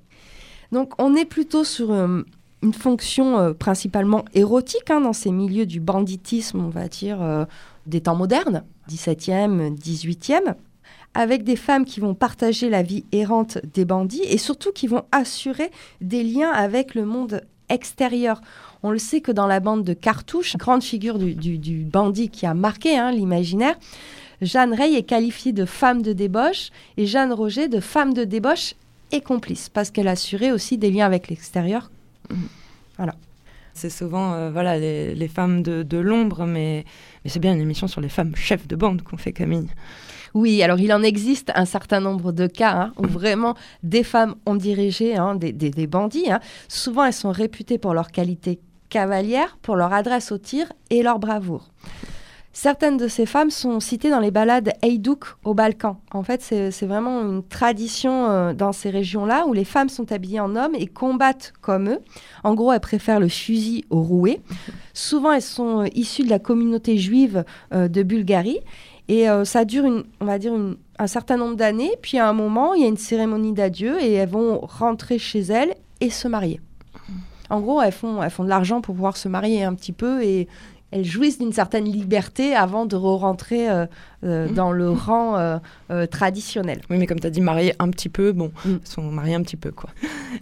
Donc 0.72 0.92
on 0.98 1.14
est 1.14 1.24
plutôt 1.24 1.64
sur 1.64 1.92
euh, 1.92 2.22
une 2.62 2.72
fonction 2.72 3.54
principalement 3.54 4.24
érotique 4.32 4.90
hein, 4.90 5.00
dans 5.00 5.12
ces 5.12 5.30
milieux 5.30 5.66
du 5.66 5.80
banditisme, 5.80 6.64
on 6.64 6.70
va 6.70 6.88
dire, 6.88 7.46
des 7.86 8.00
temps 8.00 8.16
modernes, 8.16 8.64
17e, 8.88 9.76
18e, 9.76 10.54
avec 11.12 11.44
des 11.44 11.56
femmes 11.56 11.84
qui 11.84 12.00
vont 12.00 12.14
partager 12.14 12.70
la 12.70 12.82
vie 12.82 13.04
errante 13.12 13.58
des 13.74 13.84
bandits 13.84 14.24
et 14.24 14.38
surtout 14.38 14.72
qui 14.72 14.86
vont 14.86 15.04
assurer 15.12 15.70
des 16.00 16.22
liens 16.22 16.50
avec 16.50 16.94
le 16.94 17.04
monde 17.04 17.42
extérieur. 17.68 18.40
On 18.86 18.90
le 18.90 18.98
sait 18.98 19.20
que 19.22 19.32
dans 19.32 19.46
la 19.46 19.60
bande 19.60 19.82
de 19.82 19.94
Cartouche, 19.94 20.56
grande 20.56 20.82
figure 20.84 21.18
du, 21.18 21.34
du- 21.34 21.58
du 21.58 21.78
bandit 21.84 22.28
qui 22.28 22.44
a 22.46 22.52
marqué 22.54 22.96
hein, 22.98 23.10
l'imaginaire, 23.10 23.76
Jeanne 24.42 24.74
Rey 24.74 24.92
est 24.94 25.04
qualifiée 25.04 25.52
de 25.52 25.64
femme 25.64 26.02
de 26.02 26.12
débauche 26.12 26.68
et 26.98 27.06
Jeanne 27.06 27.32
Roger 27.32 27.68
de 27.68 27.80
femme 27.80 28.12
de 28.12 28.24
débauche 28.24 28.74
et 29.10 29.20
complice, 29.22 29.68
parce 29.70 29.90
qu'elle 29.90 30.08
assurait 30.08 30.50
aussi 30.50 30.76
des 30.76 30.90
liens 30.90 31.06
avec 31.06 31.28
l'extérieur. 31.28 31.90
C'est 33.76 33.90
souvent 33.90 34.34
euh, 34.34 34.50
voilà, 34.52 34.78
les, 34.78 35.14
les 35.14 35.28
femmes 35.28 35.62
de, 35.62 35.82
de 35.82 35.96
l'ombre, 35.98 36.44
mais, 36.46 36.84
mais 37.24 37.30
c'est 37.30 37.40
bien 37.40 37.54
une 37.54 37.60
émission 37.60 37.88
sur 37.88 38.00
les 38.00 38.08
femmes 38.08 38.36
chefs 38.36 38.68
de 38.68 38.76
bande 38.76 39.02
qu'on 39.02 39.16
fait, 39.16 39.32
Camille. 39.32 39.66
Oui, 40.34 40.62
alors 40.62 40.78
il 40.78 40.92
en 40.92 41.02
existe 41.02 41.50
un 41.54 41.64
certain 41.64 42.00
nombre 42.00 42.32
de 42.32 42.46
cas 42.46 42.72
hein, 42.72 42.92
où 42.98 43.06
vraiment 43.06 43.54
des 43.82 44.02
femmes 44.04 44.34
ont 44.46 44.54
dirigé 44.56 45.16
hein, 45.16 45.34
des, 45.36 45.52
des- 45.52 45.70
des 45.70 45.86
bandits. 45.86 46.30
hein. 46.30 46.38
Souvent, 46.68 47.04
elles 47.04 47.12
sont 47.12 47.32
réputées 47.32 47.78
pour 47.78 47.94
leur 47.94 48.10
qualité 48.12 48.60
cavalière, 48.94 49.58
pour 49.60 49.74
leur 49.74 49.92
adresse 49.92 50.30
au 50.30 50.38
tir 50.38 50.72
et 50.88 51.02
leur 51.02 51.18
bravoure. 51.18 51.68
Certaines 52.52 52.96
de 52.96 53.08
ces 53.08 53.26
femmes 53.26 53.50
sont 53.50 53.80
citées 53.80 54.08
dans 54.08 54.20
les 54.20 54.30
ballades 54.30 54.70
Heidouk 54.82 55.24
au 55.42 55.52
Balkan. 55.52 55.96
En 56.12 56.22
fait, 56.22 56.40
c'est 56.40 56.86
vraiment 56.86 57.20
une 57.22 57.42
tradition 57.42 58.30
euh, 58.30 58.52
dans 58.52 58.70
ces 58.70 58.90
régions-là 58.90 59.46
où 59.48 59.52
les 59.52 59.64
femmes 59.64 59.88
sont 59.88 60.12
habillées 60.12 60.38
en 60.38 60.54
hommes 60.54 60.76
et 60.78 60.86
combattent 60.86 61.52
comme 61.60 61.88
eux. 61.88 61.98
En 62.44 62.54
gros, 62.54 62.70
elles 62.72 62.78
préfèrent 62.78 63.18
le 63.18 63.26
fusil 63.26 63.84
au 63.90 64.00
rouet. 64.00 64.40
Souvent, 64.92 65.32
elles 65.32 65.42
sont 65.42 65.82
euh, 65.82 65.86
issues 65.96 66.22
de 66.22 66.30
la 66.30 66.38
communauté 66.38 66.96
juive 66.96 67.44
euh, 67.72 67.88
de 67.88 68.04
Bulgarie. 68.04 68.60
Et 69.08 69.26
ça 69.44 69.66
dure, 69.66 69.84
on 70.20 70.24
va 70.24 70.38
dire, 70.38 70.54
un 70.98 71.06
certain 71.06 71.36
nombre 71.36 71.56
d'années. 71.56 71.92
Puis 72.00 72.16
à 72.16 72.26
un 72.26 72.32
moment, 72.32 72.72
il 72.72 72.80
y 72.80 72.86
a 72.86 72.88
une 72.88 72.96
cérémonie 72.96 73.52
d'adieu 73.52 74.00
et 74.00 74.14
elles 74.14 74.30
vont 74.30 74.60
rentrer 74.62 75.18
chez 75.18 75.40
elles 75.40 75.74
et 76.00 76.08
se 76.08 76.26
marier. 76.26 76.58
En 77.50 77.60
gros, 77.60 77.80
elles 77.82 77.92
font, 77.92 78.22
elles 78.22 78.30
font 78.30 78.44
de 78.44 78.48
l'argent 78.48 78.80
pour 78.80 78.94
pouvoir 78.94 79.16
se 79.16 79.28
marier 79.28 79.64
un 79.64 79.74
petit 79.74 79.92
peu 79.92 80.22
et 80.22 80.48
elles 80.90 81.04
jouissent 81.04 81.38
d'une 81.40 81.52
certaine 81.52 81.86
liberté 81.86 82.54
avant 82.54 82.86
de 82.86 82.94
re-rentrer 82.94 83.68
euh, 83.68 83.86
euh, 84.22 84.46
Mhm. 84.46 84.54
dans 84.54 84.70
le 84.70 84.90
rang 84.90 85.36
euh, 85.90 86.06
traditionnel. 86.06 86.80
Oui, 86.88 86.98
mais 86.98 87.06
comme 87.06 87.18
tu 87.18 87.26
as 87.26 87.30
dit, 87.30 87.40
mariées 87.40 87.74
un 87.80 87.90
petit 87.90 88.08
peu, 88.08 88.30
bon, 88.30 88.52
Mm. 88.64 88.70
elles 88.80 88.80
sont 88.84 89.02
mariées 89.02 89.34
un 89.34 89.42
petit 89.42 89.56
peu, 89.56 89.72
quoi. 89.72 89.90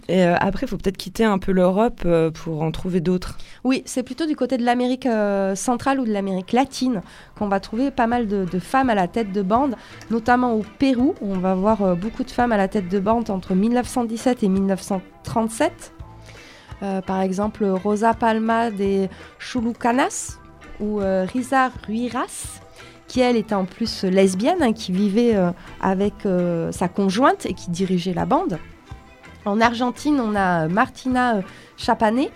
Et 0.09 0.21
après, 0.23 0.67
il 0.67 0.69
faut 0.69 0.77
peut-être 0.77 0.97
quitter 0.97 1.23
un 1.25 1.39
peu 1.39 1.51
l'Europe 1.53 2.07
pour 2.35 2.61
en 2.61 2.71
trouver 2.71 3.01
d'autres. 3.01 3.37
Oui, 3.63 3.81
c'est 3.85 4.03
plutôt 4.03 4.27
du 4.27 4.35
côté 4.35 4.57
de 4.57 4.63
l'Amérique 4.63 5.07
centrale 5.55 5.99
ou 5.99 6.05
de 6.05 6.11
l'Amérique 6.13 6.51
latine 6.51 7.01
qu'on 7.37 7.47
va 7.47 7.59
trouver 7.59 7.89
pas 7.89 8.05
mal 8.07 8.27
de, 8.27 8.45
de 8.45 8.59
femmes 8.59 8.89
à 8.91 8.95
la 8.95 9.07
tête 9.07 9.31
de 9.31 9.41
bande, 9.41 9.75
notamment 10.11 10.53
au 10.53 10.63
Pérou. 10.77 11.15
On 11.21 11.39
va 11.39 11.55
voir 11.55 11.95
beaucoup 11.97 12.23
de 12.23 12.31
femmes 12.31 12.51
à 12.51 12.57
la 12.57 12.67
tête 12.67 12.89
de 12.89 12.99
bande 12.99 13.29
entre 13.31 13.55
1917 13.55 14.43
et 14.43 14.49
1937. 14.49 15.92
Euh, 16.83 17.01
par 17.01 17.21
exemple, 17.21 17.65
Rosa 17.65 18.13
Palma 18.13 18.71
de 18.71 19.07
Chulucanas 19.39 20.37
ou 20.79 20.99
euh, 20.99 21.25
Risa 21.31 21.71
Ruiras, 21.85 22.59
qui 23.07 23.21
elle 23.21 23.37
était 23.37 23.55
en 23.55 23.65
plus 23.65 24.03
lesbienne, 24.03 24.61
hein, 24.61 24.73
qui 24.73 24.91
vivait 24.91 25.35
euh, 25.35 25.51
avec 25.81 26.13
sa 26.71 26.87
conjointe 26.87 27.45
et 27.45 27.53
qui 27.53 27.71
dirigeait 27.71 28.13
la 28.13 28.25
bande. 28.25 28.59
En 29.45 29.59
Argentine, 29.59 30.21
on 30.21 30.35
a 30.35 30.67
Martina 30.67 31.41
Chapané, 31.77 32.31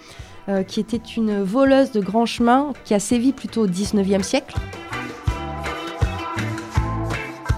euh, 0.49 0.63
qui 0.63 0.79
était 0.79 0.95
une 0.95 1.43
voleuse 1.43 1.91
de 1.91 1.99
grand 1.99 2.25
chemin 2.25 2.71
qui 2.85 2.93
a 2.93 2.99
sévi 2.99 3.33
plutôt 3.33 3.63
au 3.63 3.67
19e 3.67 4.23
siècle. 4.23 4.55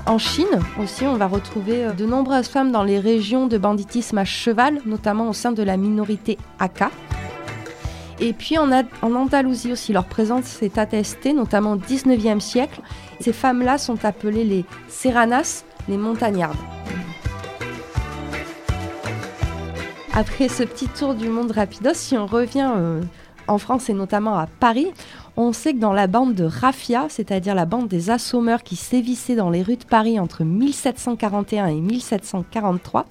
En 0.09 0.17
Chine 0.17 0.47
aussi, 0.81 1.05
on 1.05 1.17
va 1.17 1.27
retrouver 1.27 1.85
euh, 1.85 1.91
de 1.91 2.03
nombreuses 2.03 2.47
femmes 2.47 2.71
dans 2.71 2.81
les 2.81 2.99
régions 2.99 3.45
de 3.45 3.59
banditisme 3.59 4.17
à 4.17 4.25
cheval, 4.25 4.81
notamment 4.87 5.29
au 5.29 5.33
sein 5.33 5.51
de 5.51 5.61
la 5.61 5.77
minorité 5.77 6.39
Aka. 6.57 6.89
Et 8.19 8.33
puis 8.33 8.57
en, 8.57 8.71
Andalousie 9.03 9.71
aussi, 9.71 9.93
leur 9.93 10.05
présence 10.05 10.63
est 10.63 10.79
attestée, 10.79 11.31
notamment 11.31 11.73
au 11.73 11.77
19e 11.77 12.39
siècle. 12.39 12.81
Ces 13.19 13.33
femmes-là 13.33 13.77
sont 13.77 14.03
appelées 14.03 14.45
les 14.45 14.65
serranas, 14.87 15.63
les 15.87 15.97
montagnardes. 15.97 16.57
Après 20.13 20.47
ce 20.47 20.63
petit 20.63 20.87
tour 20.87 21.13
du 21.13 21.29
monde 21.29 21.51
rapidos, 21.51 21.93
si 21.93 22.17
on 22.17 22.25
revient 22.25 22.71
euh, 22.75 23.03
en 23.47 23.59
France 23.59 23.91
et 23.91 23.93
notamment 23.93 24.39
à 24.39 24.47
Paris, 24.47 24.91
on 25.41 25.53
sait 25.53 25.73
que 25.73 25.79
dans 25.79 25.93
la 25.93 26.07
bande 26.07 26.35
de 26.35 26.43
Raffia, 26.43 27.05
c'est-à-dire 27.07 27.55
la 27.55 27.65
bande 27.65 27.87
des 27.87 28.09
assommeurs 28.09 28.61
qui 28.61 28.75
sévissaient 28.75 29.35
dans 29.35 29.49
les 29.49 29.63
rues 29.63 29.77
de 29.77 29.85
Paris 29.85 30.19
entre 30.19 30.43
1741 30.43 31.67
et 31.67 31.79
1743, 31.79 33.05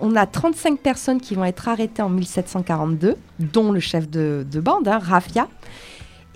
on 0.00 0.16
a 0.16 0.26
35 0.26 0.78
personnes 0.78 1.20
qui 1.20 1.34
vont 1.34 1.44
être 1.44 1.68
arrêtées 1.68 2.00
en 2.00 2.08
1742, 2.08 3.16
dont 3.40 3.72
le 3.72 3.80
chef 3.80 4.08
de, 4.08 4.46
de 4.50 4.60
bande, 4.60 4.88
hein, 4.88 4.98
Raffia, 4.98 5.48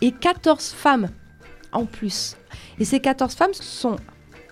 et 0.03 0.13
14 0.13 0.73
femmes 0.73 1.09
en 1.73 1.87
plus. 1.87 2.37
Et 2.79 2.85
ces 2.85 3.01
14 3.01 3.35
femmes 3.35 3.55
sont 3.55 3.97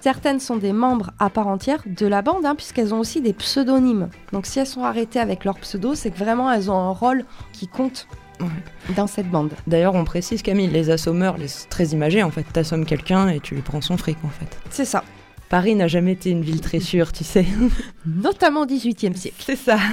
Certaines 0.01 0.39
sont 0.39 0.57
des 0.57 0.73
membres 0.73 1.11
à 1.19 1.29
part 1.29 1.49
entière 1.49 1.83
de 1.85 2.07
la 2.07 2.23
bande, 2.23 2.47
hein, 2.47 2.55
puisqu'elles 2.55 2.95
ont 2.95 3.01
aussi 3.01 3.21
des 3.21 3.33
pseudonymes. 3.33 4.09
Donc 4.33 4.47
si 4.47 4.61
elles 4.61 4.67
sont 4.67 4.85
arrêtées 4.85 5.19
avec 5.19 5.45
leur 5.45 5.59
pseudo, 5.59 5.97
c'est 5.97 6.13
que 6.13 6.19
vraiment 6.19 6.53
elles 6.53 6.71
ont 6.71 6.79
un 6.79 6.93
rôle 6.93 7.25
qui 7.53 7.67
compte 7.67 8.07
dans 8.97 9.07
cette 9.07 9.31
bande. 9.31 9.53
D'ailleurs, 9.67 9.95
on 9.95 10.05
précise, 10.05 10.43
Camille, 10.43 10.69
les 10.69 10.91
assommeurs, 10.91 11.37
les... 11.39 11.49
c'est 11.49 11.69
très 11.69 11.87
imagé 11.87 12.23
en 12.23 12.31
fait. 12.31 12.45
T'assommes 12.45 12.85
quelqu'un 12.85 13.29
et 13.29 13.41
tu 13.41 13.55
lui 13.55 13.63
prends 13.63 13.81
son 13.81 13.97
fric 13.97 14.19
en 14.25 14.29
fait. 14.29 14.59
C'est 14.71 14.85
ça. 14.85 15.05
Paris 15.49 15.75
n'a 15.75 15.89
jamais 15.89 16.13
été 16.13 16.31
une 16.31 16.43
ville 16.43 16.61
très 16.61 16.81
sûre, 16.81 17.13
tu 17.13 17.25
sais. 17.25 17.47
Notamment 18.07 18.63
au 18.63 18.67
XVIIIe 18.67 19.17
siècle. 19.17 19.43
C'est 19.45 19.57
ça. 19.57 19.79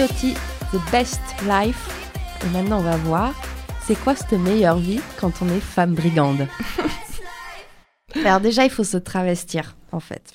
Coyote, 0.00 0.34
The 0.72 0.90
Best 0.90 1.20
Life. 1.46 2.16
Et 2.42 2.48
maintenant, 2.56 2.78
on 2.78 2.82
va 2.82 2.96
voir, 2.96 3.34
c'est 3.82 3.96
quoi 4.02 4.16
cette 4.16 4.32
meilleure 4.32 4.78
vie 4.78 5.00
quand 5.20 5.30
on 5.42 5.48
est 5.48 5.60
femme 5.60 5.92
brigande? 5.94 6.46
Alors 8.24 8.40
déjà, 8.40 8.64
il 8.64 8.70
faut 8.70 8.84
se 8.84 8.96
travestir, 8.96 9.76
en 9.92 10.00
fait. 10.00 10.32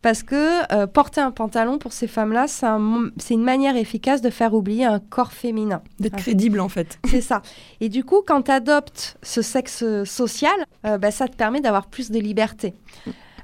Parce 0.00 0.22
que 0.22 0.72
euh, 0.72 0.86
porter 0.86 1.20
un 1.20 1.32
pantalon 1.32 1.76
pour 1.76 1.92
ces 1.92 2.06
femmes-là, 2.06 2.46
c'est 2.48 2.64
un 2.64 3.10
une 3.28 3.44
manière 3.44 3.76
efficace 3.76 4.22
de 4.22 4.30
faire 4.30 4.54
oublier 4.54 4.86
un 4.86 5.00
corps 5.00 5.32
féminin. 5.32 5.82
D'être 6.00 6.14
Ah. 6.16 6.22
crédible 6.22 6.58
en 6.60 6.70
fait. 6.70 6.98
C'est 7.10 7.20
ça. 7.20 7.42
Et 7.80 7.90
du 7.90 8.04
coup, 8.04 8.22
quand 8.26 8.42
tu 8.42 8.50
adoptes 8.52 9.18
ce 9.22 9.42
sexe 9.42 9.84
social, 10.04 10.54
euh, 10.86 10.96
bah, 10.96 11.10
ça 11.10 11.28
te 11.28 11.36
permet 11.36 11.60
d'avoir 11.60 11.88
plus 11.88 12.10
de 12.10 12.18
liberté. 12.20 12.72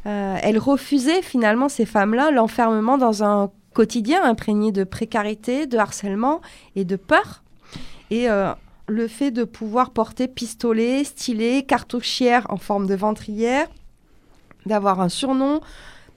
Euh, 0.06 0.36
elles 0.42 0.58
refusaient 0.58 1.20
finalement, 1.22 1.68
ces 1.68 1.84
femmes-là, 1.84 2.30
l'enfermement 2.30 2.96
dans 2.96 3.24
un 3.24 3.50
quotidien 3.74 4.22
imprégné 4.24 4.72
de 4.72 4.84
précarité, 4.84 5.66
de 5.66 5.76
harcèlement 5.76 6.40
et 6.76 6.84
de 6.84 6.96
peur. 6.96 7.42
Et 8.10 8.30
euh, 8.30 8.52
le 8.86 9.08
fait 9.08 9.30
de 9.30 9.44
pouvoir 9.44 9.90
porter 9.90 10.28
pistolet, 10.28 11.04
stylet, 11.04 11.62
cartouchière 11.62 12.46
en 12.48 12.56
forme 12.56 12.86
de 12.86 12.94
ventrière, 12.94 13.66
d'avoir 14.66 15.00
un 15.00 15.08
surnom. 15.08 15.60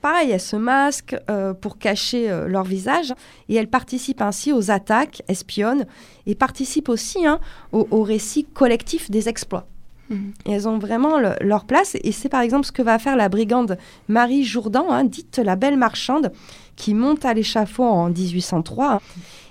Pareil, 0.02 0.30
elles 0.32 0.40
se 0.40 0.56
masquent 0.56 1.18
euh, 1.30 1.54
pour 1.54 1.80
cacher 1.80 2.30
euh, 2.30 2.48
leur 2.48 2.64
visage 2.64 3.14
et 3.50 3.56
elles 3.56 3.70
participent 3.70 4.22
ainsi 4.22 4.54
aux 4.54 4.70
attaques, 4.70 5.24
espionnent 5.28 5.86
et 6.28 6.36
participent 6.36 6.90
aussi 6.90 7.26
hein, 7.26 7.40
au, 7.72 7.88
au 7.90 8.04
récit 8.04 8.46
collectif 8.46 9.10
des 9.10 9.28
exploits. 9.28 9.66
Mhm. 10.10 10.34
Et 10.46 10.52
elles 10.52 10.68
ont 10.68 10.78
vraiment 10.78 11.20
le- 11.20 11.36
leur 11.42 11.66
place. 11.66 11.98
Et 12.04 12.12
c'est 12.12 12.30
par 12.30 12.42
exemple 12.42 12.66
ce 12.66 12.72
que 12.72 12.84
va 12.84 13.00
faire 13.00 13.16
la 13.16 13.28
brigande 13.28 13.78
Marie 14.08 14.44
Jourdan, 14.44 14.92
hein, 14.92 15.04
dite 15.04 15.40
la 15.40 15.56
belle 15.56 15.78
marchande, 15.78 16.32
qui 16.78 16.94
monte 16.94 17.26
à 17.26 17.34
l'échafaud 17.34 17.84
en 17.84 18.10
1803 18.10 18.94
hein, 18.94 19.00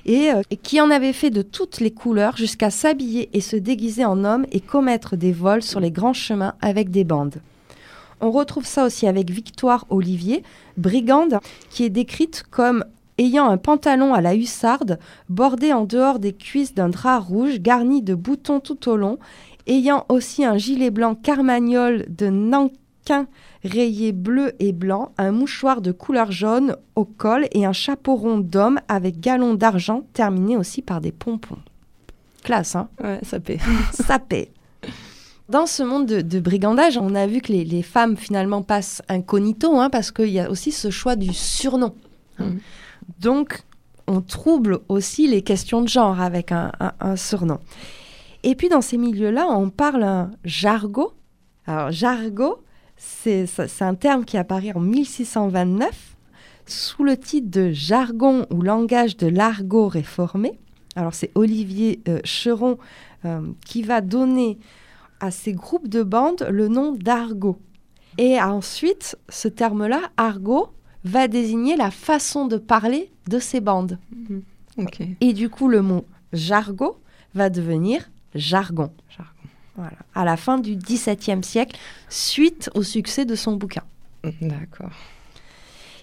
et, 0.07 0.31
euh, 0.31 0.41
et 0.51 0.57
qui 0.57 0.81
en 0.81 0.91
avait 0.91 1.13
fait 1.13 1.31
de 1.31 1.43
toutes 1.43 1.81
les 1.81 1.91
couleurs 1.91 2.39
jusqu'à 2.39 2.71
s'habiller 2.71 3.29
et 3.35 3.43
se 3.43 3.57
déguiser 3.57 4.07
en 4.07 4.25
homme 4.25 4.47
et 4.53 4.61
commettre 4.61 5.17
des 5.17 5.33
vols 5.33 5.63
sur 5.63 5.81
les 5.81 5.91
grands 5.91 6.15
chemins 6.15 6.55
avec 6.63 6.91
des 6.91 7.05
bandes. 7.05 7.43
On 8.23 8.31
retrouve 8.31 8.65
ça 8.65 8.87
aussi 8.87 9.07
avec 9.07 9.31
Victoire 9.31 9.85
Olivier, 9.91 10.43
brigande, 10.79 11.39
qui 11.69 11.85
est 11.85 11.91
décrite 11.91 12.45
comme 12.51 12.85
ayant 13.19 13.49
un 13.49 13.59
pantalon 13.59 14.15
à 14.15 14.21
la 14.21 14.35
hussarde, 14.35 14.99
bordé 15.29 15.73
en 15.73 15.85
dehors 15.85 16.19
des 16.19 16.33
cuisses 16.33 16.75
d'un 16.75 16.89
drap 16.89 17.21
rouge, 17.21 17.61
garni 17.61 18.03
de 18.03 18.15
boutons 18.15 18.61
tout 18.61 18.89
au 18.89 18.97
long, 18.97 19.19
ayant 19.67 20.07
aussi 20.09 20.45
un 20.45 20.57
gilet 20.57 20.91
blanc 20.91 21.15
carmagnole 21.15 22.07
de 22.09 22.29
nankin 22.29 23.27
rayé 23.67 24.13
bleu 24.13 24.53
et 24.61 24.73
blanc, 24.73 25.13
un 25.19 25.33
mouchoir 25.33 25.81
de 25.83 25.93
couleur 25.93 26.31
jaune 26.33 26.77
au 26.95 27.05
col 27.05 27.47
et 27.53 27.67
un 27.67 27.73
chapeau 27.73 28.15
rond 28.17 28.39
d'homme 28.39 28.81
avec 28.89 29.21
galon 29.21 29.55
d'argent 29.55 30.03
terminé 30.13 30.57
aussi 30.57 30.81
par 30.83 31.01
des 31.01 31.13
pompons. 31.13 31.59
Classe, 32.43 32.77
hein? 32.77 32.89
Ouais, 33.03 33.19
ça 33.23 33.41
paie. 33.41 33.59
ça 33.93 34.19
paie. 34.19 34.51
Dans 35.49 35.67
ce 35.67 35.83
monde 35.83 36.07
de, 36.07 36.21
de 36.23 36.41
brigandage, 36.41 36.99
on 36.99 37.15
a 37.15 37.27
vu 37.27 37.41
que 37.41 37.53
les, 37.53 37.65
les 37.65 37.83
femmes 37.83 38.17
finalement 38.17 38.63
passent 38.63 39.03
incognito, 39.09 39.79
hein, 39.79 39.91
parce 39.91 40.11
qu'il 40.11 40.31
y 40.31 40.41
a 40.41 40.51
aussi 40.51 40.73
ce 40.73 40.91
choix 40.91 41.15
du 41.17 41.33
surnom. 41.33 41.95
hein. 42.39 42.45
Mhm. 42.47 42.61
Donc, 43.21 43.63
on 44.09 44.21
trouble 44.21 44.81
aussi 44.89 45.29
les 45.29 45.43
questions 45.43 45.83
de 45.83 45.89
genre 45.89 46.21
avec 46.21 46.51
un, 46.53 46.73
un- 46.81 46.93
un 47.01 47.17
surnom. 47.17 47.59
Et 48.43 48.55
puis, 48.57 48.69
dans 48.69 48.81
ces 48.81 48.97
milieux-là, 48.97 49.47
on 49.51 49.71
parle 49.71 50.03
un 50.05 50.31
jargot. 50.45 51.13
Alors, 51.67 51.91
jargot, 51.93 52.59
c'est 52.97 53.47
un 53.81 53.95
terme 53.95 54.25
qui 54.25 54.37
apparaît 54.37 54.73
en 54.75 54.81
1629 54.81 56.17
sous 56.67 57.05
le 57.05 57.17
titre 57.17 57.51
de 57.51 57.71
jargon 57.71 58.47
ou 58.51 58.63
langage 58.63 59.17
de 59.17 59.27
l'argot 59.27 59.89
réformé. 59.89 60.59
Alors, 60.97 61.15
c'est 61.15 61.31
Olivier 61.35 62.01
euh, 62.09 62.21
Cheron 62.25 62.79
euh, 63.25 63.43
qui 63.65 63.83
va 63.83 64.01
donner 64.01 64.59
à 65.21 65.31
ces 65.31 65.53
groupes 65.53 65.89
de 65.89 66.03
bandes 66.03 66.47
le 66.51 66.69
nom 66.69 66.93
d'argot. 66.93 67.59
Et 68.19 68.41
ensuite, 68.41 69.17
ce 69.29 69.49
terme-là, 69.49 70.01
argot, 70.17 70.69
va 71.05 71.29
désigner 71.29 71.77
la 71.77 71.91
façon 71.91 72.47
de 72.47 72.57
parler 72.57 73.11
de 73.29 73.39
ces 73.39 73.61
bandes. 73.61 73.99
Ok. 74.79 75.03
Et 75.21 75.33
du 75.33 75.49
coup, 75.49 75.69
le 75.69 75.83
mot 75.83 76.05
jargot 76.33 76.99
va 77.35 77.51
devenir 77.51 78.11
jargon. 78.35 78.91
Jargon. 79.09 79.36
Voilà. 79.77 79.97
À 80.15 80.25
la 80.25 80.37
fin 80.37 80.59
du 80.59 80.77
XVIIe 80.77 81.43
siècle, 81.45 81.77
suite 82.09 82.71
au 82.75 82.83
succès 82.83 83.25
de 83.25 83.35
son 83.35 83.57
bouquin. 83.57 83.83
D'accord. 84.41 84.91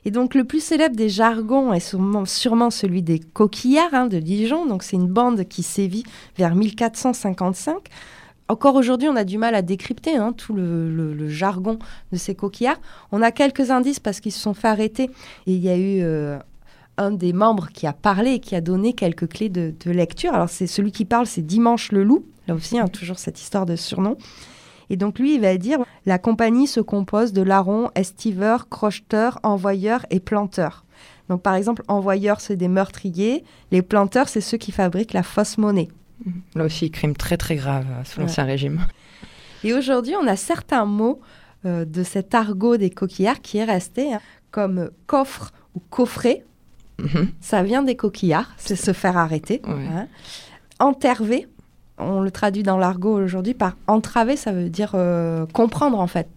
Et 0.05 0.11
donc 0.11 0.35
le 0.35 0.43
plus 0.43 0.61
célèbre 0.63 0.95
des 0.95 1.09
jargons 1.09 1.71
est 1.73 1.79
sûrement, 1.79 2.25
sûrement 2.25 2.69
celui 2.69 3.01
des 3.01 3.19
coquillards 3.19 3.93
hein, 3.93 4.07
de 4.07 4.19
Dijon. 4.19 4.65
Donc 4.65 4.83
c'est 4.83 4.97
une 4.97 5.07
bande 5.07 5.45
qui 5.45 5.63
sévit 5.63 6.03
vers 6.37 6.55
1455. 6.55 7.77
Encore 8.49 8.75
aujourd'hui, 8.75 9.07
on 9.07 9.15
a 9.15 9.23
du 9.23 9.37
mal 9.37 9.55
à 9.55 9.61
décrypter 9.61 10.17
hein, 10.17 10.33
tout 10.33 10.53
le, 10.53 10.93
le- 10.93 11.13
le 11.13 11.29
jargon 11.29 11.79
de 12.11 12.17
ces 12.17 12.35
coquillards. 12.35 12.79
On 13.13 13.21
a 13.21 13.31
quelques 13.31 13.71
indices 13.71 14.01
parce 14.01 14.19
qu'ils 14.19 14.33
se 14.33 14.39
sont 14.39 14.53
fait 14.53 14.67
arrêter. 14.67 15.05
Et 15.47 15.53
il 15.53 15.63
y 15.63 15.69
a 15.69 15.77
eu 15.77 16.01
euh, 16.03 16.37
un 16.97 17.11
des 17.11 17.31
membres 17.31 17.69
qui 17.73 17.87
a 17.87 17.93
parlé 17.93 18.31
et 18.33 18.39
qui 18.39 18.55
a 18.55 18.61
donné 18.61 18.91
quelques 18.93 19.29
clés 19.29 19.47
de, 19.49 19.73
de 19.85 19.91
lecture. 19.91 20.33
Alors 20.33 20.49
c'est 20.49 20.67
celui 20.67 20.91
qui 20.91 21.05
parle, 21.05 21.25
c'est 21.27 21.41
Dimanche 21.41 21.93
le 21.93 22.03
Loup. 22.03 22.25
Là 22.47 22.55
aussi, 22.55 22.77
hein, 22.79 22.87
toujours 22.87 23.19
cette 23.19 23.39
histoire 23.39 23.65
de 23.65 23.75
surnom. 23.75 24.17
Et 24.89 24.97
donc 24.97 25.17
lui, 25.19 25.35
il 25.35 25.41
va 25.41 25.55
dire 25.57 25.79
la 26.05 26.19
compagnie 26.19 26.67
se 26.67 26.79
compose 26.81 27.31
de 27.33 27.41
larrons, 27.41 27.89
estiveurs, 27.95 28.67
crocheteurs, 28.69 29.39
envoyeurs 29.43 30.05
et 30.09 30.19
planteurs. 30.19 30.83
Donc 31.29 31.41
par 31.41 31.55
exemple, 31.55 31.83
envoyeurs, 31.87 32.41
c'est 32.41 32.57
des 32.57 32.67
meurtriers. 32.67 33.43
Les 33.71 33.81
planteurs, 33.81 34.27
c'est 34.27 34.41
ceux 34.41 34.57
qui 34.57 34.71
fabriquent 34.73 35.13
la 35.13 35.23
fausse 35.23 35.57
monnaie. 35.57 35.87
Là 36.55 36.65
aussi, 36.65 36.91
crime 36.91 37.15
très 37.15 37.37
très 37.37 37.55
grave 37.55 37.85
euh, 37.89 38.03
sous 38.03 38.19
Ouais. 38.19 38.25
l'Ancien 38.25 38.43
Régime. 38.43 38.85
Et 39.63 39.73
aujourd'hui, 39.73 40.13
on 40.21 40.27
a 40.27 40.35
certains 40.35 40.85
mots 40.85 41.21
euh, 41.65 41.85
de 41.85 42.03
cet 42.03 42.35
argot 42.35 42.75
des 42.75 42.89
coquillards 42.89 43.41
qui 43.41 43.57
est 43.57 43.63
resté, 43.63 44.13
hein, 44.13 44.19
comme 44.51 44.91
coffre 45.07 45.51
ou 45.75 45.79
coffret. 45.89 46.43
Mhm. 46.99 47.31
Ça 47.39 47.63
vient 47.63 47.81
des 47.83 47.95
coquillards, 47.95 48.51
c'est 48.57 48.75
se 48.75 48.91
faire 48.93 49.17
arrêter. 49.17 49.61
Ouais. 49.65 49.87
hein. 49.91 50.07
Enterver, 50.79 51.47
on 51.97 52.21
le 52.21 52.31
traduit 52.31 52.63
dans 52.63 52.77
l'argot 52.77 53.13
aujourd'hui 53.21 53.53
par 53.53 53.75
entraver, 53.87 54.35
ça 54.35 54.51
veut 54.51 54.69
dire 54.69 54.91
euh, 54.95 55.45
comprendre 55.53 55.99
en 55.99 56.07
fait. 56.07 56.27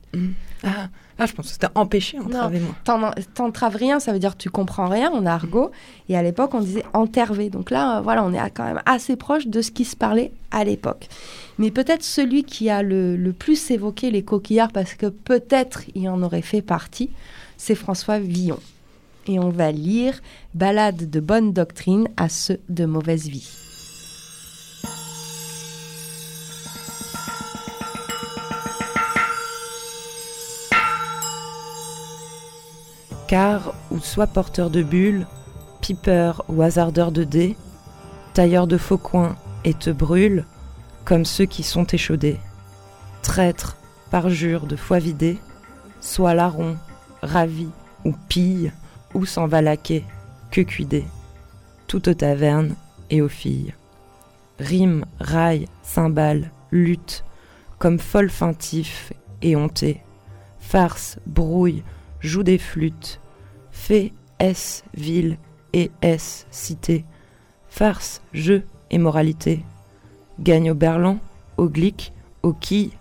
Ah, 0.64 0.88
ah, 1.18 1.26
je 1.26 1.32
pense 1.32 1.46
que 1.46 1.52
c'était 1.52 1.68
empêché, 1.74 2.18
entraver 2.18 2.60
moi. 2.60 2.74
T'en- 2.84 3.10
T'entraves 3.34 3.76
rien, 3.76 4.00
ça 4.00 4.12
veut 4.12 4.18
dire 4.18 4.36
tu 4.36 4.50
comprends 4.50 4.88
rien 4.88 5.10
en 5.10 5.24
argot. 5.26 5.70
Et 6.08 6.16
à 6.16 6.22
l'époque, 6.22 6.52
on 6.54 6.60
disait 6.60 6.84
enterver. 6.92 7.48
Donc 7.50 7.70
là, 7.70 7.98
euh, 7.98 8.00
voilà, 8.00 8.24
on 8.24 8.32
est 8.32 8.50
quand 8.50 8.64
même 8.64 8.80
assez 8.86 9.16
proche 9.16 9.46
de 9.46 9.60
ce 9.62 9.70
qui 9.70 9.84
se 9.84 9.96
parlait 9.96 10.32
à 10.50 10.64
l'époque. 10.64 11.08
Mais 11.58 11.70
peut-être 11.70 12.02
celui 12.02 12.44
qui 12.44 12.68
a 12.70 12.82
le, 12.82 13.16
le 13.16 13.32
plus 13.32 13.70
évoqué 13.70 14.10
les 14.10 14.22
coquillards, 14.22 14.72
parce 14.72 14.94
que 14.94 15.06
peut-être 15.06 15.82
il 15.94 16.08
en 16.08 16.22
aurait 16.22 16.42
fait 16.42 16.62
partie, 16.62 17.10
c'est 17.56 17.74
François 17.74 18.18
Villon. 18.18 18.58
Et 19.26 19.38
on 19.38 19.48
va 19.50 19.72
lire 19.72 20.20
Ballade 20.54 21.08
de 21.10 21.20
bonne 21.20 21.52
doctrine 21.52 22.08
à 22.16 22.28
ceux 22.28 22.60
de 22.68 22.84
mauvaise 22.84 23.26
vie. 23.28 23.48
Car, 33.28 33.74
ou 33.90 33.98
soit 33.98 34.26
porteur 34.26 34.70
de 34.70 34.82
bulles, 34.82 35.26
pipeur 35.80 36.44
ou 36.48 36.62
hasardeur 36.62 37.12
de 37.12 37.24
dés, 37.24 37.56
tailleur 38.34 38.66
de 38.66 38.78
faux 38.78 38.98
coins 38.98 39.36
et 39.64 39.74
te 39.74 39.90
brûle, 39.90 40.44
comme 41.04 41.24
ceux 41.24 41.46
qui 41.46 41.62
sont 41.62 41.84
échaudés. 41.86 42.38
Traître, 43.22 43.76
parjure 44.10 44.66
de 44.66 44.76
foi 44.76 44.98
vidée, 44.98 45.38
soit 46.00 46.34
larron, 46.34 46.76
ravi 47.22 47.68
ou 48.04 48.12
pille, 48.28 48.72
ou 49.14 49.24
s'en 49.26 49.46
va 49.46 49.62
laquer, 49.62 50.04
que 50.50 50.60
cuidé, 50.60 51.04
tout 51.86 52.08
aux 52.08 52.14
tavernes 52.14 52.74
et 53.10 53.22
aux 53.22 53.28
filles. 53.28 53.74
Rime, 54.58 55.04
raille, 55.18 55.66
cymbale, 55.82 56.50
lutte, 56.70 57.24
comme 57.78 57.98
folle 57.98 58.30
feintif 58.30 59.12
et 59.42 59.56
honté, 59.56 60.02
farce, 60.60 61.18
brouille, 61.26 61.82
joue 62.26 62.42
des 62.42 62.58
flûtes, 62.58 63.20
fait 63.70 64.12
S 64.38 64.84
ville 64.94 65.38
et 65.72 65.90
S 66.02 66.46
cité, 66.50 67.04
farce, 67.68 68.22
jeu 68.32 68.64
et 68.90 68.98
moralité, 68.98 69.64
gagne 70.40 70.70
au 70.70 70.74
berlan, 70.74 71.18
au 71.56 71.68
glic, 71.68 72.12
au 72.42 72.52
quille, 72.52 72.92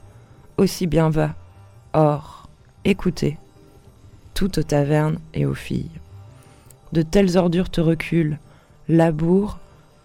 aussi 0.57 0.87
bien 0.87 1.09
va. 1.09 1.35
Or, 1.93 2.49
écoutez, 2.83 3.37
tout 4.33 4.59
aux 4.59 4.63
tavernes 4.63 5.19
et 5.33 5.45
aux 5.45 5.53
filles. 5.53 5.91
De 6.93 7.01
telles 7.01 7.37
ordures 7.37 7.69
te 7.69 7.81
reculent, 7.81 8.39
labour, 8.87 9.59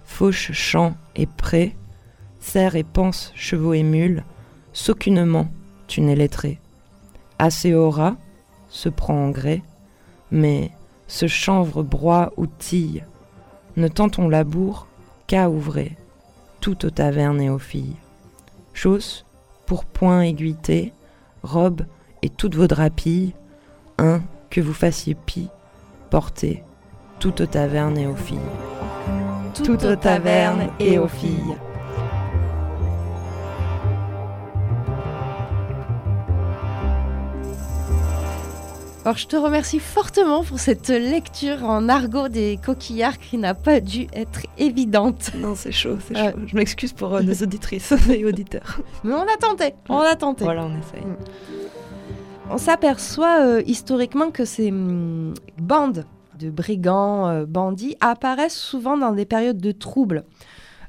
fauche 0.05 0.53
champ 0.53 0.95
et 1.15 1.27
pré, 1.27 1.77
serre 2.41 2.75
et 2.75 2.85
pense 2.85 3.33
chevaux 3.35 3.75
et 3.75 3.83
mules, 3.83 4.25
s'aucunement 4.73 5.49
tu 5.87 6.01
n'es 6.01 6.17
lettré. 6.17 6.61
Assez 7.39 7.75
aura, 7.75 8.17
se 8.71 8.89
prend 8.89 9.27
en 9.27 9.31
gré, 9.31 9.63
mais 10.31 10.71
ce 11.09 11.27
chanvre 11.27 11.83
broie 11.83 12.33
ou 12.37 12.47
tille, 12.47 13.05
ne 13.77 13.89
tend 13.89 14.09
ton 14.09 14.29
labour 14.29 14.87
qu'à 15.27 15.51
ouvrer, 15.51 15.97
tout 16.61 16.87
aux 16.87 16.91
tavernes 16.91 17.41
et 17.41 17.51
aux 17.51 17.59
filles. 17.59 17.97
Chausse, 18.73 19.27
pourpoint 19.67 20.23
aiguilleté, 20.23 20.93
robe 21.43 21.83
et 22.23 22.29
toutes 22.29 22.55
vos 22.55 22.67
drapilles, 22.67 23.35
un 23.99 24.23
que 24.51 24.61
vous 24.61 24.73
fassiez 24.73 25.15
pis, 25.15 25.49
portez, 26.11 26.63
tout 27.19 27.43
aux 27.43 27.47
tavernes 27.47 27.99
et 27.99 28.07
aux 28.07 28.17
filles. 28.17 28.39
Tout 29.55 29.85
aux 29.85 29.97
tavernes 29.97 30.71
et 30.79 30.99
aux 30.99 31.09
filles. 31.09 31.57
Alors, 39.05 39.17
je 39.17 39.27
te 39.27 39.37
remercie 39.37 39.79
fortement 39.79 40.45
pour 40.45 40.61
cette 40.61 40.89
lecture 40.91 41.65
en 41.65 41.89
argot 41.89 42.29
des 42.29 42.59
coquillards 42.63 43.19
qui 43.19 43.39
n'a 43.39 43.55
pas 43.55 43.81
dû 43.81 44.07
être 44.13 44.41
évidente. 44.59 45.31
Non, 45.37 45.55
c'est 45.55 45.73
chaud, 45.73 45.97
c'est 46.07 46.15
Ouais. 46.15 46.33
chaud. 46.33 46.39
Je 46.47 46.55
m'excuse 46.55 46.93
pour 46.93 47.15
euh, 47.15 47.23
nos 47.23 47.33
auditrices 47.33 47.95
et 48.11 48.25
auditeurs. 48.27 48.81
Mais 49.05 49.15
on 49.15 49.23
a 49.23 49.37
tenté, 49.41 49.73
on 49.89 49.99
a 50.01 50.15
tenté. 50.17 50.45
Voilà, 50.45 50.67
on 50.67 50.79
essaye. 50.79 51.03
On 52.51 52.59
s'aperçoit 52.59 53.41
euh, 53.41 53.63
historiquement 53.65 54.31
que 54.31 54.45
ces 54.45 54.71
hum, 54.71 55.33
bandes 55.59 56.05
de 56.39 56.51
brigands, 56.51 57.27
euh, 57.29 57.47
bandits 57.47 57.97
apparaissent 58.01 58.59
souvent 58.59 58.99
dans 58.99 59.13
des 59.13 59.25
périodes 59.25 59.59
de 59.61 59.73
troubles. 59.73 60.25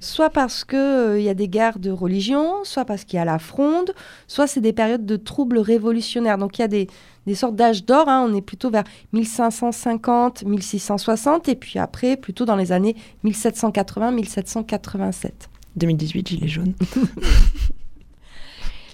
soit 0.03 0.31
parce 0.31 0.63
qu'il 0.65 1.21
y 1.21 1.29
a 1.29 1.33
des 1.35 1.47
guerres 1.47 1.77
de 1.77 1.91
religion, 1.91 2.63
soit 2.63 2.85
parce 2.85 3.03
qu'il 3.03 3.17
y 3.17 3.21
a 3.21 3.25
la 3.25 3.37
fronde, 3.37 3.93
soit 4.27 4.47
c'est 4.47 4.59
des 4.59 4.73
périodes 4.73 5.05
de 5.05 5.15
troubles 5.15 5.59
révolutionnaires. 5.59 6.39
Donc 6.39 6.57
il 6.57 6.61
y 6.61 6.65
a 6.65 6.67
des, 6.67 6.87
des 7.27 7.35
sortes 7.35 7.55
d'âge 7.55 7.85
d'or, 7.85 8.09
hein. 8.09 8.25
on 8.27 8.35
est 8.35 8.41
plutôt 8.41 8.69
vers 8.69 8.83
1550, 9.13 10.43
1660, 10.43 11.47
et 11.49 11.55
puis 11.55 11.79
après 11.79 12.17
plutôt 12.17 12.45
dans 12.45 12.55
les 12.55 12.71
années 12.71 12.95
1780-1787. 13.25 15.31
2018, 15.75 16.27
gilet 16.27 16.47
jaune. 16.47 16.73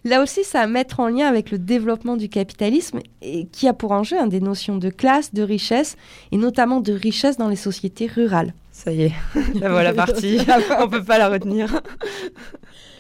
Là 0.03 0.21
aussi, 0.21 0.43
ça 0.43 0.61
à 0.61 0.67
mettre 0.67 0.99
en 1.01 1.07
lien 1.09 1.27
avec 1.27 1.51
le 1.51 1.57
développement 1.57 2.15
du 2.15 2.29
capitalisme 2.29 2.99
et 3.21 3.47
qui 3.47 3.67
a 3.67 3.73
pour 3.73 3.91
enjeu 3.91 4.17
hein, 4.17 4.27
des 4.27 4.39
notions 4.39 4.77
de 4.77 4.89
classe, 4.89 5.33
de 5.33 5.43
richesse 5.43 5.97
et 6.31 6.37
notamment 6.37 6.79
de 6.79 6.93
richesse 6.93 7.35
dans 7.37 7.49
les 7.49 7.57
sociétés 7.57 8.07
rurales. 8.07 8.53
Ça 8.71 8.93
y 8.93 9.01
est, 9.01 9.11
la 9.55 9.69
voilà 9.69 9.93
partie. 9.93 10.39
On 10.79 10.87
peut 10.87 11.03
pas 11.03 11.17
la 11.17 11.27
retenir. 11.29 11.81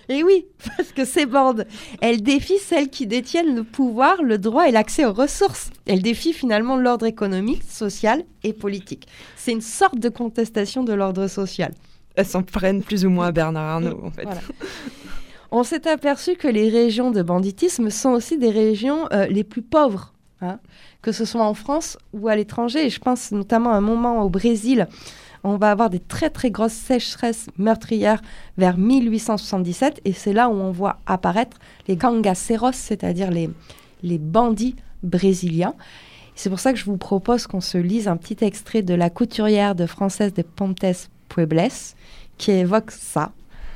Et 0.09 0.23
oui, 0.23 0.45
parce 0.77 0.91
que 0.91 1.05
ces 1.05 1.25
bandes, 1.25 1.65
elles 2.01 2.21
défient 2.21 2.59
celles 2.59 2.89
qui 2.89 3.07
détiennent 3.07 3.55
le 3.55 3.63
pouvoir, 3.63 4.23
le 4.23 4.37
droit 4.37 4.67
et 4.67 4.71
l'accès 4.71 5.05
aux 5.05 5.13
ressources. 5.13 5.69
Elles 5.85 6.01
défient 6.01 6.33
finalement 6.33 6.77
l'ordre 6.77 7.05
économique, 7.05 7.63
social 7.63 8.23
et 8.43 8.53
politique. 8.53 9.07
C'est 9.35 9.51
une 9.51 9.61
sorte 9.61 9.99
de 9.99 10.09
contestation 10.09 10.83
de 10.83 10.93
l'ordre 10.93 11.27
social. 11.27 11.73
Elles 12.15 12.25
s'en 12.25 12.43
prennent 12.43 12.81
plus 12.81 13.05
ou 13.05 13.09
moins 13.09 13.27
à 13.27 13.31
Bernard 13.31 13.75
Arnault, 13.75 14.01
en 14.03 14.11
fait. 14.11 14.23
Voilà. 14.23 14.41
On 15.51 15.63
s'est 15.63 15.87
aperçu 15.87 16.35
que 16.35 16.47
les 16.47 16.69
régions 16.69 17.11
de 17.11 17.21
banditisme 17.21 17.89
sont 17.89 18.09
aussi 18.09 18.37
des 18.37 18.49
régions 18.49 19.07
euh, 19.13 19.27
les 19.27 19.43
plus 19.43 19.61
pauvres, 19.61 20.13
hein, 20.41 20.59
que 21.01 21.11
ce 21.11 21.25
soit 21.25 21.45
en 21.45 21.53
France 21.53 21.97
ou 22.13 22.27
à 22.27 22.35
l'étranger. 22.35 22.85
Et 22.85 22.89
je 22.89 22.99
pense 22.99 23.31
notamment 23.31 23.71
à 23.71 23.77
un 23.77 23.81
moment 23.81 24.23
au 24.23 24.29
Brésil, 24.29 24.87
on 25.47 25.57
va 25.57 25.71
avoir 25.71 25.89
des 25.89 25.99
très 25.99 26.29
très 26.29 26.51
grosses 26.51 26.73
sécheresses 26.73 27.47
meurtrières 27.57 28.21
vers 28.57 28.77
1877, 28.77 30.01
et 30.03 30.13
c'est 30.13 30.33
là 30.33 30.49
où 30.49 30.53
on 30.53 30.71
voit 30.71 30.99
apparaître 31.05 31.57
les 31.87 31.95
gangaceros, 31.95 32.73
c'est-à-dire 32.73 33.31
les, 33.31 33.49
les 34.03 34.17
bandits 34.17 34.75
brésiliens. 35.03 35.73
C'est 36.35 36.49
pour 36.49 36.59
ça 36.59 36.73
que 36.73 36.79
je 36.79 36.85
vous 36.85 36.97
propose 36.97 37.47
qu'on 37.47 37.61
se 37.61 37.77
lise 37.77 38.07
un 38.07 38.17
petit 38.17 38.43
extrait 38.43 38.81
de 38.81 38.93
La 38.93 39.09
couturière 39.09 39.73
de 39.73 39.85
Française 39.85 40.33
de 40.33 40.41
Pontes 40.41 41.09
Puebles, 41.29 41.71
qui 42.37 42.51
évoque 42.51 42.91
ça, 42.91 43.31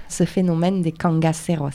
ce 0.09 0.25
phénomène 0.25 0.81
des 0.81 0.91
cangaceros. 0.91 1.69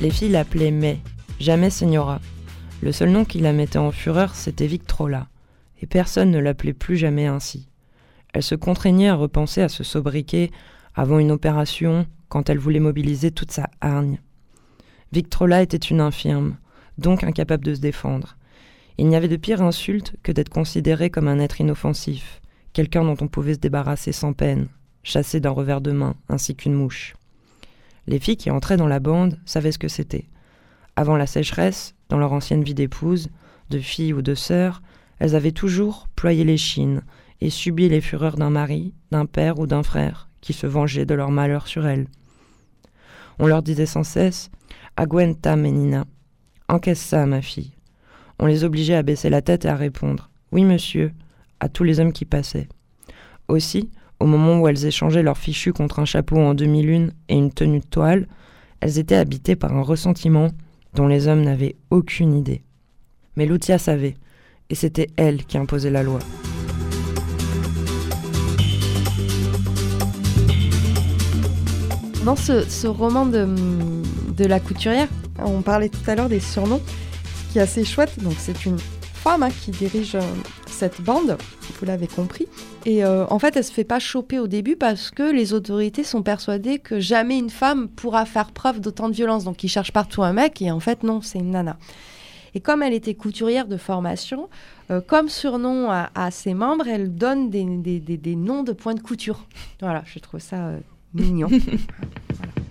Les 0.00 0.10
filles 0.10 0.30
l'appelaient 0.30 0.72
May, 0.72 0.98
jamais 1.38 1.70
Señora. 1.70 2.20
Le 2.84 2.92
seul 2.92 3.08
nom 3.08 3.24
qui 3.24 3.38
la 3.38 3.54
mettait 3.54 3.78
en 3.78 3.92
fureur, 3.92 4.34
c'était 4.34 4.66
Victrola. 4.66 5.28
Et 5.80 5.86
personne 5.86 6.30
ne 6.30 6.38
l'appelait 6.38 6.74
plus 6.74 6.98
jamais 6.98 7.24
ainsi. 7.24 7.70
Elle 8.34 8.42
se 8.42 8.54
contraignait 8.54 9.08
à 9.08 9.14
repenser 9.14 9.62
à 9.62 9.70
se 9.70 9.82
sobriquer 9.82 10.50
avant 10.94 11.18
une 11.18 11.30
opération 11.30 12.06
quand 12.28 12.50
elle 12.50 12.58
voulait 12.58 12.80
mobiliser 12.80 13.30
toute 13.30 13.52
sa 13.52 13.70
hargne. 13.80 14.20
Victrola 15.12 15.62
était 15.62 15.78
une 15.78 16.02
infirme, 16.02 16.58
donc 16.98 17.24
incapable 17.24 17.64
de 17.64 17.74
se 17.74 17.80
défendre. 17.80 18.36
Il 18.98 19.08
n'y 19.08 19.16
avait 19.16 19.28
de 19.28 19.36
pire 19.36 19.62
insulte 19.62 20.14
que 20.22 20.30
d'être 20.30 20.50
considéré 20.50 21.08
comme 21.08 21.28
un 21.28 21.38
être 21.38 21.62
inoffensif, 21.62 22.42
quelqu'un 22.74 23.02
dont 23.02 23.16
on 23.18 23.28
pouvait 23.28 23.54
se 23.54 23.60
débarrasser 23.60 24.12
sans 24.12 24.34
peine, 24.34 24.68
chassé 25.02 25.40
d'un 25.40 25.52
revers 25.52 25.80
de 25.80 25.92
main, 25.92 26.16
ainsi 26.28 26.54
qu'une 26.54 26.74
mouche. 26.74 27.14
Les 28.06 28.18
filles 28.18 28.36
qui 28.36 28.50
entraient 28.50 28.76
dans 28.76 28.86
la 28.86 29.00
bande 29.00 29.40
savaient 29.46 29.72
ce 29.72 29.78
que 29.78 29.88
c'était. 29.88 30.26
Avant 30.96 31.16
la 31.16 31.26
sécheresse, 31.26 31.94
dans 32.08 32.18
leur 32.18 32.32
ancienne 32.32 32.62
vie 32.62 32.74
d'épouse, 32.74 33.30
de 33.70 33.78
fille 33.78 34.12
ou 34.12 34.22
de 34.22 34.34
sœur, 34.34 34.82
elles 35.18 35.34
avaient 35.34 35.52
toujours 35.52 36.08
ployé 36.14 36.44
les 36.44 36.56
chines 36.56 37.02
et 37.40 37.50
subi 37.50 37.88
les 37.88 38.00
fureurs 38.00 38.36
d'un 38.36 38.50
mari, 38.50 38.94
d'un 39.10 39.26
père 39.26 39.58
ou 39.58 39.66
d'un 39.66 39.82
frère 39.82 40.28
qui 40.40 40.52
se 40.52 40.66
vengeait 40.66 41.06
de 41.06 41.14
leur 41.14 41.30
malheur 41.30 41.66
sur 41.66 41.86
elles. 41.86 42.06
On 43.38 43.46
leur 43.46 43.62
disait 43.62 43.86
sans 43.86 44.04
cesse 44.04 44.50
Aguenta, 44.96 45.56
Menina. 45.56 46.04
Encaisse 46.68 47.00
ça, 47.00 47.26
ma 47.26 47.42
fille. 47.42 47.74
On 48.38 48.46
les 48.46 48.64
obligeait 48.64 48.94
à 48.94 49.02
baisser 49.02 49.30
la 49.30 49.42
tête 49.42 49.64
et 49.64 49.68
à 49.68 49.76
répondre 49.76 50.30
Oui, 50.52 50.64
monsieur, 50.64 51.12
à 51.60 51.68
tous 51.68 51.84
les 51.84 51.98
hommes 51.98 52.12
qui 52.12 52.24
passaient. 52.24 52.68
Aussi, 53.48 53.90
au 54.20 54.26
moment 54.26 54.60
où 54.60 54.68
elles 54.68 54.86
échangeaient 54.86 55.22
leurs 55.22 55.38
fichus 55.38 55.72
contre 55.72 55.98
un 55.98 56.04
chapeau 56.04 56.38
en 56.38 56.54
demi-lune 56.54 57.12
et 57.28 57.34
une 57.34 57.52
tenue 57.52 57.80
de 57.80 57.86
toile, 57.86 58.28
elles 58.80 58.98
étaient 58.98 59.16
habitées 59.16 59.56
par 59.56 59.76
un 59.76 59.82
ressentiment 59.82 60.48
dont 60.94 61.06
les 61.06 61.28
hommes 61.28 61.42
n'avaient 61.42 61.76
aucune 61.90 62.34
idée. 62.34 62.62
Mais 63.36 63.46
Lucia 63.46 63.78
savait, 63.78 64.14
et 64.70 64.74
c'était 64.74 65.08
elle 65.16 65.44
qui 65.44 65.58
imposait 65.58 65.90
la 65.90 66.02
loi. 66.02 66.20
Dans 72.24 72.36
ce, 72.36 72.62
ce 72.62 72.86
roman 72.86 73.26
de, 73.26 73.46
de 74.36 74.44
la 74.46 74.60
couturière, 74.60 75.08
on 75.38 75.60
parlait 75.62 75.90
tout 75.90 76.00
à 76.06 76.14
l'heure 76.14 76.28
des 76.28 76.40
surnoms, 76.40 76.80
qui 77.50 77.58
est 77.58 77.62
assez 77.62 77.84
chouette. 77.84 78.22
Donc 78.22 78.34
c'est 78.38 78.64
une 78.64 78.78
femme 78.78 79.42
hein, 79.42 79.50
qui 79.50 79.70
dirige 79.72 80.14
euh, 80.14 80.20
cette 80.74 81.00
bande, 81.00 81.38
vous 81.78 81.86
l'avez 81.86 82.06
compris. 82.06 82.46
Et 82.84 83.04
euh, 83.04 83.24
en 83.28 83.38
fait, 83.38 83.56
elle 83.56 83.64
se 83.64 83.72
fait 83.72 83.84
pas 83.84 83.98
choper 83.98 84.38
au 84.38 84.46
début 84.46 84.76
parce 84.76 85.10
que 85.10 85.22
les 85.22 85.52
autorités 85.52 86.04
sont 86.04 86.22
persuadées 86.22 86.78
que 86.78 87.00
jamais 87.00 87.38
une 87.38 87.50
femme 87.50 87.88
pourra 87.88 88.26
faire 88.26 88.50
preuve 88.50 88.80
d'autant 88.80 89.08
de 89.08 89.14
violence. 89.14 89.44
Donc 89.44 89.64
ils 89.64 89.68
cherchent 89.68 89.92
partout 89.92 90.22
un 90.22 90.32
mec 90.32 90.60
et 90.60 90.70
en 90.70 90.80
fait 90.80 91.02
non, 91.02 91.22
c'est 91.22 91.38
une 91.38 91.52
nana. 91.52 91.78
Et 92.54 92.60
comme 92.60 92.82
elle 92.82 92.92
était 92.92 93.14
couturière 93.14 93.66
de 93.66 93.76
formation, 93.76 94.48
euh, 94.90 95.00
comme 95.00 95.28
surnom 95.28 95.90
à, 95.90 96.30
ses 96.30 96.54
membres, 96.54 96.86
elle 96.86 97.14
donne 97.14 97.50
des, 97.50 98.36
noms 98.36 98.62
de 98.62 98.72
points 98.72 98.94
de 98.94 99.00
couture. 99.00 99.46
Voilà, 99.80 100.02
je 100.06 100.18
trouve 100.18 100.40
ça 100.40 100.66
euh, 100.66 100.78
mignon. 101.14 101.48
voilà. 101.48 102.52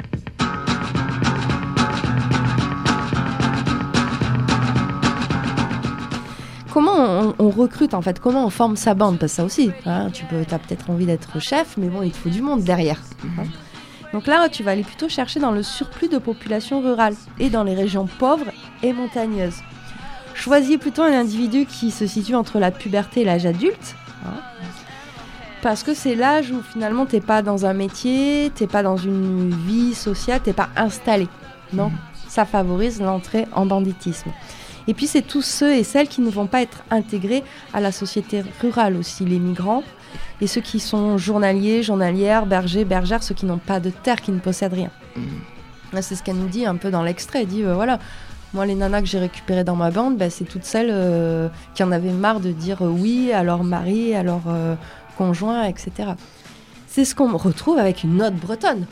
Comment 6.73 6.95
on, 6.95 7.35
on, 7.37 7.49
recrute 7.51 7.93
en 7.93 8.01
fait 8.01 8.19
Comment 8.19 8.47
on 8.47 8.49
forme 8.49 8.77
sa 8.77 8.95
bande? 8.95 9.19
Parce 9.19 9.33
que 9.33 9.35
ça 9.35 9.45
aussi, 9.45 9.71
hein, 9.85 10.09
tu 10.11 10.25
peux, 10.25 10.41
as 10.49 10.57
peut-être 10.57 10.89
envie 10.89 11.05
d'être 11.05 11.39
chef, 11.39 11.77
mais 11.77 11.87
bon, 11.87 12.01
il 12.01 12.09
te 12.09 12.17
faut 12.17 12.29
du 12.29 12.41
monde 12.41 12.63
derrière. 12.63 12.99
Hein. 13.37 13.43
Donc 14.11 14.25
là, 14.25 14.49
tu 14.49 14.63
vas 14.63 14.71
aller 14.71 14.81
plutôt 14.81 15.07
chercher 15.07 15.39
dans 15.39 15.51
le 15.51 15.61
surplus 15.61 16.07
de 16.07 16.17
population 16.17 16.81
rurale 16.81 17.13
et 17.37 17.51
dans 17.51 17.63
les 17.63 17.75
régions 17.75 18.07
pauvres 18.17 18.47
et 18.81 18.91
montagneuses. 18.91 19.61
Choisis 20.33 20.77
plutôt 20.77 21.03
un 21.03 21.13
individu 21.13 21.67
qui 21.67 21.91
se 21.91 22.07
situe 22.07 22.33
entre 22.33 22.57
la 22.57 22.71
puberté 22.71 23.21
et 23.21 23.25
l'âge 23.25 23.45
adulte. 23.45 23.95
Hein, 24.25 24.39
parce 25.61 25.83
que 25.83 25.93
c'est 25.93 26.15
l'âge 26.15 26.49
où 26.49 26.63
finalement 26.63 27.05
t'es 27.05 27.21
pas 27.21 27.43
dans 27.43 27.67
un 27.67 27.73
métier, 27.73 28.51
t'es 28.55 28.67
pas 28.67 28.81
dans 28.81 28.97
une 28.97 29.51
vie 29.67 29.93
sociale, 29.93 30.41
t'es 30.41 30.53
pas 30.53 30.69
installé. 30.75 31.27
Non, 31.71 31.91
ça 32.27 32.45
favorise 32.45 32.99
l'entrée 32.99 33.45
en 33.53 33.67
banditisme. 33.67 34.31
Et 34.87 34.93
puis 34.93 35.07
c'est 35.07 35.21
tous 35.21 35.41
ceux 35.41 35.73
et 35.73 35.83
celles 35.83 36.07
qui 36.07 36.21
ne 36.21 36.29
vont 36.29 36.47
pas 36.47 36.61
être 36.61 36.83
intégrés 36.91 37.43
à 37.73 37.79
la 37.79 37.91
société 37.91 38.43
rurale 38.61 38.97
aussi, 38.97 39.25
les 39.25 39.39
migrants 39.39 39.83
et 40.41 40.47
ceux 40.47 40.61
qui 40.61 40.79
sont 40.79 41.17
journaliers, 41.17 41.83
journalières, 41.83 42.45
bergers, 42.45 42.85
bergères, 42.85 43.23
ceux 43.23 43.35
qui 43.35 43.45
n'ont 43.45 43.57
pas 43.59 43.79
de 43.79 43.89
terre, 43.89 44.21
qui 44.21 44.31
ne 44.31 44.39
possèdent 44.39 44.73
rien. 44.73 44.91
Mmh. 45.15 46.01
C'est 46.01 46.15
ce 46.15 46.23
qu'elle 46.23 46.37
nous 46.37 46.47
dit 46.47 46.65
un 46.65 46.75
peu 46.75 46.89
dans 46.91 47.03
l'extrait. 47.03 47.41
Elle 47.41 47.47
dit 47.47 47.63
euh, 47.63 47.75
voilà, 47.75 47.99
moi 48.53 48.65
les 48.65 48.75
nanas 48.75 49.01
que 49.01 49.07
j'ai 49.07 49.19
récupérées 49.19 49.63
dans 49.63 49.75
ma 49.75 49.91
bande, 49.91 50.17
bah, 50.17 50.29
c'est 50.29 50.45
toutes 50.45 50.65
celles 50.65 50.89
euh, 50.91 51.49
qui 51.75 51.83
en 51.83 51.91
avaient 51.91 52.11
marre 52.11 52.39
de 52.39 52.51
dire 52.51 52.81
euh, 52.81 52.89
oui 52.89 53.31
à 53.31 53.43
leur 53.43 53.63
mari, 53.63 54.15
à 54.15 54.23
leur 54.23 54.41
conjoint, 55.17 55.63
etc. 55.63 55.91
C'est 56.87 57.05
ce 57.05 57.15
qu'on 57.15 57.37
retrouve 57.37 57.77
avec 57.77 58.03
une 58.03 58.21
autre 58.21 58.35
bretonne. 58.35 58.85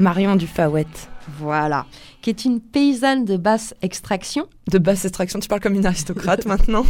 Marion 0.00 0.34
Dufawette. 0.34 1.08
Voilà. 1.38 1.86
Qui 2.24 2.30
est 2.30 2.46
une 2.46 2.58
paysanne 2.58 3.26
de 3.26 3.36
basse 3.36 3.74
extraction. 3.82 4.48
De 4.70 4.78
basse 4.78 5.04
extraction, 5.04 5.38
tu 5.40 5.46
parles 5.46 5.60
comme 5.60 5.74
une 5.74 5.84
aristocrate 5.84 6.46
maintenant. 6.46 6.86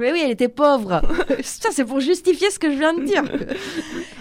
Mais 0.00 0.10
oui, 0.12 0.22
elle 0.24 0.30
était 0.30 0.48
pauvre. 0.48 1.02
Ça, 1.42 1.68
c'est 1.72 1.84
pour 1.84 2.00
justifier 2.00 2.50
ce 2.50 2.58
que 2.58 2.72
je 2.72 2.78
viens 2.78 2.94
de 2.94 3.04
dire. 3.04 3.22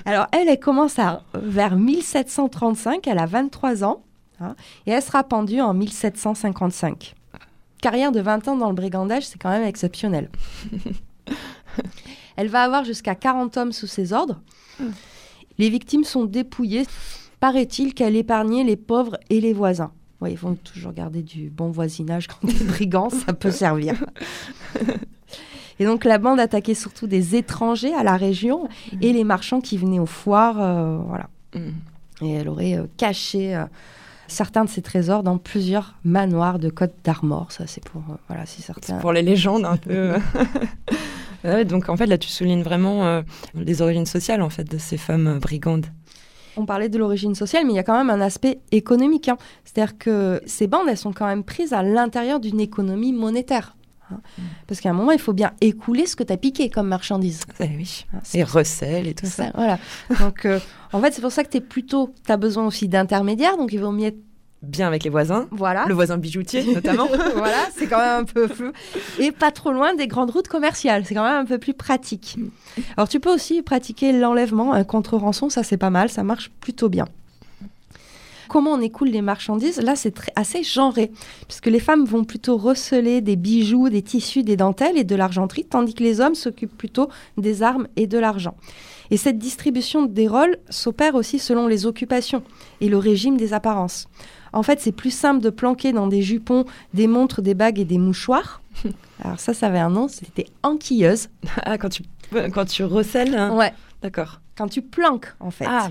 Alors, 0.04 0.28
elle, 0.34 0.50
elle 0.50 0.60
commence 0.60 1.00
à, 1.00 1.24
vers 1.34 1.78
1735, 1.78 3.08
elle 3.08 3.20
a 3.20 3.28
23 3.28 3.86
ans, 3.86 4.04
hein, 4.42 4.58
et 4.88 4.92
elle 4.92 5.02
sera 5.02 5.24
pendue 5.24 5.62
en 5.62 5.74
1755. 5.74 7.16
Carrière 7.82 8.12
de 8.12 8.20
20 8.20 8.50
ans 8.50 8.58
dans 8.58 8.68
le 8.68 8.76
brigandage, 8.76 9.26
c'est 9.26 9.42
quand 9.42 9.52
même 9.52 9.64
exceptionnel. 9.64 10.30
elle 12.36 12.50
va 12.50 12.64
avoir 12.64 12.84
jusqu'à 12.84 13.16
40 13.16 13.56
hommes 13.56 13.72
sous 13.72 13.88
ses 13.88 14.12
ordres. 14.12 14.42
Les 15.58 15.70
victimes 15.70 16.04
sont 16.04 16.26
dépouillées. 16.26 16.88
Paraît-il 17.40 17.94
qu'elle 17.94 18.18
épargnait 18.18 18.66
les 18.66 18.76
pauvres 18.76 19.18
et 19.30 19.40
les 19.40 19.54
voisins. 19.54 19.94
Ouais, 20.22 20.32
ils 20.32 20.38
vont 20.38 20.56
toujours 20.56 20.94
garder 20.94 21.24
du 21.24 21.50
bon 21.50 21.72
voisinage 21.72 22.28
quand 22.28 22.46
des 22.46 22.64
brigands, 22.64 23.10
ça 23.10 23.34
peut 23.34 23.52
servir. 23.52 23.96
Et 25.82 25.86
donc 25.86 26.06
la 26.06 26.20
bande 26.20 26.40
attaquait 26.40 26.76
surtout 26.76 27.08
des 27.08 27.36
étrangers 27.36 27.96
à 27.96 28.04
la 28.04 28.16
région 28.16 28.66
mmh. 28.66 28.98
et 29.02 29.14
les 29.14 29.24
marchands 29.24 29.62
qui 29.62 29.78
venaient 29.80 29.98
aux 29.98 30.06
foires, 30.06 30.62
euh, 30.62 30.98
voilà. 31.08 31.28
Mmh. 31.56 32.24
Et 32.24 32.34
elle 32.34 32.50
aurait 32.50 32.76
euh, 32.76 32.86
caché 32.98 33.56
euh, 33.56 33.66
certains 34.28 34.64
de 34.64 34.70
ses 34.70 34.84
trésors 34.84 35.24
dans 35.24 35.40
plusieurs 35.40 35.96
manoirs 36.04 36.60
de 36.60 36.70
Côte 36.70 36.94
d'Armor. 37.04 37.52
Ça, 37.52 37.66
c'est 37.66 37.84
pour, 37.84 38.04
voilà, 38.28 38.46
si 38.46 38.62
certains... 38.62 38.98
pour 38.98 39.12
les 39.12 39.24
légendes 39.24 39.66
un 39.66 39.78
peu. 39.78 40.14
Donc 41.66 41.90
en 41.90 41.98
fait 41.98 42.06
là 42.06 42.20
tu 42.20 42.30
soulignes 42.30 42.62
vraiment 42.62 43.24
les 43.56 43.82
origines 43.82 44.06
sociales 44.06 44.44
en 44.44 44.52
fait 44.52 44.64
de 44.64 44.78
ces 44.78 44.98
femmes 44.98 45.40
brigandes. 45.40 45.88
On 46.58 46.66
parlait 46.66 46.90
de 46.90 46.98
l'origine 46.98 47.36
sociale, 47.36 47.66
mais 47.66 47.74
il 47.74 47.76
y 47.76 47.80
a 47.80 47.84
quand 47.84 47.98
même 47.98 48.10
un 48.10 48.22
aspect 48.22 48.60
économique. 48.72 49.30
hein. 49.30 49.38
C'est-à-dire 49.64 49.98
que 49.98 50.42
ces 50.46 50.68
bandes, 50.68 50.88
elles 50.90 50.98
sont 50.98 51.14
quand 51.14 51.26
même 51.28 51.44
prises 51.44 51.74
à 51.74 51.82
l'intérieur 51.84 52.40
d'une 52.40 52.60
économie 52.60 53.14
monétaire. 53.14 53.76
hein. 54.12 54.20
Parce 54.68 54.82
qu'à 54.82 54.90
un 54.90 54.94
moment, 54.94 55.12
il 55.12 55.20
faut 55.20 55.34
bien 55.34 55.52
écouler 55.62 56.06
ce 56.06 56.16
que 56.16 56.24
tu 56.24 56.34
as 56.34 56.38
piqué 56.38 56.70
comme 56.70 56.88
marchandise. 56.88 57.42
Ah, 57.60 57.64
oui. 57.78 58.06
Et 58.34 58.44
recel 58.44 59.08
et 59.08 59.14
tout 59.14 59.26
ça. 59.26 59.46
ça, 59.46 59.52
voilà. 59.56 59.80
Donc, 60.20 60.46
euh, 60.46 60.60
en 60.94 61.00
fait, 61.02 61.14
c'est 61.14 61.22
pour 61.22 61.32
ça 61.32 61.44
que 61.44 61.50
tu 61.50 61.58
es 61.58 61.62
plutôt, 61.62 62.14
tu 62.26 62.32
as 62.32 62.38
besoin 62.38 62.66
aussi 62.68 62.88
d'intermédiaires, 62.90 63.56
donc 63.58 63.72
il 63.72 63.80
vaut 63.80 63.92
mieux 63.92 64.08
être, 64.08 64.20
Bien 64.62 64.88
avec 64.88 65.04
les 65.04 65.10
voisins, 65.10 65.48
voilà. 65.50 65.86
le 65.88 65.94
voisin 65.96 66.18
bijoutier 66.18 66.64
notamment. 66.76 67.08
voilà, 67.36 67.68
c'est 67.76 67.88
quand 67.88 67.98
même 67.98 68.22
un 68.22 68.26
peu 68.26 68.48
flou. 68.48 68.72
Et 69.18 69.32
pas 69.32 69.50
trop 69.52 69.72
loin 69.72 69.96
des 69.96 70.08
grandes 70.08 70.30
routes 70.30 70.48
commerciales, 70.48 71.04
c'est 71.06 71.16
quand 71.16 71.24
même 71.24 71.42
un 71.42 71.46
peu 71.46 71.58
plus 71.58 71.74
pratique. 71.74 72.38
Alors, 72.96 73.10
tu 73.10 73.20
peux 73.20 73.34
aussi 73.34 73.64
pratiquer 73.64 74.12
l'enlèvement 74.14 74.74
un 74.74 74.84
contre 74.84 75.18
rançon, 75.18 75.50
ça 75.50 75.64
c'est 75.64 75.78
pas 75.78 75.90
mal, 75.90 76.10
ça 76.10 76.24
marche 76.24 76.52
plutôt 76.60 76.90
bien. 76.90 77.08
Comment 78.50 78.72
on 78.72 78.82
écoule 78.82 79.08
les 79.08 79.22
marchandises? 79.22 79.80
Là, 79.80 79.96
c'est 79.96 80.14
assez 80.36 80.62
genré, 80.62 81.10
puisque 81.48 81.68
les 81.68 81.80
femmes 81.80 82.04
vont 82.04 82.26
plutôt 82.26 82.58
receler 82.58 83.22
des 83.22 83.38
bijoux, 83.38 83.88
des 83.88 84.02
tissus, 84.02 84.44
des 84.44 84.58
dentelles 84.58 84.98
et 84.98 85.06
de 85.06 85.16
l'argenterie, 85.16 85.64
tandis 85.64 85.94
que 85.94 86.04
les 86.04 86.20
hommes 86.20 86.36
s'occupent 86.36 86.78
plutôt 86.78 87.08
des 87.38 87.64
armes 87.64 87.88
et 87.96 88.08
de 88.08 88.18
l'argent. 88.18 88.56
Et 89.10 89.16
cette 89.16 89.38
distribution 89.38 90.06
des 90.06 90.28
rôles 90.28 90.58
s'opère 90.70 91.16
aussi 91.16 91.40
selon 91.40 91.66
les 91.68 91.86
occupations 91.86 92.44
et 92.82 92.90
le 92.90 92.98
régime 92.98 93.38
des 93.38 93.54
apparences. 93.54 94.08
En 94.54 94.64
fait, 94.64 94.80
c'est 94.82 94.92
plus 94.92 95.12
simple 95.12 95.42
de 95.42 95.50
planquer 95.50 95.94
dans 95.94 96.08
des 96.08 96.22
jupons 96.22 96.66
des 96.94 97.08
montres, 97.08 97.42
des 97.42 97.54
bagues 97.54 97.80
et 97.80 97.86
des 97.86 97.98
mouchoirs. 97.98 98.62
Alors 99.24 99.40
ça, 99.40 99.54
ça 99.54 99.68
avait 99.68 99.80
un 99.80 99.90
nom, 99.90 100.08
c'était 100.08 100.48
enquilleuse. 100.64 101.30
Ah 101.64 101.78
quand 101.78 101.90
tu 101.90 102.04
quand 102.54 102.66
tu 102.66 102.84
recèles, 102.86 103.36
hein. 103.36 103.56
Ouais, 103.58 103.74
d'accord. 104.02 104.40
quand 104.56 104.70
tu 104.70 104.82
planques, 104.82 105.34
en 105.42 105.52
fait. 105.52 105.66
Ah 105.68 105.90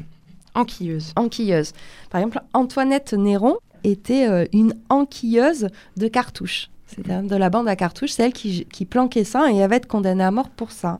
enquilleuse. 0.54 1.12
enquilleuse. 1.16 1.72
Par 2.10 2.20
exemple, 2.20 2.40
Antoinette 2.54 3.12
Néron 3.12 3.56
était 3.84 4.26
euh, 4.28 4.46
une 4.52 4.74
enquilleuse 4.88 5.68
de 5.96 6.08
cartouches. 6.08 6.70
C'est-à-dire 6.86 7.22
de 7.22 7.36
la 7.36 7.50
bande 7.50 7.68
à 7.68 7.76
cartouches, 7.76 8.10
c'est 8.10 8.24
elle 8.24 8.32
qui, 8.32 8.64
qui 8.66 8.84
planquait 8.84 9.24
ça 9.24 9.52
et 9.52 9.56
elle 9.56 9.70
va 9.70 9.76
être 9.76 9.86
condamnée 9.86 10.24
à 10.24 10.30
mort 10.30 10.48
pour 10.50 10.72
ça. 10.72 10.98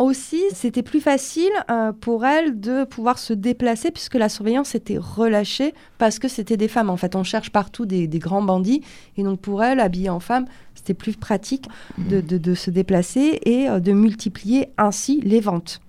Aussi, 0.00 0.42
c'était 0.54 0.82
plus 0.82 1.02
facile 1.02 1.50
euh, 1.70 1.92
pour 1.92 2.24
elle 2.24 2.58
de 2.58 2.84
pouvoir 2.84 3.18
se 3.18 3.34
déplacer 3.34 3.90
puisque 3.90 4.14
la 4.14 4.30
surveillance 4.30 4.74
était 4.74 4.96
relâchée 4.96 5.74
parce 5.98 6.18
que 6.18 6.26
c'était 6.26 6.56
des 6.56 6.68
femmes. 6.68 6.88
En 6.88 6.96
fait, 6.96 7.14
on 7.16 7.22
cherche 7.22 7.50
partout 7.50 7.84
des, 7.84 8.06
des 8.06 8.18
grands 8.18 8.40
bandits 8.42 8.82
et 9.18 9.22
donc 9.22 9.40
pour 9.40 9.62
elle, 9.62 9.78
habillée 9.78 10.08
en 10.08 10.18
femme, 10.18 10.46
c'était 10.74 10.94
plus 10.94 11.16
pratique 11.16 11.66
de, 11.98 12.22
de- 12.22 12.38
de 12.38 12.54
se 12.54 12.70
déplacer 12.70 13.40
et 13.44 13.68
euh, 13.68 13.78
de 13.78 13.92
multiplier 13.92 14.70
ainsi 14.78 15.20
les 15.20 15.40
ventes. 15.40 15.82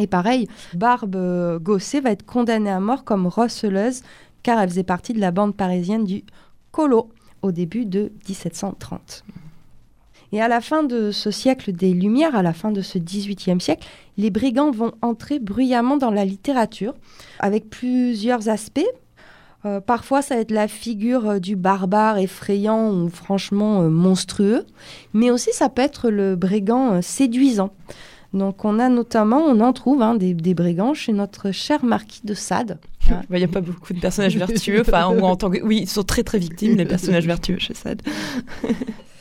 Et 0.00 0.08
pareil, 0.08 0.48
Barbe 0.74 1.14
euh, 1.14 1.60
Gosset 1.60 2.00
va 2.00 2.10
être 2.10 2.26
condamnée 2.26 2.70
à 2.70 2.80
mort 2.80 3.04
comme 3.04 3.28
receleuse 3.28 4.02
car 4.42 4.58
elle 4.58 4.70
faisait 4.70 4.82
partie 4.82 5.12
de 5.12 5.20
la 5.20 5.30
bande 5.30 5.54
parisienne 5.54 6.02
du 6.04 6.24
Colo 6.72 7.10
au 7.42 7.52
début 7.52 7.84
de 7.86 8.10
1730. 8.28 9.22
Et 10.32 10.40
à 10.40 10.48
la 10.48 10.60
fin 10.60 10.82
de 10.82 11.10
ce 11.10 11.30
siècle 11.30 11.72
des 11.72 11.92
Lumières, 11.92 12.36
à 12.36 12.42
la 12.42 12.52
fin 12.52 12.70
de 12.70 12.82
ce 12.82 12.98
XVIIIe 12.98 13.60
siècle, 13.60 13.86
les 14.16 14.30
brigands 14.30 14.70
vont 14.70 14.92
entrer 15.00 15.38
bruyamment 15.38 15.96
dans 15.96 16.10
la 16.10 16.24
littérature 16.24 16.94
avec 17.40 17.70
plusieurs 17.70 18.48
aspects. 18.48 18.80
Euh, 19.64 19.80
parfois, 19.80 20.22
ça 20.22 20.36
va 20.36 20.40
être 20.42 20.52
la 20.52 20.68
figure 20.68 21.28
euh, 21.28 21.38
du 21.40 21.56
barbare 21.56 22.18
effrayant 22.18 22.92
ou 22.92 23.08
franchement 23.08 23.82
euh, 23.82 23.88
monstrueux, 23.88 24.64
mais 25.14 25.30
aussi 25.30 25.50
ça 25.52 25.68
peut 25.68 25.82
être 25.82 26.10
le 26.10 26.36
brigand 26.36 26.94
euh, 26.94 27.02
séduisant. 27.02 27.70
Donc 28.34 28.64
on 28.64 28.78
a 28.78 28.88
notamment, 28.88 29.38
on 29.38 29.58
en 29.60 29.72
trouve 29.72 30.02
hein, 30.02 30.14
des, 30.14 30.34
des 30.34 30.54
brigands 30.54 30.94
chez 30.94 31.12
notre 31.12 31.50
cher 31.50 31.84
marquis 31.84 32.20
de 32.24 32.34
Sade. 32.34 32.78
Il 33.30 33.36
n'y 33.36 33.44
a 33.44 33.48
pas 33.48 33.60
beaucoup 33.60 33.92
de 33.92 34.00
personnages 34.00 34.36
vertueux. 34.36 34.82
Enfin, 34.82 35.08
ou 35.08 35.20
en 35.22 35.36
tant 35.36 35.50
que... 35.50 35.60
Oui, 35.62 35.80
ils 35.82 35.88
sont 35.88 36.02
très 36.02 36.22
très 36.22 36.38
victimes, 36.38 36.76
les 36.76 36.84
personnages 36.84 37.26
vertueux 37.26 37.58
chez 37.58 37.74
Sade. 37.74 38.02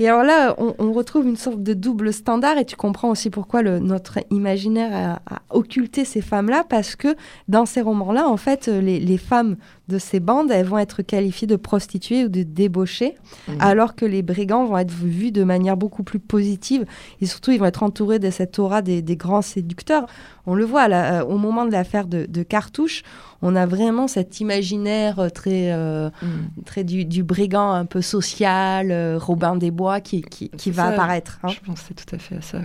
Et 0.00 0.08
alors 0.08 0.22
là, 0.22 0.54
on, 0.58 0.74
on 0.78 0.92
retrouve 0.92 1.26
une 1.26 1.36
sorte 1.36 1.62
de 1.62 1.74
double 1.74 2.12
standard 2.12 2.56
et 2.58 2.64
tu 2.64 2.76
comprends 2.76 3.10
aussi 3.10 3.30
pourquoi 3.30 3.62
le, 3.62 3.78
notre 3.80 4.18
imaginaire 4.30 5.18
a, 5.28 5.34
a 5.34 5.40
occulté 5.50 6.04
ces 6.04 6.20
femmes-là, 6.20 6.64
parce 6.68 6.94
que 6.96 7.16
dans 7.48 7.66
ces 7.66 7.80
romans-là, 7.80 8.28
en 8.28 8.36
fait, 8.36 8.68
les, 8.68 9.00
les 9.00 9.18
femmes 9.18 9.56
de 9.88 9.98
ces 9.98 10.20
bandes, 10.20 10.50
elles 10.50 10.66
vont 10.66 10.78
être 10.78 11.02
qualifiées 11.02 11.46
de 11.46 11.56
prostituées 11.56 12.24
ou 12.24 12.28
de 12.28 12.42
débauchées, 12.42 13.14
Mhm. 13.48 13.56
alors 13.60 13.94
que 13.96 14.04
les 14.04 14.22
brigands 14.22 14.64
vont 14.66 14.78
être 14.78 14.92
vus 14.92 15.32
de 15.32 15.42
manière 15.44 15.76
beaucoup 15.76 16.02
plus 16.02 16.18
positive 16.18 16.84
et 17.20 17.26
surtout, 17.26 17.50
ils 17.50 17.58
vont 17.58 17.66
être 17.66 17.82
entourés 17.82 18.18
de 18.18 18.30
cette 18.30 18.58
aura 18.58 18.82
des, 18.82 19.02
des 19.02 19.16
grands 19.16 19.42
séducteurs. 19.42 20.06
On 20.50 20.54
le 20.54 20.64
voit 20.64 20.88
là, 20.88 21.20
euh, 21.20 21.24
au 21.24 21.36
moment 21.36 21.66
de 21.66 21.70
l'affaire 21.72 22.06
de, 22.06 22.24
de 22.26 22.42
Cartouche, 22.42 23.02
on 23.42 23.54
a 23.54 23.66
vraiment 23.66 24.08
cet 24.08 24.40
imaginaire 24.40 25.18
euh, 25.18 25.28
très... 25.28 25.72
euh, 25.72 26.08
Mm. 26.22 26.62
très 26.64 26.84
du, 26.84 27.04
du 27.04 27.22
brigand 27.22 27.70
un 27.72 27.84
peu 27.84 28.00
social, 28.02 28.90
euh, 28.90 29.18
Robin 29.18 29.56
des 29.56 29.70
Bois 29.70 30.00
qui, 30.00 30.22
qui, 30.22 30.70
va 30.70 30.84
ça. 30.84 30.88
apparaître. 30.90 31.38
hein. 31.42 31.48
Je 31.48 31.60
pensais 31.60 31.92
tout 31.94 32.14
à 32.14 32.18
fait 32.18 32.36
à 32.36 32.40
ça, 32.42 32.58
ouais. 32.58 32.64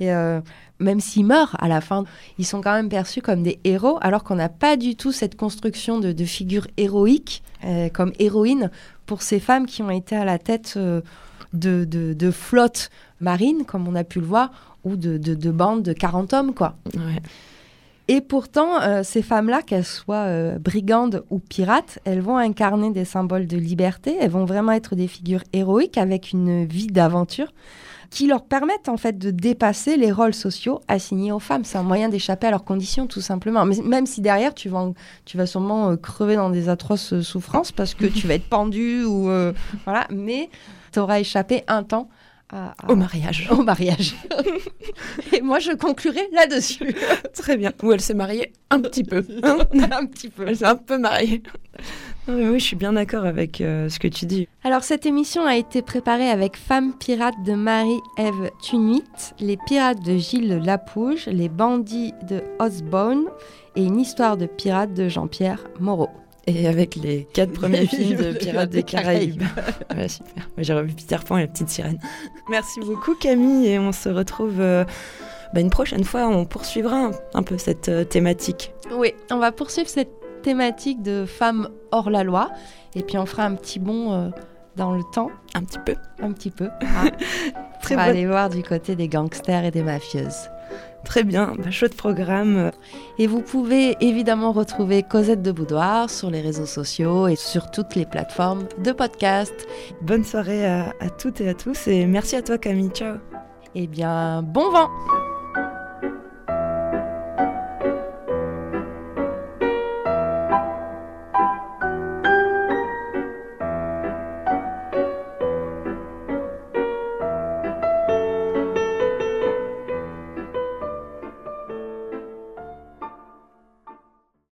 Et 0.00 0.12
euh, 0.12 0.40
même 0.78 1.00
s'ils 1.00 1.24
meurent 1.24 1.56
à 1.58 1.68
la 1.68 1.80
fin, 1.80 2.04
ils 2.38 2.44
sont 2.44 2.60
quand 2.60 2.74
même 2.74 2.90
perçus 2.90 3.22
comme 3.22 3.42
des 3.42 3.58
héros, 3.64 3.98
alors 4.02 4.22
qu'on 4.24 4.34
n'a 4.36 4.50
pas 4.50 4.76
du 4.76 4.94
tout 4.96 5.10
cette 5.12 5.36
construction 5.36 5.98
de, 5.98 6.12
de 6.12 6.24
figures 6.26 6.66
héroïques 6.76 7.42
euh, 7.64 7.88
comme 7.88 8.12
héroïnes 8.18 8.70
pour 9.06 9.22
ces 9.22 9.40
femmes 9.40 9.64
qui 9.66 9.80
ont 9.82 9.90
été 9.90 10.14
à 10.14 10.26
la 10.26 10.38
tête 10.38 10.76
de, 10.76 11.02
de, 11.84 12.12
de 12.12 12.30
flottes 12.30 12.90
marines, 13.20 13.64
comme 13.66 13.88
on 13.88 13.94
a 13.94 14.04
pu 14.04 14.20
le 14.20 14.26
voir, 14.26 14.75
ou 14.86 14.96
de, 14.96 15.18
de, 15.18 15.34
de 15.34 15.50
bandes 15.50 15.82
de 15.82 15.92
40 15.92 16.32
hommes, 16.32 16.54
quoi. 16.54 16.76
Ouais. 16.94 17.20
Et 18.08 18.20
pourtant, 18.20 18.80
euh, 18.82 19.02
ces 19.02 19.20
femmes-là, 19.20 19.62
qu'elles 19.62 19.84
soient 19.84 20.26
euh, 20.26 20.58
brigandes 20.58 21.24
ou 21.28 21.40
pirates, 21.40 21.98
elles 22.04 22.20
vont 22.20 22.36
incarner 22.36 22.92
des 22.92 23.04
symboles 23.04 23.48
de 23.48 23.56
liberté, 23.56 24.16
elles 24.20 24.30
vont 24.30 24.44
vraiment 24.44 24.72
être 24.72 24.94
des 24.94 25.08
figures 25.08 25.42
héroïques 25.52 25.98
avec 25.98 26.30
une 26.30 26.64
vie 26.64 26.86
d'aventure 26.86 27.52
qui 28.10 28.28
leur 28.28 28.44
permettent 28.44 28.88
en 28.88 28.96
fait 28.96 29.18
de 29.18 29.32
dépasser 29.32 29.96
les 29.96 30.12
rôles 30.12 30.34
sociaux 30.34 30.80
assignés 30.86 31.32
aux 31.32 31.40
femmes. 31.40 31.64
C'est 31.64 31.78
un 31.78 31.82
moyen 31.82 32.08
d'échapper 32.08 32.46
à 32.46 32.52
leurs 32.52 32.62
conditions 32.62 33.08
tout 33.08 33.20
simplement. 33.20 33.64
Mais 33.64 33.74
même 33.82 34.06
si 34.06 34.20
derrière 34.20 34.54
tu 34.54 34.68
vas, 34.68 34.92
tu 35.24 35.36
vas 35.36 35.46
sûrement 35.46 35.90
euh, 35.90 35.96
crever 35.96 36.36
dans 36.36 36.50
des 36.50 36.68
atroces 36.68 37.20
souffrances 37.22 37.72
parce 37.72 37.94
que 37.94 38.06
tu 38.06 38.28
vas 38.28 38.34
être 38.34 38.48
pendu 38.48 39.02
ou 39.04 39.22
voilà, 39.84 40.06
mais 40.10 40.48
tu 40.92 41.00
auras 41.00 41.18
échappé 41.18 41.64
un 41.66 41.82
temps 41.82 42.08
à- 42.50 42.74
à- 42.86 42.90
Au 42.90 42.96
mariage. 42.96 43.48
au 43.50 43.62
mariage. 43.62 44.14
Et 45.32 45.40
moi 45.40 45.58
je 45.58 45.72
conclurai 45.72 46.28
là-dessus. 46.32 46.94
Très 47.34 47.56
bien. 47.56 47.72
Ou 47.82 47.92
elle 47.92 48.00
s'est 48.00 48.14
mariée 48.14 48.52
un 48.70 48.80
petit 48.80 49.04
peu. 49.04 49.24
hein. 49.42 49.58
un 49.92 50.06
petit 50.06 50.28
peu. 50.28 50.44
elle 50.46 50.56
s'est 50.56 50.64
un 50.66 50.76
peu 50.76 50.98
mariée. 50.98 51.42
Non, 52.28 52.34
oui, 52.52 52.58
je 52.58 52.64
suis 52.64 52.76
bien 52.76 52.92
d'accord 52.94 53.24
avec 53.24 53.60
euh, 53.60 53.88
ce 53.88 53.98
que 53.98 54.08
tu 54.08 54.26
dis. 54.26 54.48
Alors 54.64 54.82
cette 54.82 55.06
émission 55.06 55.44
a 55.46 55.56
été 55.56 55.82
préparée 55.82 56.28
avec 56.30 56.56
Femmes 56.56 56.92
pirates 56.98 57.40
de 57.44 57.52
Marie-Ève 57.54 58.50
Tunuit, 58.62 59.04
les 59.38 59.56
pirates 59.66 60.02
de 60.04 60.16
Gilles 60.16 60.60
Lapouge, 60.64 61.26
les 61.26 61.48
bandits 61.48 62.14
de 62.28 62.42
Osborne 62.58 63.24
et 63.76 63.84
une 63.84 64.00
histoire 64.00 64.36
de 64.36 64.46
pirates 64.46 64.94
de 64.94 65.08
Jean-Pierre 65.08 65.64
Moreau. 65.78 66.08
Et 66.48 66.68
avec 66.68 66.94
les 66.96 67.26
quatre 67.32 67.52
premiers 67.52 67.86
films 67.86 68.16
de 68.18 68.32
Pirates 68.32 68.70
des 68.70 68.82
Caraïbes. 68.82 69.42
Ouais, 69.96 70.08
super. 70.08 70.48
Moi, 70.56 70.62
J'ai 70.62 70.74
revu 70.74 70.92
Peter 70.92 71.16
Pan 71.26 71.38
et 71.38 71.42
la 71.42 71.46
petite 71.48 71.68
sirène. 71.70 71.98
Merci 72.50 72.80
beaucoup 72.80 73.14
Camille 73.14 73.66
et 73.68 73.78
on 73.78 73.92
se 73.92 74.08
retrouve 74.08 74.60
euh, 74.60 74.84
bah, 75.54 75.60
une 75.60 75.70
prochaine 75.70 76.04
fois. 76.04 76.28
On 76.28 76.44
poursuivra 76.44 76.96
un, 77.06 77.10
un 77.34 77.42
peu 77.42 77.56
cette 77.58 77.88
euh, 77.88 78.04
thématique. 78.04 78.72
Oui, 78.92 79.12
on 79.30 79.38
va 79.38 79.52
poursuivre 79.52 79.88
cette 79.88 80.10
thématique 80.42 81.02
de 81.02 81.24
femmes 81.26 81.68
hors 81.90 82.10
la 82.10 82.22
loi 82.24 82.50
et 82.94 83.02
puis 83.02 83.16
on 83.18 83.26
fera 83.26 83.44
un 83.44 83.54
petit 83.54 83.78
bond 83.78 84.12
euh, 84.12 84.28
dans 84.76 84.92
le 84.94 85.02
temps, 85.12 85.30
Un 85.54 85.64
petit 85.64 85.78
peu. 85.78 85.94
un 86.20 86.30
petit 86.32 86.50
peu. 86.50 86.68
hein. 86.82 87.10
Très 87.82 87.94
on 87.94 87.98
va 87.98 88.04
bonne- 88.06 88.16
aller 88.16 88.26
voir 88.26 88.50
du 88.50 88.62
côté 88.62 88.94
des 88.96 89.08
gangsters 89.08 89.64
et 89.64 89.70
des 89.70 89.82
mafieuses. 89.82 90.50
Très 91.06 91.22
bien. 91.22 91.54
Bah, 91.56 91.70
chouette 91.70 91.96
programme. 91.96 92.72
Et 93.18 93.26
vous 93.26 93.40
pouvez 93.40 93.96
évidemment 94.00 94.52
retrouver 94.52 95.02
Cosette 95.02 95.40
de 95.40 95.52
Boudoir 95.52 96.10
sur 96.10 96.30
les 96.30 96.40
réseaux 96.40 96.66
sociaux 96.66 97.28
et 97.28 97.36
sur 97.36 97.70
toutes 97.70 97.94
les 97.94 98.04
plateformes 98.04 98.66
de 98.84 98.92
podcast. 98.92 99.54
Bonne 100.02 100.24
soirée 100.24 100.66
à, 100.66 100.92
à 101.00 101.08
toutes 101.08 101.40
et 101.40 101.48
à 101.48 101.54
tous 101.54 101.86
et 101.86 102.06
merci 102.06 102.36
à 102.36 102.42
toi 102.42 102.58
Camille. 102.58 102.90
Ciao. 102.90 103.16
Eh 103.74 103.86
bien, 103.86 104.42
bon 104.42 104.70
vent 104.70 104.88